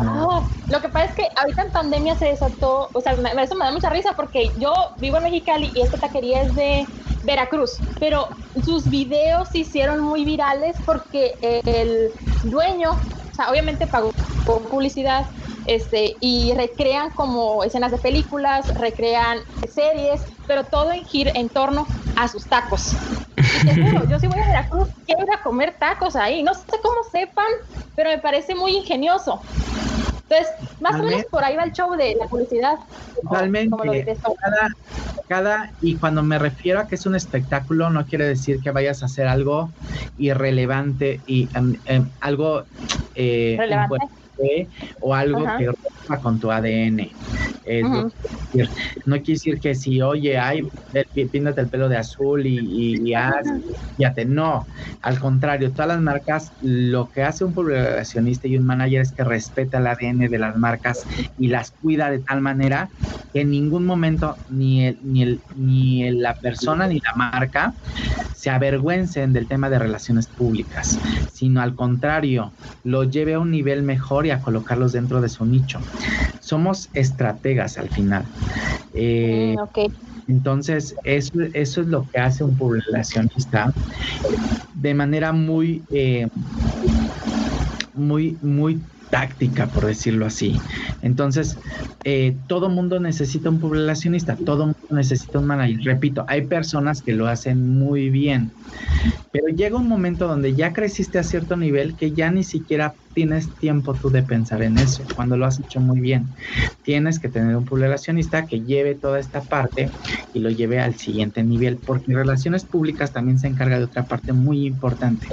Ah, 0.00 0.48
lo 0.68 0.80
que 0.80 0.88
pasa 0.88 1.06
es 1.06 1.14
que 1.14 1.22
ahorita 1.36 1.62
en 1.62 1.70
pandemia 1.72 2.14
se 2.16 2.26
desató, 2.26 2.90
o 2.92 3.00
sea, 3.00 3.12
eso 3.14 3.54
me 3.56 3.64
da 3.64 3.72
mucha 3.72 3.90
risa 3.90 4.12
porque 4.16 4.52
yo 4.56 4.72
vivo 4.98 5.16
en 5.16 5.24
Mexicali 5.24 5.70
y 5.74 5.82
esta 5.82 5.98
taquería 5.98 6.42
es 6.42 6.54
de 6.54 6.88
Veracruz, 7.22 7.82
pero 7.98 8.28
sus 8.62 8.88
videos 8.88 9.48
se 9.50 9.58
hicieron 9.58 10.00
muy 10.00 10.24
virales 10.24 10.76
porque 10.84 11.34
el 11.64 12.12
dueño, 12.42 12.92
o 12.92 13.34
sea, 13.34 13.50
obviamente 13.50 13.86
pagó 13.86 14.10
publicidad, 14.44 15.26
este, 15.64 16.16
y 16.20 16.54
recrean 16.54 17.10
como 17.10 17.62
escenas 17.62 17.92
de 17.92 17.98
películas, 17.98 18.72
recrean 18.74 19.38
series, 19.66 20.26
pero 20.46 20.64
todo 20.64 20.92
en 20.92 21.04
gir 21.04 21.30
en 21.34 21.50
torno 21.50 21.86
a 22.16 22.28
sus 22.28 22.48
tacos. 22.48 22.96
Y 23.36 24.10
yo 24.10 24.18
sí 24.18 24.26
voy 24.26 24.38
a 24.40 24.46
Veracruz, 24.46 24.88
quiero 25.06 25.22
ir 25.22 25.28
a 25.38 25.42
comer 25.42 25.76
tacos 25.78 26.16
ahí. 26.16 26.42
No 26.42 26.54
sé 26.54 26.64
cómo 26.82 26.96
sepan, 27.12 27.46
pero 27.94 28.10
me 28.10 28.18
parece 28.18 28.54
muy 28.54 28.76
ingenioso. 28.76 29.44
Entonces, 30.28 30.54
más 30.80 31.00
o 31.00 31.02
menos 31.02 31.24
por 31.30 31.42
ahí 31.42 31.56
va 31.56 31.64
el 31.64 31.72
show 31.72 31.90
de 31.96 32.14
la 32.18 32.26
publicidad. 32.28 32.74
Totalmente. 33.22 34.16
Cada, 34.40 34.68
cada, 35.26 35.74
y 35.80 35.98
cuando 35.98 36.22
me 36.22 36.38
refiero 36.38 36.80
a 36.80 36.86
que 36.86 36.96
es 36.96 37.06
un 37.06 37.14
espectáculo, 37.14 37.90
no 37.90 38.04
quiere 38.06 38.26
decir 38.26 38.60
que 38.60 38.70
vayas 38.70 39.02
a 39.02 39.06
hacer 39.06 39.26
algo 39.26 39.72
irrelevante 40.16 41.22
y 41.26 41.48
em, 41.54 42.10
algo 42.20 42.66
eh, 43.14 43.56
¿Relevante? 43.58 43.96
O 45.00 45.14
algo 45.14 45.44
que 45.58 45.66
rompa 45.66 46.22
con 46.22 46.38
tu 46.38 46.50
ADN. 46.50 47.16
no 49.04 49.16
quiere 49.16 49.32
decir 49.32 49.60
que 49.60 49.74
si, 49.74 50.00
oye, 50.00 50.38
ay, 50.38 50.62
píntate 51.30 51.60
el 51.60 51.68
pelo 51.68 51.88
de 51.88 51.96
azul 51.96 52.46
y, 52.46 52.58
y, 53.10 53.14
fíjate, 53.96 54.24
no, 54.24 54.66
al 55.02 55.18
contrario, 55.18 55.72
todas 55.72 55.88
las 55.88 56.00
marcas, 56.00 56.52
lo 56.60 57.10
que 57.10 57.22
hace 57.22 57.44
un 57.44 57.52
publicacionista 57.52 58.48
y 58.48 58.56
un 58.56 58.64
manager 58.64 59.02
es 59.02 59.12
que 59.12 59.24
respeta 59.24 59.78
el 59.78 59.86
ADN 59.86 60.28
de 60.28 60.38
las 60.38 60.56
marcas 60.56 61.04
y 61.36 61.48
las 61.48 61.72
cuida 61.72 62.10
de 62.10 62.20
tal 62.20 62.40
manera 62.40 62.90
que 63.32 63.42
en 63.42 63.50
ningún 63.50 63.84
momento 63.84 64.38
ni, 64.48 64.86
el, 64.86 64.98
ni, 65.02 65.22
el, 65.22 65.42
ni 65.54 66.10
la 66.12 66.34
persona 66.34 66.86
ni 66.86 67.00
la 67.00 67.12
marca 67.14 67.74
se 68.32 68.50
avergüencen 68.50 69.32
del 69.32 69.48
tema 69.48 69.68
de 69.68 69.80
relaciones 69.80 70.28
públicas, 70.28 70.96
sino 71.32 71.60
al 71.60 71.74
contrario, 71.74 72.54
lo 72.84 73.02
lleve 73.02 73.34
a 73.34 73.40
un 73.40 73.50
nivel 73.50 73.82
mejor 73.82 74.26
y 74.28 74.30
a 74.30 74.40
colocarlos 74.42 74.92
dentro 74.92 75.20
de 75.20 75.28
su 75.28 75.44
nicho. 75.44 75.84
Somos 76.38 76.90
estrategas 76.92 77.78
al 77.78 77.90
final. 77.90 78.30
Eh, 78.92 79.56
mm, 79.76 80.30
entonces, 80.30 80.94
eso, 81.04 81.30
eso 81.54 81.80
es 81.80 81.86
lo 81.88 82.06
que 82.12 82.20
hace 82.20 82.44
un 82.44 82.56
publicacionista 82.56 83.72
de 84.72 84.94
manera 84.94 85.32
muy, 85.32 85.84
eh, 85.90 86.28
muy, 87.92 88.38
muy 88.42 88.82
táctica, 89.10 89.72
por 89.72 89.86
decirlo 89.86 90.26
así. 90.26 90.64
Entonces, 91.00 91.58
eh, 92.04 92.38
todo 92.46 92.70
mundo 92.70 93.00
necesita 93.00 93.50
un 93.50 93.58
publicacionista, 93.60 94.40
todo 94.44 94.66
mundo 94.66 94.78
necesita 94.90 95.38
un 95.38 95.46
manager. 95.46 95.80
Repito, 95.84 96.24
hay 96.28 96.46
personas 96.46 97.02
que 97.02 97.12
lo 97.12 97.26
hacen 97.26 97.66
muy 97.78 98.10
bien, 98.10 98.54
pero 99.30 99.48
llega 99.48 99.76
un 99.78 99.88
momento 99.88 100.26
donde 100.28 100.54
ya 100.54 100.72
creciste 100.72 101.18
a 101.18 101.22
cierto 101.22 101.56
nivel 101.56 101.96
que 101.96 102.12
ya 102.14 102.30
ni 102.30 102.44
siquiera 102.44 102.96
tienes 103.14 103.56
tiempo 103.58 103.98
tú 103.98 104.10
de 104.10 104.22
pensar 104.22 104.62
en 104.62 104.78
eso, 104.78 105.10
cuando 105.12 105.36
lo 105.36 105.46
has 105.46 105.60
hecho 105.60 105.80
muy 105.80 106.00
bien. 106.00 106.34
Tienes 106.82 107.18
que 107.20 107.28
tener 107.28 107.56
un 107.56 107.64
publicacionista 107.64 108.46
que 108.46 108.62
lleve 108.62 108.94
toda 108.94 109.18
esta 109.20 109.46
parte 109.46 109.94
y 110.32 110.40
lo 110.40 110.50
lleve 110.50 110.80
al 110.80 110.96
siguiente 110.96 111.42
nivel, 111.44 111.78
porque 111.80 112.14
relaciones 112.14 112.64
públicas 112.66 113.12
también 113.12 113.38
se 113.38 113.48
encarga 113.48 113.78
de 113.78 113.84
otra 113.84 114.06
parte 114.06 114.32
muy 114.32 114.66
importante, 114.66 115.28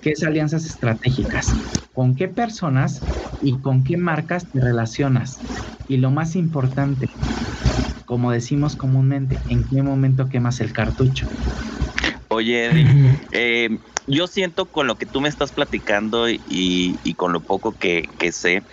que 0.00 0.10
es 0.10 0.22
alianzas 0.22 0.64
estratégicas. 0.64 1.56
¿Con 1.92 2.14
qué 2.14 2.28
personas 2.28 3.04
y 3.40 3.60
con 3.60 3.84
qué 3.84 3.96
marcas 3.96 4.50
te 4.50 4.60
relacionas? 4.60 5.42
Y 5.86 5.98
lo 5.98 6.10
más 6.10 6.36
importante, 6.36 7.08
como 8.04 8.32
decimos 8.32 8.76
comúnmente, 8.76 9.42
¿en 9.46 9.66
qué 9.68 9.82
momento 9.82 10.28
quemas 10.28 10.60
el 10.60 10.72
cartucho? 10.72 11.26
Oye, 12.28 12.70
eh, 13.32 13.68
yo 14.06 14.26
siento 14.26 14.70
con 14.70 14.86
lo 14.86 14.96
que 14.96 15.06
tú 15.06 15.20
me 15.20 15.28
estás 15.28 15.52
platicando 15.52 16.26
y, 16.28 17.14
con 17.16 17.32
lo 17.32 17.40
poco 17.40 17.76
que, 17.76 18.04
que, 18.18 18.32
sé, 18.32 18.64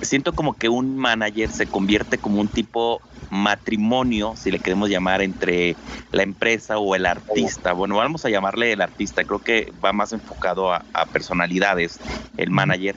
siento 0.00 0.34
como 0.34 0.56
que 0.56 0.68
un 0.68 0.96
manager 0.96 1.50
se 1.50 1.66
convierte 1.66 2.18
como 2.18 2.40
un 2.40 2.48
tipo 2.48 3.02
matrimonio, 3.30 4.34
si 4.36 4.50
le 4.50 4.58
queremos 4.58 4.90
llamar, 4.90 5.22
entre 5.22 5.76
la 6.12 6.22
empresa 6.22 6.78
o 6.78 6.94
el 6.94 7.06
artista. 7.06 7.72
Bueno, 7.72 7.96
vamos 7.96 8.24
a 8.24 8.30
llamarle 8.30 8.72
el 8.72 8.80
artista, 8.80 9.24
creo 9.24 9.40
que 9.40 9.72
va 9.82 9.92
más 9.92 10.12
enfocado 10.12 10.72
a, 10.72 10.84
personalidades, 11.12 11.98
el 12.36 12.50
manager. 12.50 12.94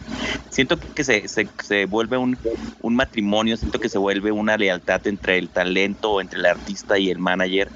Siento 0.49 0.77
que 0.93 1.03
se, 1.03 1.27
se, 1.27 1.85
vuelve 1.85 2.17
un, 2.17 2.37
un, 2.81 2.95
matrimonio, 2.95 3.57
siento 3.57 3.79
que 3.79 3.89
se 3.89 3.97
vuelve 3.97 4.31
una 4.31 4.57
lealtad 4.57 5.05
entre 5.07 5.37
el 5.37 5.49
talento, 5.49 6.21
entre 6.21 6.39
el 6.39 6.45
artista 6.45 6.97
y 6.97 7.09
el 7.09 7.19
manager, 7.19 7.71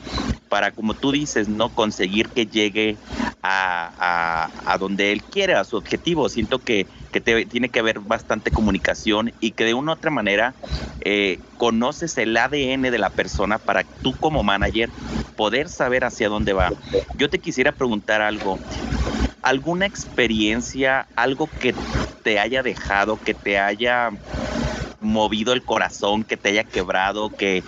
para, 0.49 0.71
como 0.71 0.93
tú 0.93 1.11
dices, 1.11 1.47
no 1.47 1.69
conseguir 1.69 2.29
que 2.29 2.45
llegue 2.45 2.97
a, 3.41 4.49
a, 4.65 4.77
donde 4.77 5.11
él 5.11 5.23
quiere, 5.23 5.53
a 5.53 5.63
su 5.63 5.77
objetivo. 5.77 6.29
Siento 6.29 6.59
que, 6.59 6.87
que 7.11 7.21
tiene 7.21 7.69
que 7.69 7.79
haber 7.79 7.99
bastante 7.99 8.51
comunicación 8.51 9.33
y 9.39 9.51
que 9.51 9.65
de 9.65 9.73
una 9.73 9.91
u 9.91 9.95
otra 9.95 10.11
manera 10.11 10.55
eh, 11.01 11.39
conoces 11.57 12.17
el 12.17 12.37
ADN 12.37 12.91
de 12.91 12.99
la 12.99 13.15
persona 13.15 13.59
para 13.59 13.85
tú 14.01 14.17
como 14.19 14.43
manager 14.43 14.95
poder 15.35 15.69
saber 15.69 16.05
hacia 16.05 16.29
dónde 16.29 16.53
va. 16.53 16.77
Yo 17.13 17.29
te 17.29 17.41
quisiera 17.41 17.73
preguntar 17.77 18.21
algo. 18.21 18.63
¿Alguna 19.41 19.85
experiencia, 19.85 21.09
algo 21.15 21.55
que 21.57 21.81
te 22.23 22.39
haya 22.39 22.63
dejado, 22.63 23.23
que 23.23 23.35
te 23.35 23.59
haya 23.59 24.11
movido 24.99 25.53
el 25.53 25.65
corazón, 25.65 26.23
que 26.25 26.37
te 26.37 26.49
haya 26.49 26.65
quebrado, 26.65 27.35
que, 27.35 27.67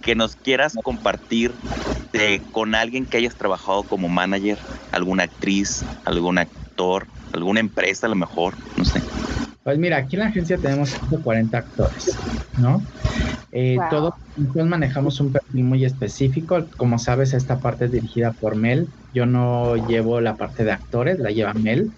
que 0.00 0.14
nos 0.14 0.36
quieras 0.36 0.78
compartir 0.82 1.60
con 2.50 2.74
alguien 2.74 3.06
que 3.06 3.18
hayas 3.18 3.36
trabajado 3.36 3.86
como 3.86 4.08
manager, 4.08 4.66
alguna 4.90 5.24
actriz, 5.24 5.88
algún 6.04 6.38
actor, 6.38 7.10
alguna 7.32 7.60
empresa 7.60 8.06
a 8.06 8.10
lo 8.10 8.16
mejor, 8.16 8.60
no 8.76 8.84
sé. 8.84 9.06
Pues 9.68 9.78
mira, 9.78 9.98
aquí 9.98 10.16
en 10.16 10.20
la 10.20 10.26
agencia 10.28 10.58
tenemos 10.58 10.92
140 10.92 11.58
actores, 11.58 12.24
¿no? 12.54 12.88
Eh, 13.52 13.86
Todos 13.88 14.12
manejamos 14.66 15.20
un 15.20 15.32
perfil 15.32 15.64
muy 15.64 15.84
específico. 15.84 16.70
Como 16.78 16.98
sabes, 16.98 17.34
esta 17.34 17.60
parte 17.60 17.86
es 17.86 17.92
dirigida 17.92 18.32
por 18.34 18.56
Mel. 18.56 18.94
Yo 19.12 19.26
no 19.26 19.76
llevo 19.76 20.20
la 20.20 20.36
parte 20.36 20.64
de 20.64 20.72
actores, 20.72 21.18
la 21.18 21.30
lleva 21.30 21.54
Mel. 21.54 21.94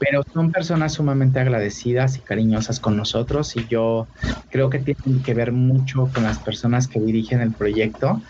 Pero 0.00 0.22
son 0.32 0.52
personas 0.52 0.94
sumamente 0.94 1.40
agradecidas 1.40 2.18
y 2.18 2.22
cariñosas 2.22 2.80
con 2.80 2.96
nosotros. 2.96 3.56
Y 3.56 3.66
yo 3.66 4.08
creo 4.50 4.70
que 4.70 4.80
tienen 4.80 5.22
que 5.22 5.34
ver 5.34 5.52
mucho 5.52 6.10
con 6.12 6.24
las 6.24 6.40
personas 6.40 6.88
que 6.88 7.00
dirigen 7.00 7.40
el 7.40 7.54
proyecto. 7.54 8.22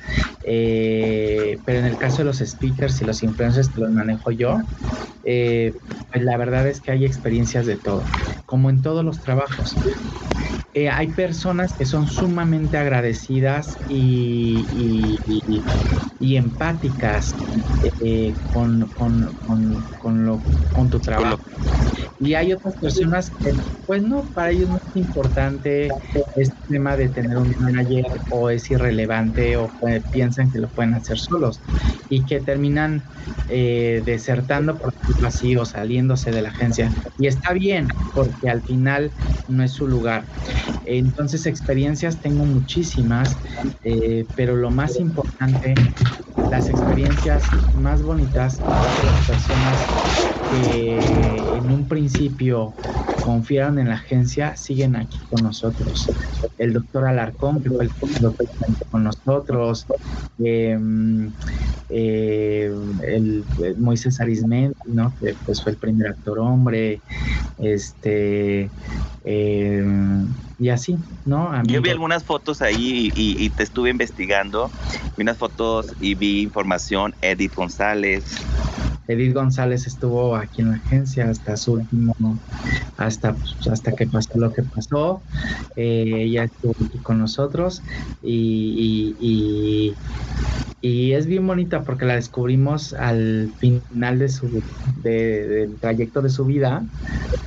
Eh, 0.42 1.60
pero 1.64 1.80
en 1.80 1.86
el 1.86 1.98
caso 1.98 2.18
de 2.18 2.26
los 2.26 2.38
speakers 2.38 3.00
y 3.02 3.04
los 3.04 3.22
influencers 3.22 3.70
que 3.70 3.80
los 3.80 3.90
manejo 3.92 4.30
yo, 4.30 4.58
eh, 5.22 5.74
pues 6.10 6.24
la 6.24 6.36
verdad 6.38 6.66
es 6.68 6.80
que 6.80 6.92
hay 6.92 7.04
experiencias 7.04 7.66
de 7.66 7.78
todo, 7.78 8.12
como 8.44 8.70
en 8.70 8.82
todos 8.82 9.04
los 9.04 9.20
trabajos. 9.20 9.80
Eh, 10.76 10.90
hay 10.90 11.14
personas 11.14 11.72
que 11.74 11.86
son 11.86 12.06
sumamente 12.06 12.76
agradecidas 12.76 13.80
y, 13.86 15.16
y, 16.18 16.36
empáticas 16.36 17.32
eh, 18.00 18.36
con, 18.46 18.90
con, 18.92 19.38
con, 19.96 20.26
lo, 20.26 20.44
con 20.72 20.90
tu 20.90 21.00
trabajo. 21.00 21.38
Y 22.18 22.34
hay 22.34 22.52
otras 22.52 22.76
personas 22.78 23.30
que, 23.42 23.52
pues 23.86 24.02
no, 24.02 24.32
para 24.34 24.50
ellos 24.50 24.68
no 24.70 24.78
importante 24.96 25.96
este 26.34 26.56
tema 26.68 26.96
de 26.96 27.08
tener 27.10 27.38
un 27.38 27.52
manager 27.58 28.04
o 28.28 28.50
es 28.50 28.70
irrelevante 28.70 29.56
o 29.56 29.74
piensan 30.10 30.50
que 30.50 30.58
lo 30.58 30.70
pueden 30.70 30.94
hacer 30.94 31.18
solos 31.18 31.62
y 32.08 32.24
que 32.26 32.40
terminan 32.40 33.04
eh, 33.48 34.02
desertando 34.04 34.78
por 34.78 34.90
así 35.22 35.56
o 35.56 35.64
saliéndose 35.64 36.32
de 36.32 36.42
la 36.42 36.50
agencia. 36.50 36.92
Y 37.16 37.26
está 37.28 37.52
bien, 37.54 37.88
porque 38.12 38.48
al 38.48 38.62
final 38.64 39.14
no 39.46 39.62
es 39.64 39.72
su 39.72 39.86
lugar. 39.88 40.28
Entonces, 40.84 41.46
experiencias 41.46 42.20
tengo 42.20 42.44
muchísimas, 42.46 43.40
eh, 43.82 44.28
pero 44.34 44.56
lo 44.56 44.70
más 44.70 44.98
importante, 45.00 45.74
las 46.46 46.70
experiencias 46.70 47.56
más 47.72 48.02
bonitas 48.02 48.62
las 48.98 49.22
personas 49.22 49.90
que 50.50 51.56
en 51.56 51.70
un 51.70 51.88
principio 51.88 52.74
confiaron 53.24 53.78
en 53.78 53.88
la 53.88 53.96
agencia 53.96 54.56
siguen 54.56 54.96
aquí 54.96 55.18
con 55.30 55.42
nosotros. 55.42 56.08
El 56.58 56.72
doctor 56.72 57.06
Alarcón, 57.06 57.62
que 57.62 57.70
fue 57.70 57.84
el 57.84 57.90
doctor 58.20 58.48
con 58.90 59.04
nosotros, 59.04 59.86
em, 60.38 61.30
eh, 61.88 62.72
el, 63.02 63.44
Moisés 63.78 64.20
Arismendi, 64.20 64.76
¿no? 64.86 65.12
que 65.20 65.34
pues 65.44 65.62
fue 65.62 65.72
el 65.72 65.78
primer 65.78 66.08
actor 66.08 66.38
hombre, 66.38 67.00
este 67.58 68.70
em, 69.24 70.28
y 70.58 70.68
así, 70.68 70.96
¿no? 71.24 71.50
Yo 71.64 71.82
vi 71.82 71.90
algunas 71.90 72.22
fotos 72.22 72.62
ahí 72.62 73.12
y, 73.14 73.44
y, 73.44 73.50
te 73.50 73.64
estuve 73.64 73.90
investigando, 73.90 74.70
vi 75.16 75.22
unas 75.22 75.36
fotos 75.36 75.94
y 76.00 76.14
vi 76.14 76.42
información, 76.42 77.14
Edith 77.20 77.54
González, 77.54 78.24
Edith 79.08 79.34
González 79.34 79.86
estuvo 79.86 80.35
aquí 80.36 80.62
en 80.62 80.70
la 80.70 80.76
agencia 80.76 81.28
hasta 81.28 81.56
su 81.56 81.74
último, 81.74 82.14
hasta, 82.96 83.34
pues, 83.34 83.56
hasta 83.70 83.92
que 83.92 84.06
pasó 84.06 84.38
lo 84.38 84.52
que 84.52 84.62
pasó. 84.62 85.22
Eh, 85.76 86.24
ella 86.24 86.44
estuvo 86.44 86.74
aquí 86.84 86.98
con 86.98 87.18
nosotros 87.18 87.82
y, 88.22 89.14
y, 89.20 89.94
es 91.12 91.26
bien 91.26 91.46
bonita 91.46 91.82
porque 91.82 92.04
la 92.04 92.14
descubrimos 92.14 92.92
al 92.92 93.50
final 93.58 94.18
de 94.18 94.28
su 94.28 94.62
del 95.02 95.74
trayecto 95.80 96.22
de 96.22 96.28
su 96.28 96.44
vida, 96.44 96.84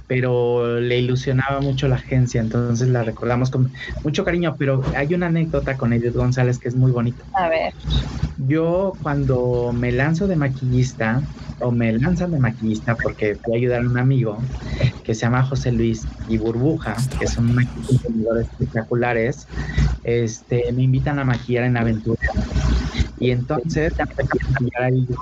pero 0.07 0.79
le 0.79 0.99
ilusionaba 0.99 1.61
mucho 1.61 1.87
la 1.87 1.95
agencia, 1.95 2.41
entonces 2.41 2.89
la 2.89 3.03
recordamos 3.03 3.49
con 3.51 3.71
mucho 4.03 4.25
cariño. 4.25 4.55
Pero 4.57 4.83
hay 4.95 5.13
una 5.13 5.27
anécdota 5.27 5.77
con 5.77 5.93
Edith 5.93 6.15
González 6.15 6.57
que 6.57 6.67
es 6.67 6.75
muy 6.75 6.91
bonita. 6.91 7.23
A 7.33 7.47
ver. 7.47 7.73
Yo 8.47 8.93
cuando 9.03 9.71
me 9.73 9.91
lanzo 9.91 10.27
de 10.27 10.35
maquillista, 10.35 11.21
o 11.59 11.71
me 11.71 11.91
lanzan 11.93 12.31
de 12.31 12.39
maquillista 12.39 12.78
porque 13.01 13.37
voy 13.45 13.55
a 13.55 13.57
ayudar 13.57 13.81
a 13.81 13.89
un 13.89 13.97
amigo 13.97 14.37
que 15.03 15.13
se 15.13 15.21
llama 15.21 15.43
José 15.43 15.71
Luis 15.71 16.07
y 16.27 16.37
Burbuja, 16.37 16.95
que 17.19 17.27
son 17.27 17.55
maquilladores 17.55 18.47
espectaculares, 18.47 19.47
este, 20.03 20.71
me 20.73 20.83
invitan 20.83 21.19
a 21.19 21.23
maquillar 21.23 21.65
en 21.65 21.77
Aventura. 21.77 22.19
Y 23.19 23.31
entonces 23.31 23.91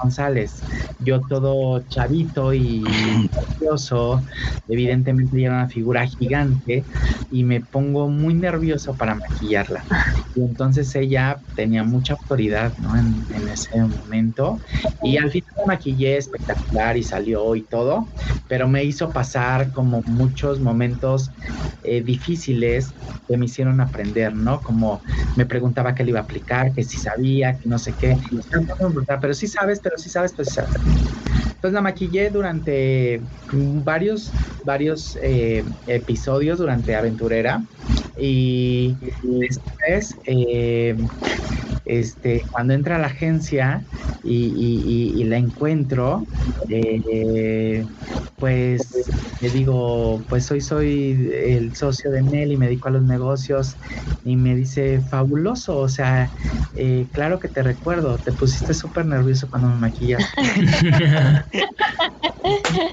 González. 0.01 0.65
Yo 0.97 1.25
todo 1.27 1.81
chavito 1.87 2.53
y 2.53 3.15
nervioso, 3.59 4.23
evidentemente 4.67 5.41
era 5.43 5.53
una 5.55 5.69
figura 5.69 6.05
gigante 6.07 6.87
y 7.29 7.43
me 7.43 7.61
pongo 7.61 8.09
muy 8.09 8.33
nervioso 8.35 8.97
para 8.97 9.15
maquillarla. 9.15 9.87
Y 10.33 10.41
entonces 10.43 10.93
ella 10.95 11.43
tenía 11.55 11.83
mucha 11.83 12.13
autoridad 12.13 12.75
¿no? 12.77 12.95
en, 12.97 13.27
en 13.31 13.47
ese 13.49 13.69
momento 13.83 14.61
y 15.01 15.17
al 15.17 15.31
final 15.31 15.49
maquillé 15.65 16.17
espectacular 16.17 16.95
y 16.97 17.03
salió 17.03 17.55
y 17.55 17.65
todo, 17.65 18.11
pero 18.47 18.67
me 18.67 18.83
hizo 18.83 19.11
pasar 19.13 19.71
como 19.71 20.01
muchos 20.05 20.59
momentos 20.61 21.31
eh, 21.81 22.01
difíciles 22.03 22.95
que 23.27 23.37
me 23.37 23.45
hicieron 23.45 23.81
aprender, 23.81 24.33
¿no? 24.35 24.63
Como 24.63 25.01
me 25.35 25.45
preguntaba 25.45 25.93
qué 25.95 26.03
le 26.03 26.11
iba 26.11 26.19
a 26.19 26.23
aplicar, 26.23 26.71
que 26.73 26.83
si 26.83 26.97
sabía, 26.97 27.57
que 27.57 27.67
no 27.67 27.77
qué, 27.95 28.13
pero 29.21 29.33
sí 29.33 29.47
sabes, 29.47 29.79
pero 29.81 29.97
sí 29.97 30.09
sabes, 30.09 30.33
pues 30.35 30.49
sí. 30.49 30.61
Entonces 31.55 31.73
la 31.73 31.81
maquillé 31.81 32.29
durante 32.29 33.23
varios, 33.51 34.37
varios 34.63 35.17
eh, 35.21 35.65
episodios 35.85 36.59
durante 36.59 36.95
Aventurera 36.95 37.65
y 38.15 38.97
después 39.21 40.19
eh, 40.25 40.95
este, 41.87 42.45
cuando 42.51 42.73
entra 42.73 42.97
a 42.97 42.99
la 42.99 43.07
agencia 43.07 43.85
y, 44.21 45.23
la 45.25 45.37
encuentro, 45.37 46.27
eh, 46.69 47.85
pues 48.39 49.11
le 49.39 49.49
digo, 49.49 50.25
pues 50.29 50.49
hoy 50.51 50.61
soy 50.61 51.31
el 51.33 51.75
socio 51.75 52.11
de 52.11 52.23
Nel 52.23 52.51
y 52.51 52.57
me 52.57 52.67
dedico 52.67 52.89
a 52.89 52.91
los 52.91 53.03
negocios 53.03 53.77
y 54.23 54.35
me 54.35 54.55
dice, 54.55 55.01
fabuloso, 55.01 55.77
o 55.77 55.87
sea, 55.87 56.33
eh, 56.73 57.07
claro 57.13 57.39
que 57.39 57.47
te 57.47 57.63
recuerdo, 57.63 58.19
te 58.19 58.33
pusiste 58.33 58.73
súper 58.73 59.05
nervioso 59.05 59.49
cuando 59.49 59.69
me 59.69 59.77
maquillas. 59.77 60.23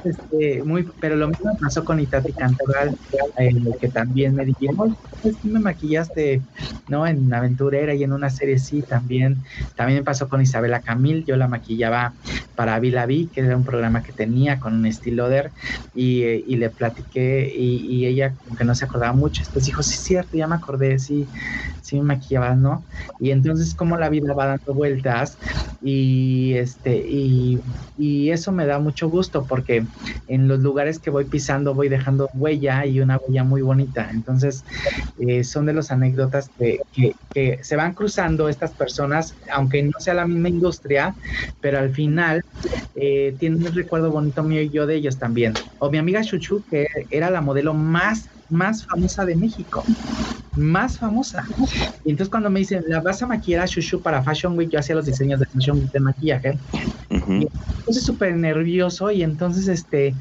este, 0.05 0.63
muy, 0.63 0.87
pero 1.01 1.17
lo 1.17 1.29
mismo 1.29 1.51
pasó 1.61 1.85
con 1.85 1.99
Itati 2.01 2.33
Cantoral, 2.35 2.97
eh, 3.39 3.51
que 3.81 3.89
también 3.89 4.35
me 4.35 4.45
dijeron, 4.45 4.97
pues 5.21 5.39
me 5.43 5.59
maquillaste, 5.59 6.43
¿no? 6.87 7.07
En 7.07 7.33
Aventurera 7.33 7.95
y 7.95 8.05
en 8.05 8.13
una 8.13 8.31
serie 8.31 8.59
sí 8.59 8.84
también. 8.85 9.45
También 9.75 10.05
pasó 10.05 10.29
con 10.29 10.41
Isabela 10.41 10.83
Camil, 10.83 11.25
yo 11.25 11.37
la 11.37 11.49
maquillaba 11.49 12.15
para 12.55 12.79
Vila 12.81 13.07
Vi, 13.07 13.29
que 13.29 13.41
era 13.41 13.57
un 13.57 13.65
programa 13.65 14.03
que 14.03 14.13
tenía 14.13 14.61
con 14.61 14.75
un 14.75 14.87
estiloder, 14.87 15.53
y, 15.93 16.23
eh, 16.23 16.45
y 16.47 16.57
le 16.57 16.71
platiqué, 16.71 17.53
y, 17.55 18.07
ella 18.07 18.35
como 18.45 18.57
que 18.57 18.65
no 18.65 18.75
se 18.75 18.85
acordaba 18.85 19.13
mucho, 19.15 19.41
después 19.43 19.65
dijo, 19.65 19.83
sí, 19.83 19.97
cierto, 19.99 20.37
ya 20.37 20.47
me 20.47 20.57
acordé, 20.57 20.99
sí, 20.99 21.29
sí 21.81 21.97
me 21.97 22.03
maquillaba, 22.05 22.55
¿no? 22.55 22.85
Y 23.21 23.31
entonces 23.31 23.75
como 23.75 23.97
la 23.97 24.09
vida 24.09 24.35
va 24.35 24.47
dando 24.47 24.75
vueltas, 24.75 25.39
y 25.81 26.55
este, 26.55 26.97
y, 27.07 27.61
y 27.97 28.31
eso 28.31 28.53
me 28.53 28.67
da 28.67 28.79
mucho 28.79 29.09
gusto, 29.09 29.47
porque 29.47 29.87
en 30.27 30.49
los 30.49 30.61
lugares 30.61 30.99
que 30.99 31.11
voy 31.11 31.27
pisando 31.27 31.75
voy 31.75 31.89
dejando 31.89 32.29
huella 32.33 32.87
y 32.87 33.01
una 33.01 33.19
huella 33.19 33.45
muy 33.45 33.63
bonita. 33.63 34.11
Entonces, 34.11 34.65
eh, 35.19 35.45
son 35.45 35.67
de 35.67 35.75
las 35.75 35.91
anécdotas 35.91 36.51
que, 36.59 36.79
que, 36.93 37.63
se 37.63 37.77
van 37.77 37.95
cruzando 37.95 38.49
estas 38.49 38.74
personas, 38.75 39.37
aunque 39.53 39.83
no 39.83 39.93
sea 39.99 40.15
la 40.15 40.27
misma 40.27 40.49
industria, 40.49 41.17
pero 41.61 41.79
al 41.79 41.91
final 41.91 42.43
eh, 42.95 43.37
tienen 43.39 43.67
un 43.67 43.73
recuerdo 43.73 44.11
bonito 44.11 44.43
mío 44.43 44.63
y 44.63 44.71
yo 44.71 44.87
de 44.87 44.97
ellos 44.97 45.19
también. 45.19 45.61
O 45.79 45.91
mi 45.91 45.99
amiga 45.99 46.23
Chuchu, 46.23 46.65
que 46.69 46.87
era 47.11 47.31
la 47.31 47.41
modelo 47.41 47.75
más 47.75 48.31
más 48.49 48.85
famosa 48.87 49.25
de 49.25 49.37
México. 49.37 49.85
Más 50.55 50.99
famosa. 50.99 51.45
Y 52.05 52.11
entonces 52.11 52.31
cuando 52.31 52.51
me 52.51 52.61
dicen, 52.61 52.83
¿la 52.89 53.01
vas 53.01 53.23
a 53.23 53.27
maquillar 53.27 53.63
a 53.63 53.67
Shushu 53.67 54.03
para 54.03 54.23
Fashion 54.23 54.57
Week? 54.57 54.71
Yo 54.71 54.79
hacía 54.79 54.95
los 54.95 55.07
diseños 55.07 55.41
de 55.41 55.47
Fashion 55.53 55.79
Week 55.79 55.91
de 55.93 56.01
maquillaje. 56.01 56.61
Y 57.11 57.47
entonces 57.79 58.05
súper 58.05 58.37
nervioso 58.37 59.11
y 59.11 59.23
entonces 59.23 59.69
este, 59.69 60.17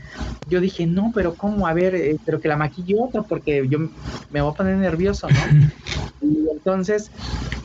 yo 0.45 0.59
dije, 0.59 0.86
no, 0.88 1.11
pero 1.13 1.36
¿cómo? 1.36 1.67
A 1.67 1.74
ver, 1.74 1.95
eh, 1.95 2.17
pero 2.26 2.39
que 2.39 2.47
la 2.47 2.57
maquille 2.57 2.95
otro 2.99 3.26
porque 3.28 3.67
yo 3.69 3.80
me 4.30 4.41
voy 4.41 4.51
a 4.51 4.55
poner 4.55 4.78
nervioso, 4.78 5.28
¿no? 5.30 5.36
y 6.21 6.47
entonces 6.53 7.11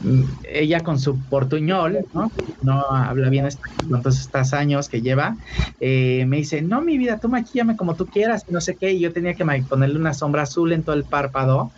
mm, 0.01 0.25
ella 0.43 0.83
con 0.83 0.99
su 0.99 1.23
portuñol, 1.29 1.99
¿no? 2.13 2.33
No 2.61 2.83
habla 2.91 3.31
bien 3.31 3.47
español 3.47 4.03
todos 4.03 4.21
estos 4.21 4.53
años 4.53 4.89
que 4.89 5.01
lleva, 5.01 5.37
eh, 5.81 6.25
me 6.27 6.39
dice, 6.39 6.63
no, 6.63 6.83
mi 6.83 6.99
vida, 6.99 7.19
tú 7.21 7.29
maquillame 7.29 7.77
como 7.77 7.97
tú 7.97 8.09
quieras, 8.09 8.45
no 8.49 8.61
sé 8.61 8.77
qué, 8.77 8.93
y 8.93 9.01
yo 9.01 9.13
tenía 9.13 9.35
que 9.35 9.45
ponerle 9.69 9.99
una 9.99 10.15
sombra 10.15 10.45
azul 10.49 10.73
en 10.73 10.85
todo 10.85 10.97
el 10.97 11.07
párpado 11.07 11.73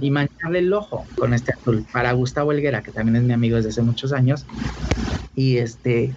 y 0.00 0.10
mancharle 0.10 0.60
el 0.60 0.72
ojo 0.72 1.12
con 1.16 1.34
este 1.34 1.52
azul 1.58 1.86
para 1.92 2.12
Gustavo 2.12 2.52
Helguera, 2.52 2.82
que 2.82 2.92
también 2.92 3.16
es 3.16 3.24
mi 3.24 3.32
amigo 3.34 3.56
desde 3.56 3.70
hace 3.70 3.82
muchos 3.82 4.12
años. 4.12 4.48
Y 5.34 5.58
este, 5.58 6.16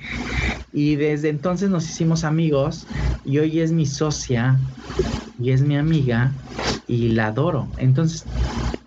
y 0.72 0.95
desde 0.97 1.30
entonces 1.30 1.70
nos 1.70 1.86
hicimos 1.89 2.24
amigos 2.24 2.89
y 3.24 3.39
hoy 3.39 3.62
es 3.62 3.72
mi 3.72 3.86
socia 3.86 4.62
y 5.38 5.51
es 5.51 5.64
mi 5.64 5.78
amiga 5.78 6.38
y 6.88 7.10
la 7.10 7.28
adoro. 7.28 7.74
Entonces, 7.78 8.30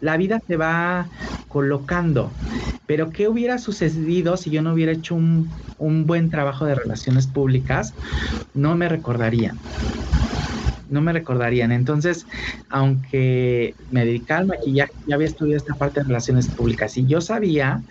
la 0.00 0.16
vida 0.16 0.40
te 0.40 0.56
va 0.56 1.10
colocando. 1.48 2.38
Pero 2.86 3.10
¿qué 3.12 3.28
hubiera 3.28 3.58
sucedido 3.58 4.36
si 4.36 4.50
yo 4.50 4.62
no 4.62 4.74
hubiera 4.74 4.92
hecho 4.92 5.14
un, 5.14 5.62
un 5.78 6.06
buen 6.06 6.30
trabajo 6.30 6.66
de 6.66 6.74
relaciones 6.76 7.28
públicas? 7.28 7.96
No 8.54 8.76
me 8.76 8.88
recordarían 8.88 9.62
no 10.92 11.02
me 11.02 11.12
recordarían. 11.12 11.72
Entonces, 11.72 12.26
aunque 12.68 13.76
me 13.88 14.04
dedicaba 14.04 14.40
al 14.42 14.46
maquillaje, 14.48 14.92
ya 15.06 15.16
había 15.16 15.26
estudiado 15.28 15.58
esta 15.58 15.74
parte 15.76 16.00
de 16.00 16.06
relaciones 16.06 16.50
públicas 16.50 16.96
y 16.96 17.06
yo 17.06 17.20
sabía 17.20 17.84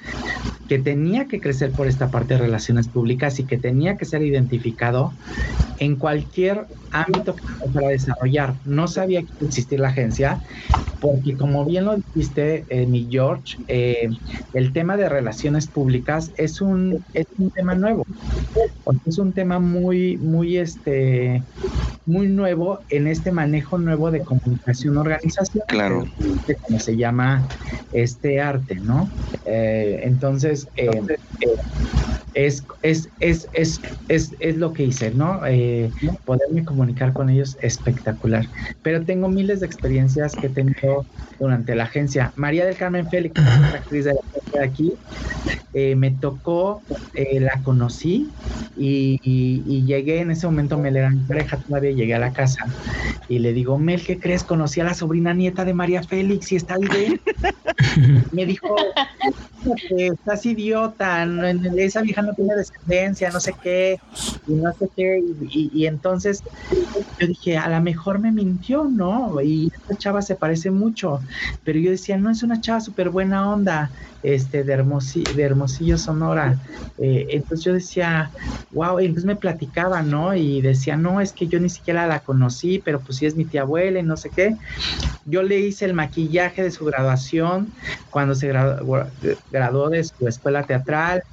que 0.68 0.80
tenía 0.80 1.28
que 1.28 1.42
crecer 1.42 1.76
por 1.76 1.88
esta 1.88 2.12
parte 2.12 2.36
de 2.36 2.40
relaciones 2.42 2.90
públicas 2.90 3.40
y 3.40 3.46
que 3.46 3.58
tenía 3.58 3.98
que 3.98 4.06
ser 4.06 4.22
identificado 4.24 5.18
en 5.78 5.98
cualquier 5.98 6.68
ámbito 6.92 7.36
para 7.74 7.90
desarrollar. 7.90 8.60
No 8.66 8.88
sabía 8.88 9.22
que 9.22 9.46
existir 9.46 9.80
la 9.80 9.90
agencia, 9.90 10.42
porque 11.00 11.38
como 11.38 11.66
bien 11.66 11.86
lo 11.86 11.98
dijiste, 11.98 12.66
eh, 12.70 12.88
mi 12.88 13.10
George, 13.12 13.58
eh, 13.68 14.10
el 14.54 14.74
tema 14.74 14.98
de 14.98 15.10
relaciones 15.10 15.70
públicas 15.70 16.32
es 16.38 16.62
un, 16.62 17.06
es 17.14 17.26
un 17.38 17.52
tema 17.52 17.76
nuevo. 17.76 18.06
Es 19.06 19.18
un 19.18 19.34
tema 19.34 19.60
muy, 19.60 20.18
muy, 20.18 20.58
este, 20.58 21.44
muy 22.06 22.28
nuevo 22.28 22.80
en 22.90 23.08
este 23.08 23.32
manejo 23.32 23.78
nuevo 23.78 24.12
de 24.12 24.22
comunicación 24.22 24.98
organizacional. 24.98 25.68
Claro. 25.68 26.04
Como 26.62 26.80
se 26.80 26.98
llama 26.98 27.48
este 27.92 28.42
arte, 28.42 28.80
¿no? 28.80 29.12
Eh, 29.46 30.02
entonces, 30.04 30.68
es, 30.76 30.90
es, 31.40 31.52
es, 32.34 32.66
es, 32.82 33.10
es, 33.20 33.82
es 34.08 34.58
lo 34.58 34.74
que 34.74 34.84
hice, 34.84 35.12
¿no? 35.12 35.46
Eh, 35.46 35.92
poderme 36.26 36.66
comunicar 36.66 37.14
con 37.14 37.30
ellos 37.30 37.58
espectacular. 37.62 38.50
Pero 38.82 39.04
tengo 39.06 39.30
miles 39.30 39.60
de 39.60 39.66
experiencias 39.66 40.34
que 40.36 40.48
he 40.48 40.50
tenido 40.50 41.08
durante 41.40 41.76
la 41.76 41.84
agencia. 41.84 42.34
María 42.36 42.66
del 42.66 42.78
Carmen 42.78 43.10
Félix, 43.10 43.42
la 43.42 43.68
actriz 43.70 44.06
de, 44.06 44.14
de 44.52 44.66
aquí, 44.66 44.94
eh, 45.74 45.96
me 45.96 46.12
tocó, 46.12 46.84
eh, 47.14 47.40
la 47.40 47.62
conocí 47.64 48.34
y, 48.76 49.20
y, 49.24 49.86
llegué 49.86 50.20
en 50.20 50.32
ese 50.32 50.48
momento, 50.48 50.78
Mel 50.78 50.96
era 50.96 51.10
mi 51.10 51.22
pareja 51.24 51.60
todavía, 51.60 51.92
llegué 51.92 52.14
a 52.14 52.20
la 52.20 52.32
casa 52.32 52.64
y 53.28 53.40
le 53.40 53.54
digo, 53.54 53.78
Mel, 53.78 54.06
¿qué 54.06 54.20
crees? 54.20 54.44
Conocí 54.44 54.82
a 54.82 54.86
la 54.86 54.94
sobrina 54.94 55.34
nieta 55.34 55.66
de 55.66 55.74
María 55.74 56.04
Félix 56.04 56.52
y 56.52 56.56
está 56.58 56.78
bien. 56.78 57.20
me 58.32 58.46
dijo, 58.46 58.76
estás 59.90 60.46
idiota, 60.46 61.24
esa 61.78 62.02
vieja 62.02 62.22
no 62.22 62.34
tiene 62.34 62.56
descendencia, 62.56 63.30
no 63.30 63.40
sé 63.40 63.54
qué, 63.62 64.00
y 64.48 64.54
no 64.54 64.74
sé 64.74 64.90
qué, 64.96 65.24
y, 65.50 65.86
entonces 65.86 66.44
yo 67.20 67.28
dije, 67.28 67.58
a 67.58 67.70
lo 67.70 67.82
mejor 67.82 68.20
me 68.20 68.32
mintió, 68.32 68.86
¿no? 68.86 69.40
Y 69.42 69.72
esta 69.74 69.96
chava 69.96 70.22
se 70.22 70.36
parece 70.36 70.72
mucho, 70.72 71.22
pero 71.64 71.80
yo 71.80 71.92
decía, 71.92 72.18
no, 72.18 72.30
es 72.30 72.44
una 72.44 72.62
chava 72.62 72.82
súper 72.82 73.10
buena 73.10 73.52
onda, 73.52 73.92
este, 74.24 74.64
de, 74.64 74.74
Hermosillo, 74.74 75.98
Sonora. 75.98 76.60
Eh, 76.98 77.28
entonces 77.32 77.66
yo 77.66 77.74
decía, 77.74 78.32
wow, 78.72 79.00
y 79.00 79.06
entonces 79.06 79.26
me 79.26 79.36
platicaba, 79.36 80.02
¿no? 80.02 80.36
Y 80.36 80.62
decía, 80.62 80.96
no, 80.98 81.22
es 81.22 81.34
que 81.34 81.48
yo 81.48 81.60
ni 81.60 81.70
siquiera 81.70 82.08
la 82.08 82.20
conocí, 82.20 82.80
pero 82.80 83.00
pues 83.00 83.18
sí 83.18 83.26
es 83.26 83.36
mi 83.36 83.46
tía 83.46 83.62
abuela 83.62 84.00
y 84.00 84.04
no 84.04 84.18
sé 84.18 84.30
qué. 84.30 84.56
Yo 85.26 85.44
le 85.44 85.60
hice 85.60 85.86
el 85.86 85.94
maquillaje 85.94 86.64
de 86.64 86.72
su 86.72 86.86
graduación 86.86 87.72
cuando 88.10 88.36
se 88.36 88.48
graduó, 88.48 89.90
de 89.90 90.04
su 90.04 90.28
escuela 90.28 90.64
teatral, 90.64 91.24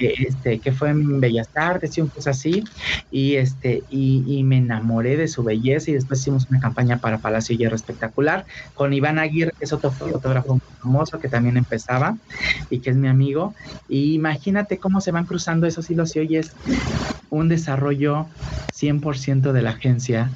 eh, 0.00 0.14
este, 0.26 0.58
que 0.58 0.72
fue 0.72 0.90
en 0.90 1.20
Bellas 1.20 1.48
Artes 1.54 1.96
y 1.96 2.00
un 2.00 2.10
así, 2.26 2.64
y, 3.10 3.34
este, 3.36 3.82
y, 3.90 4.42
me 4.44 4.58
enamoré 4.58 5.16
de 5.16 5.28
su 5.28 5.42
belleza 5.42 5.90
y 5.90 5.94
después 5.94 6.20
hicimos 6.20 6.46
una 6.50 6.60
campaña 6.60 6.98
para 6.98 7.18
Palacio 7.18 7.56
Hierro 7.56 7.76
espectacular 7.76 8.44
con 8.74 8.92
Iván 8.92 9.18
Aguirre, 9.18 9.52
que 9.58 9.64
es 9.64 9.72
otro 9.72 9.90
fotógrafo 9.90 10.60
famoso 10.80 11.18
que 11.18 11.28
también 11.28 11.56
empezaba 11.56 12.16
y 12.68 12.80
que 12.80 12.90
es 12.90 12.96
mi 12.96 13.08
amigo. 13.08 13.54
Y 13.88 14.14
imagínate 14.14 14.78
cómo 14.78 15.00
se 15.00 15.12
van 15.12 15.26
cruzando 15.26 15.66
esos 15.66 15.88
hilos 15.90 16.14
y 16.16 16.20
hoy 16.20 16.36
es 16.36 16.56
un 17.28 17.48
desarrollo 17.48 18.28
100% 18.70 19.52
de 19.52 19.62
la 19.62 19.70
agencia 19.70 20.32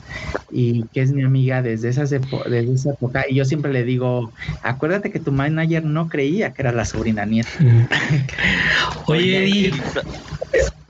y 0.51 0.88
que 0.88 1.03
es 1.03 1.12
mi 1.12 1.22
amiga 1.22 1.62
desde, 1.62 1.88
esas 1.88 2.11
desde 2.11 2.72
esa 2.72 2.90
época. 2.92 3.24
Y 3.28 3.36
yo 3.36 3.44
siempre 3.44 3.72
le 3.72 3.84
digo, 3.84 4.32
acuérdate 4.62 5.11
que 5.11 5.20
tu 5.20 5.32
manager 5.32 5.84
no 5.84 6.09
creía 6.09 6.53
que 6.53 6.62
era 6.62 6.72
la 6.72 6.84
sobrina 6.84 7.26
nieta. 7.26 7.51
Oye, 9.07 9.44
Eddie. 9.44 9.82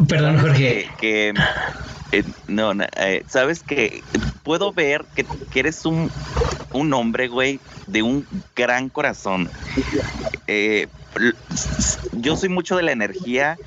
Perdón, 0.09 0.39
Jorge. 0.39 0.87
Que, 0.99 1.35
eh, 2.13 2.25
no, 2.47 2.73
eh, 2.97 3.25
sabes 3.27 3.63
que 3.63 4.05
puedo 4.43 4.73
ver 4.73 5.07
que, 5.15 5.27
que 5.51 5.61
eres 5.61 5.85
un, 5.85 6.13
un 6.73 6.93
hombre, 6.95 7.29
güey, 7.29 7.63
de 7.87 8.03
un 8.03 8.29
gran 8.55 8.89
corazón. 8.91 9.51
Eh, 10.49 10.89
yo 12.13 12.37
soy 12.37 12.49
mucho 12.49 12.77
de 12.77 12.83
la 12.83 12.93
energía 12.93 13.59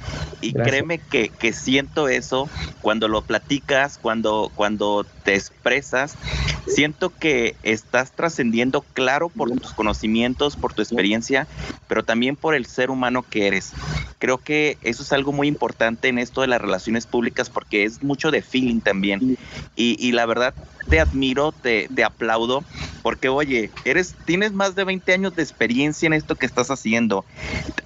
y 0.41 0.53
créeme 0.53 0.99
que, 1.09 1.29
que, 1.29 1.53
siento 1.53 2.07
eso 2.07 2.49
cuando 2.81 3.07
lo 3.07 3.25
platicas, 3.25 3.97
cuando, 3.97 4.51
cuando 4.55 5.05
te 5.23 5.35
expresas. 5.35 6.17
Siento 6.65 7.13
que 7.17 7.57
estás 7.63 8.11
trascendiendo, 8.13 8.85
claro, 8.93 9.29
por 9.29 9.51
tus 9.51 9.73
conocimientos, 9.73 10.55
por 10.55 10.73
tu 10.73 10.81
experiencia, 10.81 11.47
pero 11.87 12.03
también 12.03 12.35
por 12.35 12.55
el 12.55 12.65
ser 12.65 12.89
humano 12.89 13.25
que 13.29 13.47
eres. 13.47 13.75
Creo 14.19 14.39
que 14.39 14.77
eso 14.81 15.03
es 15.03 15.11
algo 15.13 15.31
muy 15.31 15.47
importante 15.47 16.07
en 16.07 16.19
esto 16.19 16.41
de 16.41 16.47
las 16.47 16.61
relaciones 16.61 17.07
públicas 17.07 17.49
porque 17.49 17.83
es 17.83 18.03
mucho 18.03 18.31
de 18.31 18.41
feeling 18.41 18.79
también. 18.81 19.37
Y, 19.75 19.95
y 19.99 20.11
la 20.11 20.25
verdad, 20.25 20.55
te 20.89 20.99
admiro, 20.99 21.53
te, 21.53 21.87
te, 21.93 22.03
aplaudo, 22.03 22.63
porque 23.01 23.29
oye, 23.29 23.71
eres, 23.83 24.15
tienes 24.25 24.53
más 24.53 24.75
de 24.75 24.83
20 24.83 25.13
años 25.13 25.35
de 25.35 25.43
experiencia 25.43 26.05
en 26.07 26.13
esto 26.13 26.35
que 26.35 26.45
estás 26.45 26.69
haciendo. 26.69 27.25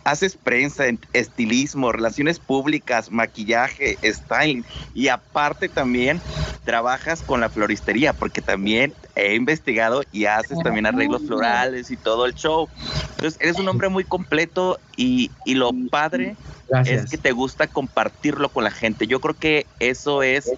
Haces 0.03 0.37
prensa, 0.37 0.85
estilismo, 1.13 1.91
relaciones 1.91 2.39
públicas, 2.39 3.09
maquillaje, 3.11 3.99
styling, 4.03 4.63
y 4.93 5.07
aparte 5.07 5.67
también 5.67 6.21
trabajas 6.63 7.23
con 7.23 7.41
la 7.41 7.49
floristería, 7.49 8.13
porque 8.13 8.41
también 8.41 8.95
he 9.15 9.35
investigado 9.35 10.03
y 10.11 10.25
haces 10.25 10.59
también 10.63 10.85
arreglos 10.85 11.25
florales 11.25 11.89
y 11.89 11.97
todo 11.97 12.25
el 12.25 12.33
show. 12.33 12.69
Entonces, 13.11 13.39
eres 13.39 13.57
un 13.57 13.67
hombre 13.67 13.89
muy 13.89 14.03
completo 14.03 14.79
y, 14.95 15.31
y 15.43 15.55
lo 15.55 15.71
padre 15.89 16.37
es 16.85 17.09
que 17.09 17.17
te 17.17 17.31
gusta 17.31 17.67
compartirlo 17.67 18.49
con 18.49 18.63
la 18.63 18.71
gente. 18.71 19.07
Yo 19.07 19.19
creo 19.19 19.35
que 19.35 19.67
eso 19.79 20.23
es 20.23 20.51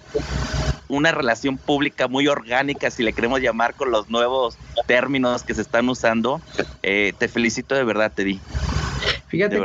una 0.88 1.12
relación 1.12 1.58
pública 1.58 2.08
muy 2.08 2.28
orgánica, 2.28 2.90
si 2.90 3.02
le 3.02 3.12
queremos 3.12 3.40
llamar 3.40 3.74
con 3.74 3.90
los 3.90 4.08
nuevos 4.08 4.56
términos 4.86 5.42
que 5.42 5.54
se 5.54 5.62
están 5.62 5.88
usando. 5.88 6.40
Eh, 6.82 7.12
te 7.18 7.28
felicito 7.28 7.74
de 7.74 7.84
verdad, 7.84 8.12
Teddy. 8.14 8.40
Fíjate 9.28 9.60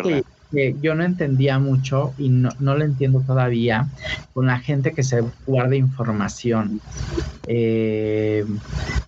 que, 0.51 0.75
yo 0.81 0.93
no 0.93 1.03
entendía 1.03 1.57
mucho 1.57 2.13
y 2.17 2.29
no, 2.29 2.49
no, 2.59 2.77
lo 2.77 2.83
entiendo 2.83 3.23
todavía 3.25 3.87
con 4.33 4.45
la 4.45 4.59
gente 4.59 4.91
que 4.91 5.01
se 5.01 5.23
guarda 5.47 5.75
información. 5.75 6.79
Eh, 7.47 8.45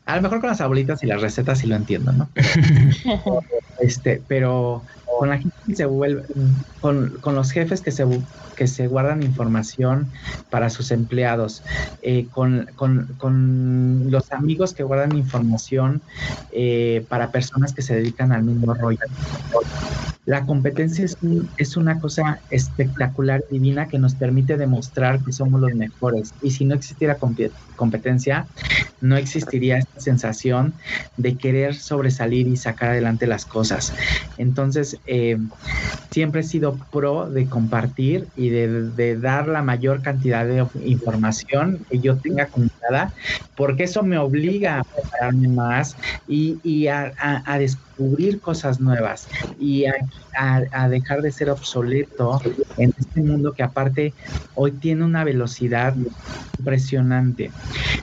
a 0.05 0.15
lo 0.15 0.21
mejor 0.23 0.39
con 0.39 0.49
las 0.49 0.61
abuelitas 0.61 1.03
y 1.03 1.07
las 1.07 1.21
recetas 1.21 1.59
sí 1.59 1.67
lo 1.67 1.75
entiendo, 1.75 2.11
¿no? 2.13 2.29
este, 3.79 4.23
pero 4.27 4.83
con 5.17 5.29
la 5.29 5.37
gente 5.37 5.55
que 5.65 5.75
se 5.75 5.85
vuelve, 5.85 6.23
con, 6.81 7.17
con 7.21 7.35
los 7.35 7.51
jefes 7.51 7.81
que 7.81 7.91
se, 7.91 8.05
que 8.55 8.67
se 8.67 8.87
guardan 8.87 9.23
información 9.23 10.11
para 10.49 10.69
sus 10.69 10.91
empleados, 10.91 11.63
eh, 12.01 12.27
con, 12.31 12.69
con, 12.75 13.15
con, 13.17 14.11
los 14.11 14.31
amigos 14.31 14.73
que 14.73 14.83
guardan 14.83 15.15
información 15.15 16.01
eh, 16.51 17.05
para 17.09 17.31
personas 17.31 17.73
que 17.73 17.81
se 17.81 17.95
dedican 17.95 18.31
al 18.31 18.43
mismo 18.43 18.73
rollo. 18.73 18.99
La 20.25 20.45
competencia 20.45 21.05
es, 21.05 21.17
es, 21.57 21.77
una 21.77 21.99
cosa 21.99 22.39
espectacular, 22.49 23.43
divina, 23.51 23.87
que 23.87 23.99
nos 23.99 24.15
permite 24.15 24.57
demostrar 24.57 25.23
que 25.23 25.31
somos 25.31 25.61
los 25.61 25.73
mejores. 25.75 26.33
Y 26.41 26.51
si 26.51 26.65
no 26.65 26.73
existiera 26.73 27.17
competencia, 27.75 28.47
no 29.01 29.17
existiría 29.17 29.77
esta 29.77 29.99
sensación 29.99 30.73
de 31.17 31.35
querer 31.35 31.75
sobresalir 31.75 32.47
y 32.47 32.57
sacar 32.57 32.89
adelante 32.89 33.27
las 33.27 33.45
cosas. 33.45 33.93
Entonces, 34.37 34.97
eh, 35.05 35.37
siempre 36.11 36.41
he 36.41 36.43
sido 36.43 36.77
pro 36.91 37.29
de 37.29 37.47
compartir 37.47 38.27
y 38.35 38.49
de, 38.49 39.17
dar 39.17 39.47
la 39.47 39.61
mayor 39.61 40.01
cantidad 40.01 40.45
de 40.45 40.65
información 40.85 41.85
que 41.89 41.99
yo 41.99 42.17
tenga 42.17 42.47
comunicada, 42.47 43.13
porque 43.55 43.83
eso 43.83 44.01
me 44.01 44.17
obliga 44.17 44.79
a 44.79 44.83
prepararme 44.83 45.49
más 45.49 45.95
y, 46.27 46.87
a, 46.87 47.13
descubrir 47.59 48.41
cosas 48.41 48.79
nuevas 48.79 49.27
y 49.59 49.85
a, 50.37 50.89
dejar 50.89 51.21
de 51.21 51.31
ser 51.31 51.49
obsoleto 51.49 52.39
en 52.77 52.91
este 52.97 53.21
mundo 53.21 53.53
que 53.53 53.63
aparte 53.63 54.15
hoy 54.53 54.73
tiene 54.79 55.03
una 55.05 55.23
velocidad 55.23 55.95
impresionante. 56.57 57.53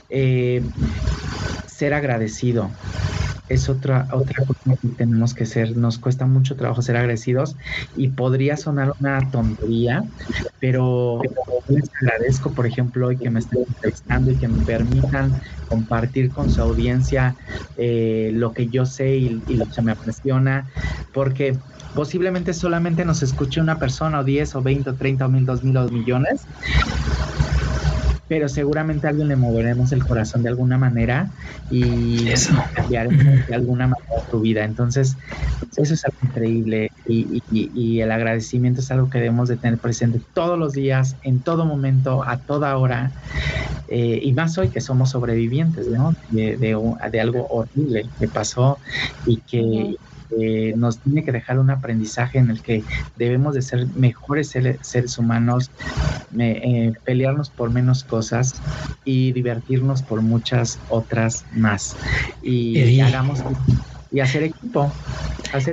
Eh, 0.09 0.63
ser 1.65 1.93
agradecido 1.93 2.75
es 3.47 3.69
otra, 3.69 4.07
otra 4.11 4.45
cosa 4.45 4.77
que 4.81 4.89
tenemos 4.89 5.33
que 5.33 5.45
ser. 5.45 5.75
Nos 5.75 5.99
cuesta 5.99 6.25
mucho 6.25 6.55
trabajo 6.55 6.81
ser 6.81 6.97
agradecidos 6.97 7.55
y 7.95 8.09
podría 8.09 8.57
sonar 8.57 8.93
una 8.99 9.19
tontería, 9.31 10.03
pero 10.59 11.21
les 11.67 11.89
agradezco, 12.01 12.53
por 12.53 12.67
ejemplo, 12.67 13.07
hoy 13.07 13.17
que 13.17 13.29
me 13.29 13.39
estén 13.39 13.63
entrevistando 13.67 14.31
y 14.31 14.37
que 14.37 14.47
me 14.47 14.65
permitan 14.65 15.41
compartir 15.65 16.31
con 16.31 16.49
su 16.49 16.61
audiencia 16.61 17.35
eh, 17.75 18.31
lo 18.33 18.53
que 18.53 18.69
yo 18.69 18.85
sé 18.85 19.15
y, 19.17 19.43
y 19.47 19.57
lo 19.57 19.65
que 19.73 19.81
me 19.81 19.91
apasiona, 19.91 20.69
porque 21.11 21.59
posiblemente 21.93 22.53
solamente 22.53 23.05
nos 23.05 23.23
escuche 23.23 23.61
una 23.61 23.79
persona 23.79 24.19
o 24.19 24.23
10 24.23 24.55
o 24.55 24.61
20 24.61 24.89
o 24.89 24.95
30 24.95 25.25
o 25.25 25.29
mil, 25.29 25.45
dos 25.45 25.63
mil 25.63 25.77
o 25.77 25.89
millones, 25.89 26.47
pero 28.27 28.47
seguramente 28.47 29.07
a 29.07 29.11
alguien 29.11 29.27
le 29.27 29.35
moveremos 29.35 29.91
el 29.91 30.05
corazón 30.05 30.43
de 30.43 30.49
alguna 30.49 30.77
manera 30.77 31.31
y 31.69 32.29
eso. 32.29 32.55
cambiaremos 32.73 33.45
de 33.47 33.55
alguna 33.55 33.87
manera 33.87 34.13
tu 34.31 34.39
vida. 34.39 34.63
Entonces, 34.63 35.17
eso 35.77 35.93
es 35.93 36.03
algo 36.05 36.17
increíble 36.21 36.91
y, 37.05 37.43
y, 37.49 37.99
el 38.01 38.11
agradecimiento 38.11 38.81
es 38.81 38.89
algo 38.91 39.09
que 39.09 39.19
debemos 39.19 39.49
de 39.49 39.57
tener 39.57 39.79
presente 39.79 40.19
todos 40.33 40.57
los 40.57 40.73
días, 40.73 41.17
en 41.21 41.43
todo 41.43 41.65
momento, 41.65 42.23
a 42.23 42.39
toda 42.39 42.77
hora. 42.77 43.11
Eh, 43.87 44.19
y 44.23 44.33
más 44.33 44.57
hoy 44.57 44.69
que 44.69 44.81
somos 44.81 45.11
sobrevivientes, 45.11 45.87
¿no? 45.89 46.13
De, 46.29 46.57
de, 46.57 46.75
de, 47.11 47.19
algo 47.21 47.45
horrible 47.47 48.09
que 48.17 48.27
pasó 48.29 48.79
y 49.25 49.41
que, 49.41 49.95
eh, 50.29 50.73
nos 50.75 51.01
tiene 51.01 51.23
que 51.23 51.31
dejar 51.31 51.59
un 51.59 51.69
aprendizaje 51.69 52.39
en 52.39 52.49
el 52.49 52.61
que 52.61 52.85
debemos 53.15 53.55
de 53.55 53.61
ser 53.61 53.87
mejores 53.93 54.49
seres 54.81 55.17
humanos, 55.17 55.71
eh, 56.39 56.91
pelearnos 57.03 57.51
por 57.51 57.71
menos 57.71 58.03
cosas 58.03 58.63
y 59.03 59.31
divertirnos 59.33 60.03
por 60.03 60.21
muchas 60.21 60.81
otras 60.87 61.45
más. 61.51 61.97
Y, 62.41 62.99
hagamos 63.01 63.39
y 64.13 64.19
hacer 64.19 64.43
equipo. 64.43 64.93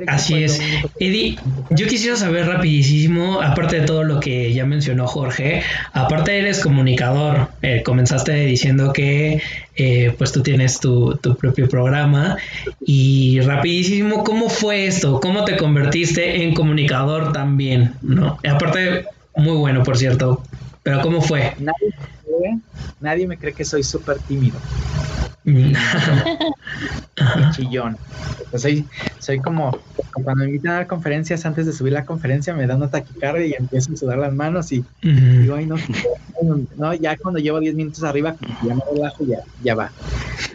Así 0.06 0.42
es. 0.42 0.60
Eddie, 0.98 1.38
yo 1.70 1.86
quisiera 1.86 2.16
saber 2.16 2.46
rapidísimo, 2.46 3.40
aparte 3.40 3.80
de 3.80 3.86
todo 3.86 4.02
lo 4.02 4.20
que 4.20 4.52
ya 4.52 4.66
mencionó 4.66 5.06
Jorge, 5.06 5.62
aparte 5.92 6.38
eres 6.38 6.60
comunicador, 6.60 7.50
eh, 7.62 7.82
comenzaste 7.82 8.32
diciendo 8.44 8.92
que 8.92 9.40
eh, 9.76 10.14
pues 10.18 10.32
tú 10.32 10.42
tienes 10.42 10.80
tu, 10.80 11.16
tu, 11.16 11.36
propio 11.36 11.68
programa 11.68 12.36
y 12.84 13.40
rapidísimo, 13.40 14.24
¿cómo 14.24 14.48
fue 14.48 14.86
esto? 14.86 15.20
¿Cómo 15.20 15.44
te 15.44 15.56
convertiste 15.56 16.42
en 16.42 16.54
comunicador 16.54 17.32
también? 17.32 17.94
¿No? 18.02 18.38
aparte, 18.48 19.06
muy 19.36 19.56
bueno, 19.56 19.82
por 19.82 19.96
cierto, 19.96 20.42
pero 20.82 21.00
¿cómo 21.00 21.22
fue? 21.22 21.54
Nadie 21.58 21.88
me 21.88 22.38
cree, 22.38 22.58
nadie 23.00 23.26
me 23.26 23.38
cree 23.38 23.54
que 23.54 23.64
soy 23.64 23.82
súper 23.82 24.18
tímido. 24.20 24.60
chillón. 27.52 27.96
Pues 28.50 28.62
soy, 28.62 28.86
soy 29.18 29.40
como 29.40 29.76
cuando 30.12 30.42
me 30.42 30.46
invitan 30.46 30.72
a 30.72 30.74
dar 30.76 30.86
conferencias, 30.86 31.46
antes 31.46 31.66
de 31.66 31.72
subir 31.72 31.92
la 31.92 32.04
conferencia, 32.04 32.54
me 32.54 32.66
da 32.66 32.76
una 32.76 32.90
taquicardia 32.90 33.46
y 33.46 33.54
empiezo 33.54 33.92
a 33.92 33.96
sudar 33.96 34.18
las 34.18 34.32
manos 34.32 34.72
y 34.72 34.84
digo, 35.02 35.54
ay, 35.54 35.66
no, 35.66 35.76
no, 36.76 36.94
ya 36.94 37.16
cuando 37.16 37.40
llevo 37.40 37.60
10 37.60 37.74
minutos 37.74 38.02
arriba, 38.02 38.36
ya 38.66 38.74
me 38.74 38.82
relajo, 38.92 39.24
ya, 39.24 39.38
ya 39.62 39.74
va. 39.74 39.90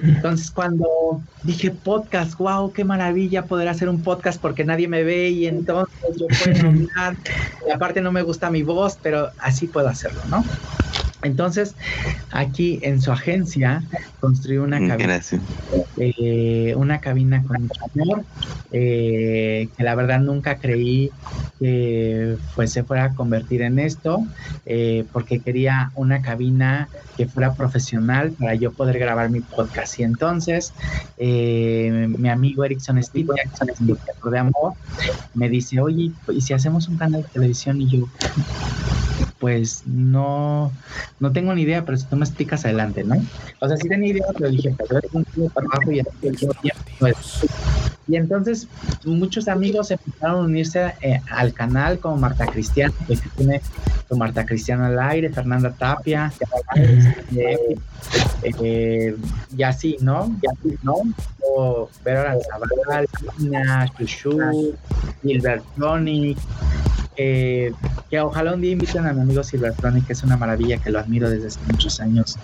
Entonces, 0.03 0.51
cuando 0.51 1.21
dije 1.43 1.71
podcast, 1.71 2.37
wow, 2.37 2.71
qué 2.73 2.83
maravilla 2.83 3.45
poder 3.45 3.67
hacer 3.67 3.89
un 3.89 4.01
podcast 4.01 4.41
porque 4.41 4.65
nadie 4.65 4.87
me 4.87 5.03
ve 5.03 5.29
y 5.29 5.47
entonces 5.47 5.95
yo 6.17 6.27
puedo 6.27 6.67
hablar. 6.67 7.17
Y 7.67 7.71
aparte, 7.71 8.01
no 8.01 8.11
me 8.11 8.21
gusta 8.21 8.49
mi 8.49 8.63
voz, 8.63 8.97
pero 9.01 9.31
así 9.39 9.67
puedo 9.67 9.87
hacerlo, 9.87 10.21
¿no? 10.27 10.43
Entonces, 11.23 11.75
aquí 12.31 12.79
en 12.83 13.01
su 13.01 13.11
agencia 13.11 13.81
construyó 14.19 14.63
una 14.63 14.79
mm, 14.79 14.87
cabina, 14.87 15.21
eh, 15.97 16.73
una 16.75 16.99
cabina 16.99 17.43
con 17.43 17.63
mucho 17.63 17.81
amor, 17.93 18.25
eh, 18.71 19.69
que 19.75 19.83
la 19.83 19.95
verdad 19.95 20.19
nunca 20.19 20.59
creí 20.59 21.11
que 21.59 22.37
pues, 22.53 22.73
se 22.73 22.83
fuera 22.83 23.05
a 23.05 23.15
convertir 23.15 23.61
en 23.61 23.79
esto, 23.79 24.25
eh, 24.65 25.05
porque 25.11 25.39
quería 25.39 25.91
una 25.95 26.21
cabina 26.21 26.89
que 27.15 27.27
fuera 27.27 27.55
profesional 27.55 28.33
para 28.33 28.55
yo 28.55 28.73
poder 28.73 28.99
grabar 28.99 29.29
mi 29.29 29.39
podcast. 29.39 29.99
Y 29.99 30.03
entonces, 30.03 30.73
mi 31.17 32.29
amigo 32.29 32.65
Erickson 32.65 33.01
Steve, 33.01 33.29
de 34.31 34.37
amor, 34.37 34.73
me 35.33 35.49
dice, 35.49 35.79
oye, 35.79 36.11
¿y 36.27 36.41
si 36.41 36.53
hacemos 36.53 36.89
un 36.89 36.97
canal 36.97 37.23
de 37.23 37.29
televisión? 37.29 37.79
Y 37.79 37.89
yo, 37.89 38.09
pues 39.39 39.85
no, 39.85 40.71
no 41.19 41.31
tengo 41.31 41.53
ni 41.53 41.61
idea, 41.61 41.85
pero 41.85 41.97
si 41.97 42.05
tú 42.05 42.15
me 42.15 42.25
explicas 42.25 42.65
adelante, 42.65 43.03
¿no? 43.03 43.15
O 43.59 43.67
sea, 43.67 43.77
sí 43.77 43.87
tenía 43.87 44.09
idea, 44.11 44.25
pero 44.37 44.49
dije, 44.49 44.75
pero 44.77 44.99
es 44.99 45.13
un 45.13 45.25
trabajo 45.49 45.91
y 45.91 46.01
pues, 46.99 47.45
y 48.07 48.15
entonces 48.17 48.67
muchos 49.03 49.47
amigos 49.47 49.89
empezaron 49.91 50.37
a 50.37 50.43
unirse 50.45 50.93
eh, 51.01 51.21
al 51.31 51.53
canal 51.53 51.99
como 51.99 52.17
Marta 52.17 52.45
Cristiana, 52.45 52.93
que 53.07 53.17
tiene 53.35 53.61
con 54.07 54.19
Marta 54.19 54.45
Cristiana 54.45 54.87
al 54.87 54.99
aire, 54.99 55.31
Fernanda 55.31 55.71
Tapia, 55.71 56.31
eh, 56.75 57.75
eh, 58.43 59.15
y 59.57 59.63
así, 59.63 59.97
¿no? 60.01 60.35
Y 60.41 60.47
así, 60.47 60.77
¿no? 60.83 60.95
O 61.41 61.89
Vero 62.03 62.21
Aranzabal, 62.21 63.07
Ina, 63.39 63.87
Shushu, 63.97 64.75
Gilbert 65.23 65.63
Tonic, 65.77 66.37
eh, 67.17 67.71
que 68.09 68.19
ojalá 68.19 68.53
un 68.53 68.61
día 68.61 68.71
inviten 68.71 69.05
a 69.05 69.13
mi 69.13 69.21
amigo 69.21 69.43
Silvertronic, 69.43 70.07
que 70.07 70.13
es 70.13 70.23
una 70.23 70.37
maravilla, 70.37 70.77
que 70.77 70.91
lo 70.91 70.99
admiro 70.99 71.29
desde 71.29 71.47
hace 71.47 71.59
muchos 71.71 71.99
años 71.99 72.37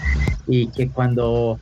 y 0.47 0.67
que 0.67 0.89
cuando 0.89 1.59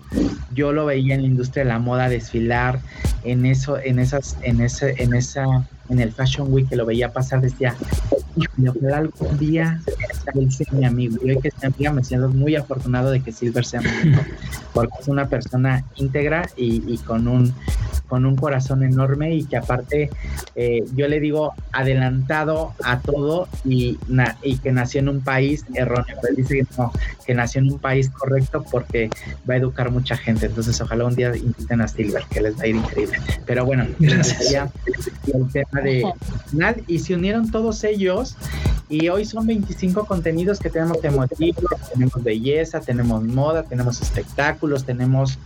yo 0.54 0.72
lo 0.72 0.86
veía 0.86 1.16
en 1.16 1.22
la 1.22 1.28
industria 1.28 1.64
de 1.64 1.70
la 1.70 1.80
moda 1.80 2.10
desfilar 2.10 2.80
en 3.24 3.46
eso, 3.46 3.78
en 3.78 4.00
esas, 4.00 4.38
en 4.42 4.62
ese, 4.62 4.96
en 4.98 5.14
esa, 5.14 5.46
en 5.90 6.00
el 6.00 6.12
Fashion 6.12 6.52
Week 6.52 6.70
que 6.70 6.76
lo 6.76 6.86
veía 6.86 7.12
pasar, 7.12 7.42
decía, 7.42 7.76
ojalá 8.68 8.98
algún 8.98 9.38
día 9.38 9.82
él 10.36 10.52
sea 10.52 10.68
mi 10.72 10.86
amigo. 10.86 11.18
Y 11.24 11.32
hoy 11.32 11.40
que 11.40 11.52
sea 11.52 11.70
amiga 11.70 11.92
me 11.92 12.04
siento 12.04 12.30
muy 12.30 12.56
afortunado 12.56 13.12
de 13.12 13.22
que 13.22 13.32
Silver 13.32 13.66
sea 13.66 13.82
mi 13.82 13.90
amigo, 13.90 14.22
porque 14.74 14.94
es 15.00 15.08
una 15.08 15.28
persona 15.28 15.84
íntegra 15.96 16.50
y, 16.56 16.84
y 16.92 16.98
con 17.00 17.28
un 17.28 17.54
con 18.10 18.26
un 18.26 18.36
corazón 18.36 18.84
enorme 18.84 19.36
y 19.36 19.46
que 19.46 19.58
aparte 19.58 20.10
eh, 20.56 20.84
yo 20.96 21.08
le 21.08 21.20
digo 21.20 21.54
adelantado 21.72 22.74
a 22.84 23.00
todo 23.00 23.48
y, 23.64 23.98
y 24.44 24.58
que 24.58 24.72
nació 24.72 25.00
en 25.00 25.10
un 25.10 25.22
país 25.22 25.64
erróneo. 25.74 26.18
Él 26.28 26.36
dice 26.36 26.56
que 26.56 26.66
no, 26.78 26.92
que 27.26 27.34
nació 27.36 27.62
en 27.62 27.72
un 27.72 27.80
país 27.80 28.10
correcto 28.10 28.66
porque 28.70 29.10
va 29.50 29.54
a 29.54 29.58
educar 29.58 29.92
mucha 29.92 30.18
gente. 30.18 30.48
Entonces 30.48 30.82
ojalá 30.82 31.06
un 31.06 31.16
día 31.16 31.36
inviten 31.36 31.82
a 31.82 31.88
Silver, 31.88 32.24
que 32.30 32.42
les 32.42 32.58
va 32.58 32.64
a 32.64 32.68
ir 32.68 32.76
increíble. 32.76 33.20
Pero 33.46 33.66
bueno, 33.66 33.86
ya 34.52 34.70
el 35.34 35.52
tema 35.52 35.82
de 35.82 36.04
y 36.88 37.00
se 37.00 37.16
unieron 37.16 37.52
todos 37.52 37.84
ellos 37.84 38.36
y 38.90 39.08
hoy 39.10 39.26
son 39.26 39.46
25 39.46 40.06
contenidos 40.06 40.60
que 40.60 40.70
tenemos 40.70 41.02
de 41.02 41.12
motivos, 41.12 41.64
tenemos 41.94 42.24
belleza, 42.24 42.82
tenemos 42.82 43.24
moda, 43.24 43.64
tenemos 43.64 44.02
espectáculos, 44.02 44.84
tenemos 44.84 45.38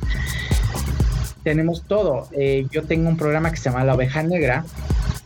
tenemos 1.43 1.83
todo. 1.83 2.27
Eh, 2.31 2.67
yo 2.71 2.83
tengo 2.83 3.09
un 3.09 3.17
programa 3.17 3.51
que 3.51 3.57
se 3.57 3.69
llama 3.69 3.83
La 3.83 3.95
Oveja 3.95 4.23
Negra, 4.23 4.65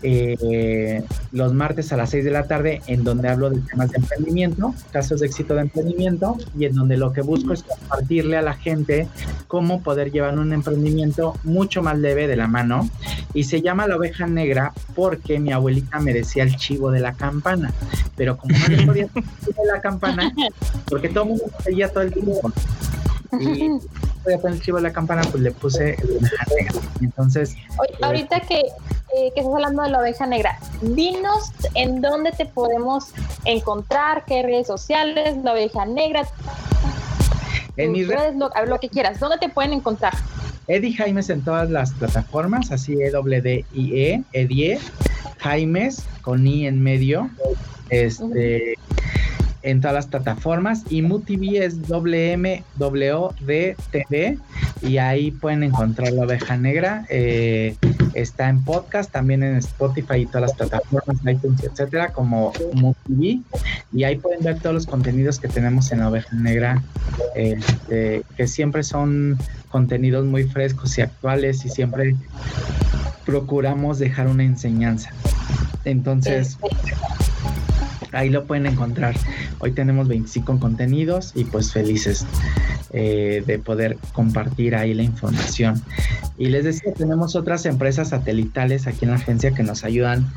eh, 0.03 1.03
los 1.31 1.53
martes 1.53 1.91
a 1.91 1.97
las 1.97 2.11
6 2.11 2.25
de 2.25 2.31
la 2.31 2.47
tarde, 2.47 2.81
en 2.87 3.03
donde 3.03 3.29
hablo 3.29 3.49
de 3.49 3.61
temas 3.61 3.91
de 3.91 3.97
emprendimiento, 3.97 4.73
casos 4.91 5.19
de 5.19 5.27
éxito 5.27 5.55
de 5.55 5.61
emprendimiento, 5.61 6.37
y 6.57 6.65
en 6.65 6.75
donde 6.75 6.97
lo 6.97 7.13
que 7.13 7.21
busco 7.21 7.53
es 7.53 7.63
compartirle 7.63 8.37
a 8.37 8.41
la 8.41 8.53
gente 8.53 9.07
cómo 9.47 9.81
poder 9.81 10.11
llevar 10.11 10.37
un 10.37 10.53
emprendimiento 10.53 11.35
mucho 11.43 11.81
más 11.81 11.97
leve 11.97 12.27
de 12.27 12.35
la 12.35 12.47
mano. 12.47 12.89
Y 13.33 13.43
se 13.43 13.61
llama 13.61 13.87
La 13.87 13.97
Oveja 13.97 14.27
Negra 14.27 14.73
porque 14.95 15.39
mi 15.39 15.51
abuelita 15.51 15.99
me 15.99 16.13
decía 16.13 16.43
el 16.43 16.55
chivo 16.55 16.91
de 16.91 16.99
la 16.99 17.13
campana, 17.13 17.73
pero 18.15 18.37
como 18.37 18.57
no 18.57 18.67
le 18.67 18.85
podía 18.85 19.05
decir 19.13 19.55
de 19.55 19.65
la 19.71 19.81
campana, 19.81 20.33
porque 20.87 21.09
todo 21.09 21.23
el 21.23 21.29
mundo 21.29 21.43
seguía 21.63 21.89
todo 21.89 22.03
el 22.03 22.13
tiempo. 22.13 22.51
Y 23.31 23.79
podía 24.23 24.37
poner 24.39 24.57
el 24.57 24.61
chivo 24.61 24.79
la 24.79 24.91
campana, 24.91 25.21
pues 25.29 25.43
le 25.43 25.51
puse 25.51 25.95
el 25.95 26.17
oveja 26.17 26.45
negra. 26.55 26.81
Entonces. 27.01 27.55
ahorita 28.01 28.39
que, 28.41 28.59
eh, 28.59 29.31
que 29.33 29.39
estás 29.41 29.53
hablando 29.53 29.83
de 29.83 29.89
la 29.89 29.99
oveja 29.99 30.25
negra, 30.25 30.59
dinos 30.81 31.51
en 31.75 32.01
dónde 32.01 32.31
te 32.31 32.45
podemos 32.45 33.09
encontrar, 33.45 34.25
qué 34.25 34.43
redes 34.43 34.67
sociales, 34.67 35.37
la 35.43 35.53
oveja 35.53 35.85
negra. 35.85 36.27
En 37.77 37.91
mis 37.91 38.07
redes, 38.07 38.35
lo, 38.35 38.49
lo 38.65 38.79
que 38.79 38.89
quieras, 38.89 39.19
¿dónde 39.19 39.37
te 39.37 39.49
pueden 39.49 39.73
encontrar? 39.73 40.13
Eddie 40.67 40.93
Jaimes 40.93 41.29
en 41.29 41.43
todas 41.43 41.69
las 41.69 41.93
plataformas, 41.93 42.71
así 42.71 42.93
E 43.01 43.11
W 43.11 43.41
D 43.41 43.65
I 43.73 44.01
E, 44.01 44.23
Eddie 44.33 44.79
Jaimes 45.37 46.03
con 46.21 46.45
I 46.45 46.67
en 46.67 46.81
medio. 46.81 47.29
Este, 47.89 48.73
en 49.67 49.81
todas 49.81 49.95
las 49.95 50.07
plataformas 50.07 50.83
y 50.89 51.01
MUTV 51.01 51.61
es 51.61 51.81
WMWDTV 51.89 52.61
y 54.81 54.97
ahí 54.97 55.31
pueden 55.31 55.63
encontrar 55.63 56.13
la 56.13 56.23
oveja 56.23 56.55
negra. 56.55 57.05
Eh, 57.09 57.75
está 58.13 58.47
en 58.47 58.63
podcast, 58.63 59.11
también 59.11 59.43
en 59.43 59.57
Spotify 59.57 60.19
y 60.19 60.25
todas 60.25 60.43
las 60.43 60.53
plataformas, 60.53 61.17
iTunes, 61.25 61.61
etcétera, 61.65 62.13
como 62.13 62.53
MUTV 62.75 63.41
y 63.91 64.03
ahí 64.05 64.15
pueden 64.15 64.41
ver 64.41 64.57
todos 64.59 64.73
los 64.73 64.85
contenidos 64.85 65.37
que 65.37 65.49
tenemos 65.49 65.91
en 65.91 65.99
la 65.99 66.07
oveja 66.09 66.33
negra, 66.33 66.81
este, 67.35 68.23
que 68.37 68.47
siempre 68.47 68.83
son 68.83 69.37
contenidos 69.67 70.25
muy 70.25 70.45
frescos 70.45 70.97
y 70.97 71.01
actuales 71.01 71.65
y 71.65 71.69
siempre 71.69 72.15
procuramos 73.25 73.99
dejar 73.99 74.27
una 74.27 74.45
enseñanza. 74.45 75.11
Entonces, 75.83 76.57
ahí 78.11 78.29
lo 78.29 78.45
pueden 78.45 78.65
encontrar. 78.65 79.15
Hoy 79.59 79.71
tenemos 79.71 80.07
25 80.07 80.59
contenidos 80.59 81.31
y 81.35 81.43
pues 81.45 81.71
felices 81.71 82.25
eh, 82.91 83.43
de 83.45 83.59
poder 83.59 83.97
compartir 84.13 84.75
ahí 84.75 84.93
la 84.93 85.03
información. 85.03 85.81
Y 86.37 86.47
les 86.47 86.63
decía, 86.63 86.93
tenemos 86.93 87.35
otras 87.35 87.65
empresas 87.65 88.09
satelitales 88.09 88.87
aquí 88.87 89.05
en 89.05 89.11
la 89.11 89.17
agencia 89.17 89.51
que 89.51 89.63
nos 89.63 89.83
ayudan 89.83 90.27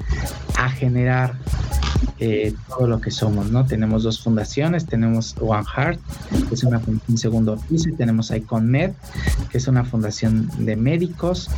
a 0.56 0.70
generar 0.70 1.34
eh, 2.18 2.54
todo 2.68 2.86
lo 2.86 3.00
que 3.00 3.10
somos, 3.10 3.50
¿no? 3.50 3.64
Tenemos 3.64 4.02
dos 4.02 4.22
fundaciones, 4.22 4.86
tenemos 4.86 5.36
One 5.40 5.64
Heart, 5.64 6.00
que 6.48 6.54
es 6.54 6.64
una 6.64 6.78
fundación 6.78 7.16
segundo 7.16 7.56
piso, 7.68 7.88
y 7.88 7.92
tenemos 7.92 8.30
IconMed, 8.30 8.92
que 9.50 9.58
es 9.58 9.68
una 9.68 9.84
fundación 9.84 10.50
de 10.58 10.76
médicos, 10.76 11.48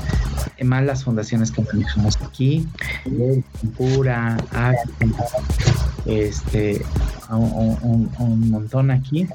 más 0.62 0.84
las 0.84 1.04
fundaciones 1.04 1.50
que 1.50 1.62
manejamos 1.62 2.16
aquí, 2.22 2.68
Pura, 3.76 4.36
este, 6.07 6.84
un, 7.30 8.11
un, 8.18 8.50
montón 8.50 8.90
aquí. 8.90 9.28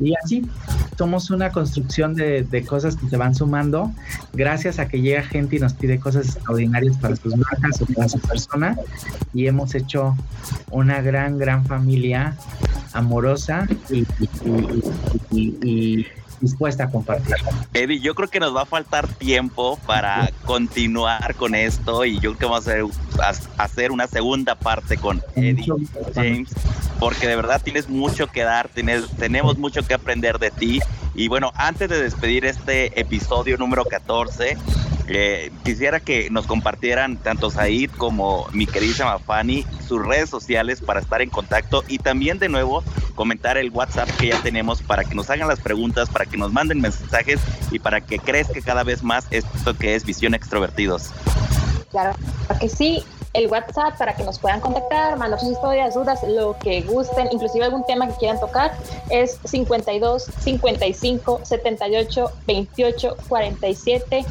Y 0.00 0.14
así 0.22 0.48
somos 0.96 1.30
una 1.30 1.50
construcción 1.50 2.14
de, 2.14 2.42
de, 2.42 2.64
cosas 2.64 2.96
que 2.96 3.08
se 3.08 3.16
van 3.16 3.34
sumando 3.34 3.92
gracias 4.32 4.78
a 4.78 4.88
que 4.88 5.00
llega 5.00 5.22
gente 5.22 5.56
y 5.56 5.58
nos 5.58 5.74
pide 5.74 5.98
cosas 5.98 6.26
extraordinarias 6.26 6.96
para 6.98 7.16
sus 7.16 7.36
marcas 7.36 7.82
o 7.82 7.86
para 7.86 8.08
su 8.08 8.18
persona. 8.20 8.76
Y 9.34 9.46
hemos 9.46 9.74
hecho 9.74 10.16
una 10.70 11.00
gran, 11.00 11.38
gran 11.38 11.64
familia 11.66 12.36
amorosa 12.92 13.66
y, 13.90 14.06
y 15.32 16.06
dispuesta 16.40 16.84
a 16.84 16.90
compartir. 16.90 17.36
Eddie, 17.74 18.00
yo 18.00 18.14
creo 18.14 18.28
que 18.28 18.40
nos 18.40 18.54
va 18.54 18.62
a 18.62 18.66
faltar 18.66 19.06
tiempo 19.08 19.78
para 19.86 20.30
continuar 20.44 21.34
con 21.34 21.54
esto 21.54 22.04
y 22.04 22.14
yo 22.14 22.34
creo 22.34 22.38
que 22.38 22.46
vamos 22.46 22.68
a 22.68 23.62
hacer, 23.62 23.90
una 23.90 24.06
segunda 24.06 24.54
parte 24.54 24.96
con 24.96 25.22
Eddie 25.34 25.66
James, 26.14 26.50
porque 26.98 27.26
de 27.26 27.36
verdad 27.36 27.60
tienes 27.62 27.88
mucho 27.88 28.26
que 28.26 28.42
dar, 28.42 28.68
tienes, 28.68 29.08
tenemos 29.16 29.58
mucho 29.58 29.82
que 29.82 29.94
aprender 29.94 30.38
de 30.38 30.50
ti. 30.50 30.80
Y 31.14 31.28
bueno, 31.28 31.52
antes 31.56 31.88
de 31.88 32.00
despedir 32.00 32.44
este 32.44 33.00
episodio 33.00 33.56
número 33.56 33.84
14, 33.84 34.56
eh, 35.10 35.50
quisiera 35.64 36.00
que 36.00 36.28
nos 36.28 36.46
compartieran 36.46 37.16
tanto 37.16 37.50
Said 37.50 37.90
como 37.92 38.46
mi 38.52 38.66
querida 38.66 39.18
Fanny 39.18 39.64
sus 39.86 40.04
redes 40.04 40.28
sociales 40.28 40.82
para 40.82 41.00
estar 41.00 41.22
en 41.22 41.30
contacto 41.30 41.82
y 41.88 41.98
también 41.98 42.38
de 42.38 42.50
nuevo 42.50 42.84
comentar 43.14 43.56
el 43.56 43.70
WhatsApp 43.70 44.10
que 44.18 44.28
ya 44.28 44.42
tenemos 44.42 44.82
para 44.82 45.04
que 45.04 45.14
nos 45.14 45.30
hagan 45.30 45.48
las 45.48 45.60
preguntas, 45.60 46.10
para 46.10 46.26
que 46.28 46.36
nos 46.36 46.52
manden 46.52 46.80
mensajes 46.80 47.40
y 47.70 47.78
para 47.78 48.00
que 48.00 48.18
crezca 48.18 48.60
cada 48.60 48.84
vez 48.84 49.02
más 49.02 49.26
esto 49.30 49.76
que 49.76 49.94
es 49.94 50.04
Visión 50.04 50.34
Extrovertidos. 50.34 51.10
Claro, 51.90 52.14
que 52.60 52.68
sí 52.68 53.04
el 53.34 53.48
WhatsApp 53.48 53.96
para 53.98 54.14
que 54.14 54.24
nos 54.24 54.38
puedan 54.38 54.60
contactar, 54.60 55.16
mandar 55.18 55.38
sus 55.38 55.50
historias, 55.50 55.94
dudas, 55.94 56.20
lo 56.26 56.56
que 56.58 56.82
gusten, 56.82 57.28
inclusive 57.30 57.64
algún 57.64 57.84
tema 57.86 58.08
que 58.08 58.14
quieran 58.14 58.40
tocar, 58.40 58.76
es 59.10 59.38
52 59.44 60.24
55 60.40 61.40
78 61.44 62.32
28 62.46 63.16
47 63.28 64.24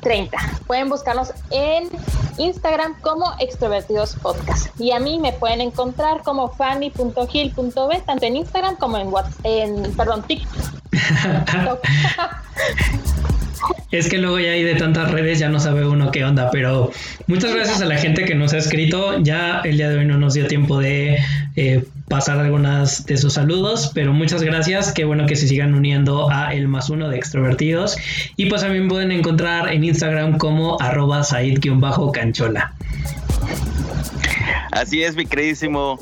30. 0.00 0.38
Pueden 0.66 0.88
buscarnos 0.88 1.32
en 1.50 1.88
Instagram 2.38 3.00
como 3.00 3.32
Extrovertidos 3.40 4.14
Podcast. 4.16 4.68
Y 4.80 4.92
a 4.92 5.00
mí 5.00 5.18
me 5.18 5.32
pueden 5.32 5.60
encontrar 5.60 6.22
como 6.22 6.48
fanny.gil.b, 6.50 8.02
tanto 8.06 8.26
en 8.26 8.36
Instagram 8.36 8.76
como 8.76 8.96
en 8.98 9.08
WhatsApp, 9.08 9.40
en, 9.44 9.94
perdón, 9.96 10.22
TikTok. 10.22 10.77
Es 13.90 14.08
que 14.10 14.18
luego 14.18 14.38
ya 14.38 14.50
hay 14.50 14.62
de 14.64 14.74
tantas 14.74 15.10
redes, 15.10 15.38
ya 15.38 15.48
no 15.48 15.60
sabe 15.60 15.86
uno 15.86 16.10
qué 16.10 16.22
onda, 16.22 16.50
pero 16.50 16.90
muchas 17.26 17.54
gracias 17.54 17.80
a 17.80 17.86
la 17.86 17.96
gente 17.96 18.26
que 18.26 18.34
nos 18.34 18.52
ha 18.52 18.58
escrito. 18.58 19.18
Ya 19.22 19.62
el 19.64 19.78
día 19.78 19.88
de 19.88 19.98
hoy 19.98 20.04
no 20.04 20.18
nos 20.18 20.34
dio 20.34 20.46
tiempo 20.46 20.78
de 20.78 21.18
eh, 21.56 21.84
pasar 22.06 22.38
algunas 22.38 23.06
de 23.06 23.16
sus 23.16 23.32
saludos, 23.32 23.90
pero 23.94 24.12
muchas 24.12 24.42
gracias. 24.42 24.92
Qué 24.92 25.04
bueno 25.04 25.24
que 25.24 25.36
se 25.36 25.48
sigan 25.48 25.74
uniendo 25.74 26.30
a 26.30 26.52
el 26.52 26.68
más 26.68 26.90
uno 26.90 27.08
de 27.08 27.16
extrovertidos. 27.16 27.96
Y 28.36 28.46
pues 28.46 28.60
también 28.60 28.88
pueden 28.88 29.10
encontrar 29.10 29.72
en 29.72 29.84
Instagram 29.84 30.36
como 30.36 30.78
arroba 30.80 31.22
said-canchola. 31.24 32.74
Así 34.72 35.02
es, 35.02 35.16
mi 35.16 35.26
queridísimo 35.26 35.98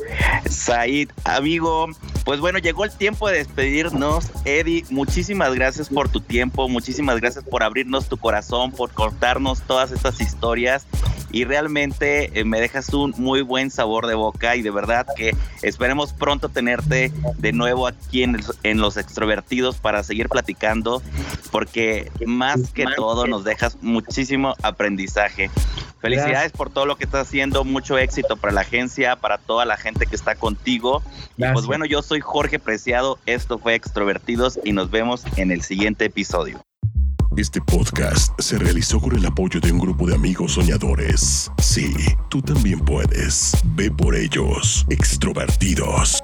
Said, 0.50 1.10
amigo. 1.24 1.88
Pues 2.24 2.40
bueno, 2.40 2.58
llegó 2.58 2.84
el 2.84 2.90
tiempo 2.90 3.28
de 3.28 3.38
despedirnos. 3.38 4.30
Eddie, 4.44 4.84
muchísimas 4.90 5.54
gracias 5.54 5.88
por 5.88 6.08
tu 6.08 6.20
tiempo, 6.20 6.68
muchísimas 6.68 7.20
gracias 7.20 7.44
por 7.44 7.62
abrirnos 7.62 8.08
tu 8.08 8.16
corazón, 8.16 8.72
por 8.72 8.90
contarnos 8.90 9.62
todas 9.62 9.92
estas 9.92 10.20
historias 10.20 10.86
y 11.36 11.44
realmente 11.44 12.30
eh, 12.32 12.44
me 12.44 12.62
dejas 12.62 12.94
un 12.94 13.12
muy 13.18 13.42
buen 13.42 13.70
sabor 13.70 14.06
de 14.06 14.14
boca 14.14 14.56
y 14.56 14.62
de 14.62 14.70
verdad 14.70 15.06
que 15.14 15.36
esperemos 15.60 16.14
pronto 16.14 16.48
tenerte 16.48 17.12
de 17.36 17.52
nuevo 17.52 17.86
aquí 17.86 18.22
en, 18.22 18.40
en 18.62 18.80
los 18.80 18.96
extrovertidos 18.96 19.76
para 19.76 20.02
seguir 20.02 20.30
platicando 20.30 21.02
porque 21.52 22.10
más 22.24 22.70
que 22.70 22.86
todo 22.96 23.26
nos 23.26 23.44
dejas 23.44 23.76
muchísimo 23.82 24.54
aprendizaje. 24.62 25.50
Felicidades 26.00 26.52
por 26.52 26.70
todo 26.70 26.86
lo 26.86 26.96
que 26.96 27.04
estás 27.04 27.28
haciendo, 27.28 27.64
mucho 27.64 27.98
éxito 27.98 28.38
para 28.38 28.54
la 28.54 28.62
agencia, 28.62 29.16
para 29.16 29.36
toda 29.36 29.66
la 29.66 29.76
gente 29.76 30.06
que 30.06 30.16
está 30.16 30.36
contigo. 30.36 31.02
Y 31.36 31.44
pues 31.52 31.66
bueno, 31.66 31.84
yo 31.84 32.00
soy 32.00 32.20
Jorge 32.20 32.58
Preciado, 32.58 33.18
esto 33.26 33.58
fue 33.58 33.74
Extrovertidos 33.74 34.58
y 34.64 34.72
nos 34.72 34.90
vemos 34.90 35.22
en 35.36 35.50
el 35.50 35.60
siguiente 35.60 36.06
episodio. 36.06 36.62
Este 37.34 37.60
podcast 37.60 38.38
se 38.40 38.58
realizó 38.58 39.00
con 39.00 39.14
el 39.14 39.26
apoyo 39.26 39.60
de 39.60 39.70
un 39.72 39.78
grupo 39.78 40.06
de 40.06 40.14
amigos 40.14 40.52
soñadores. 40.52 41.50
Sí, 41.58 41.94
tú 42.28 42.40
también 42.40 42.80
puedes. 42.80 43.52
Ve 43.74 43.90
por 43.90 44.14
ellos, 44.14 44.86
extrovertidos. 44.88 46.22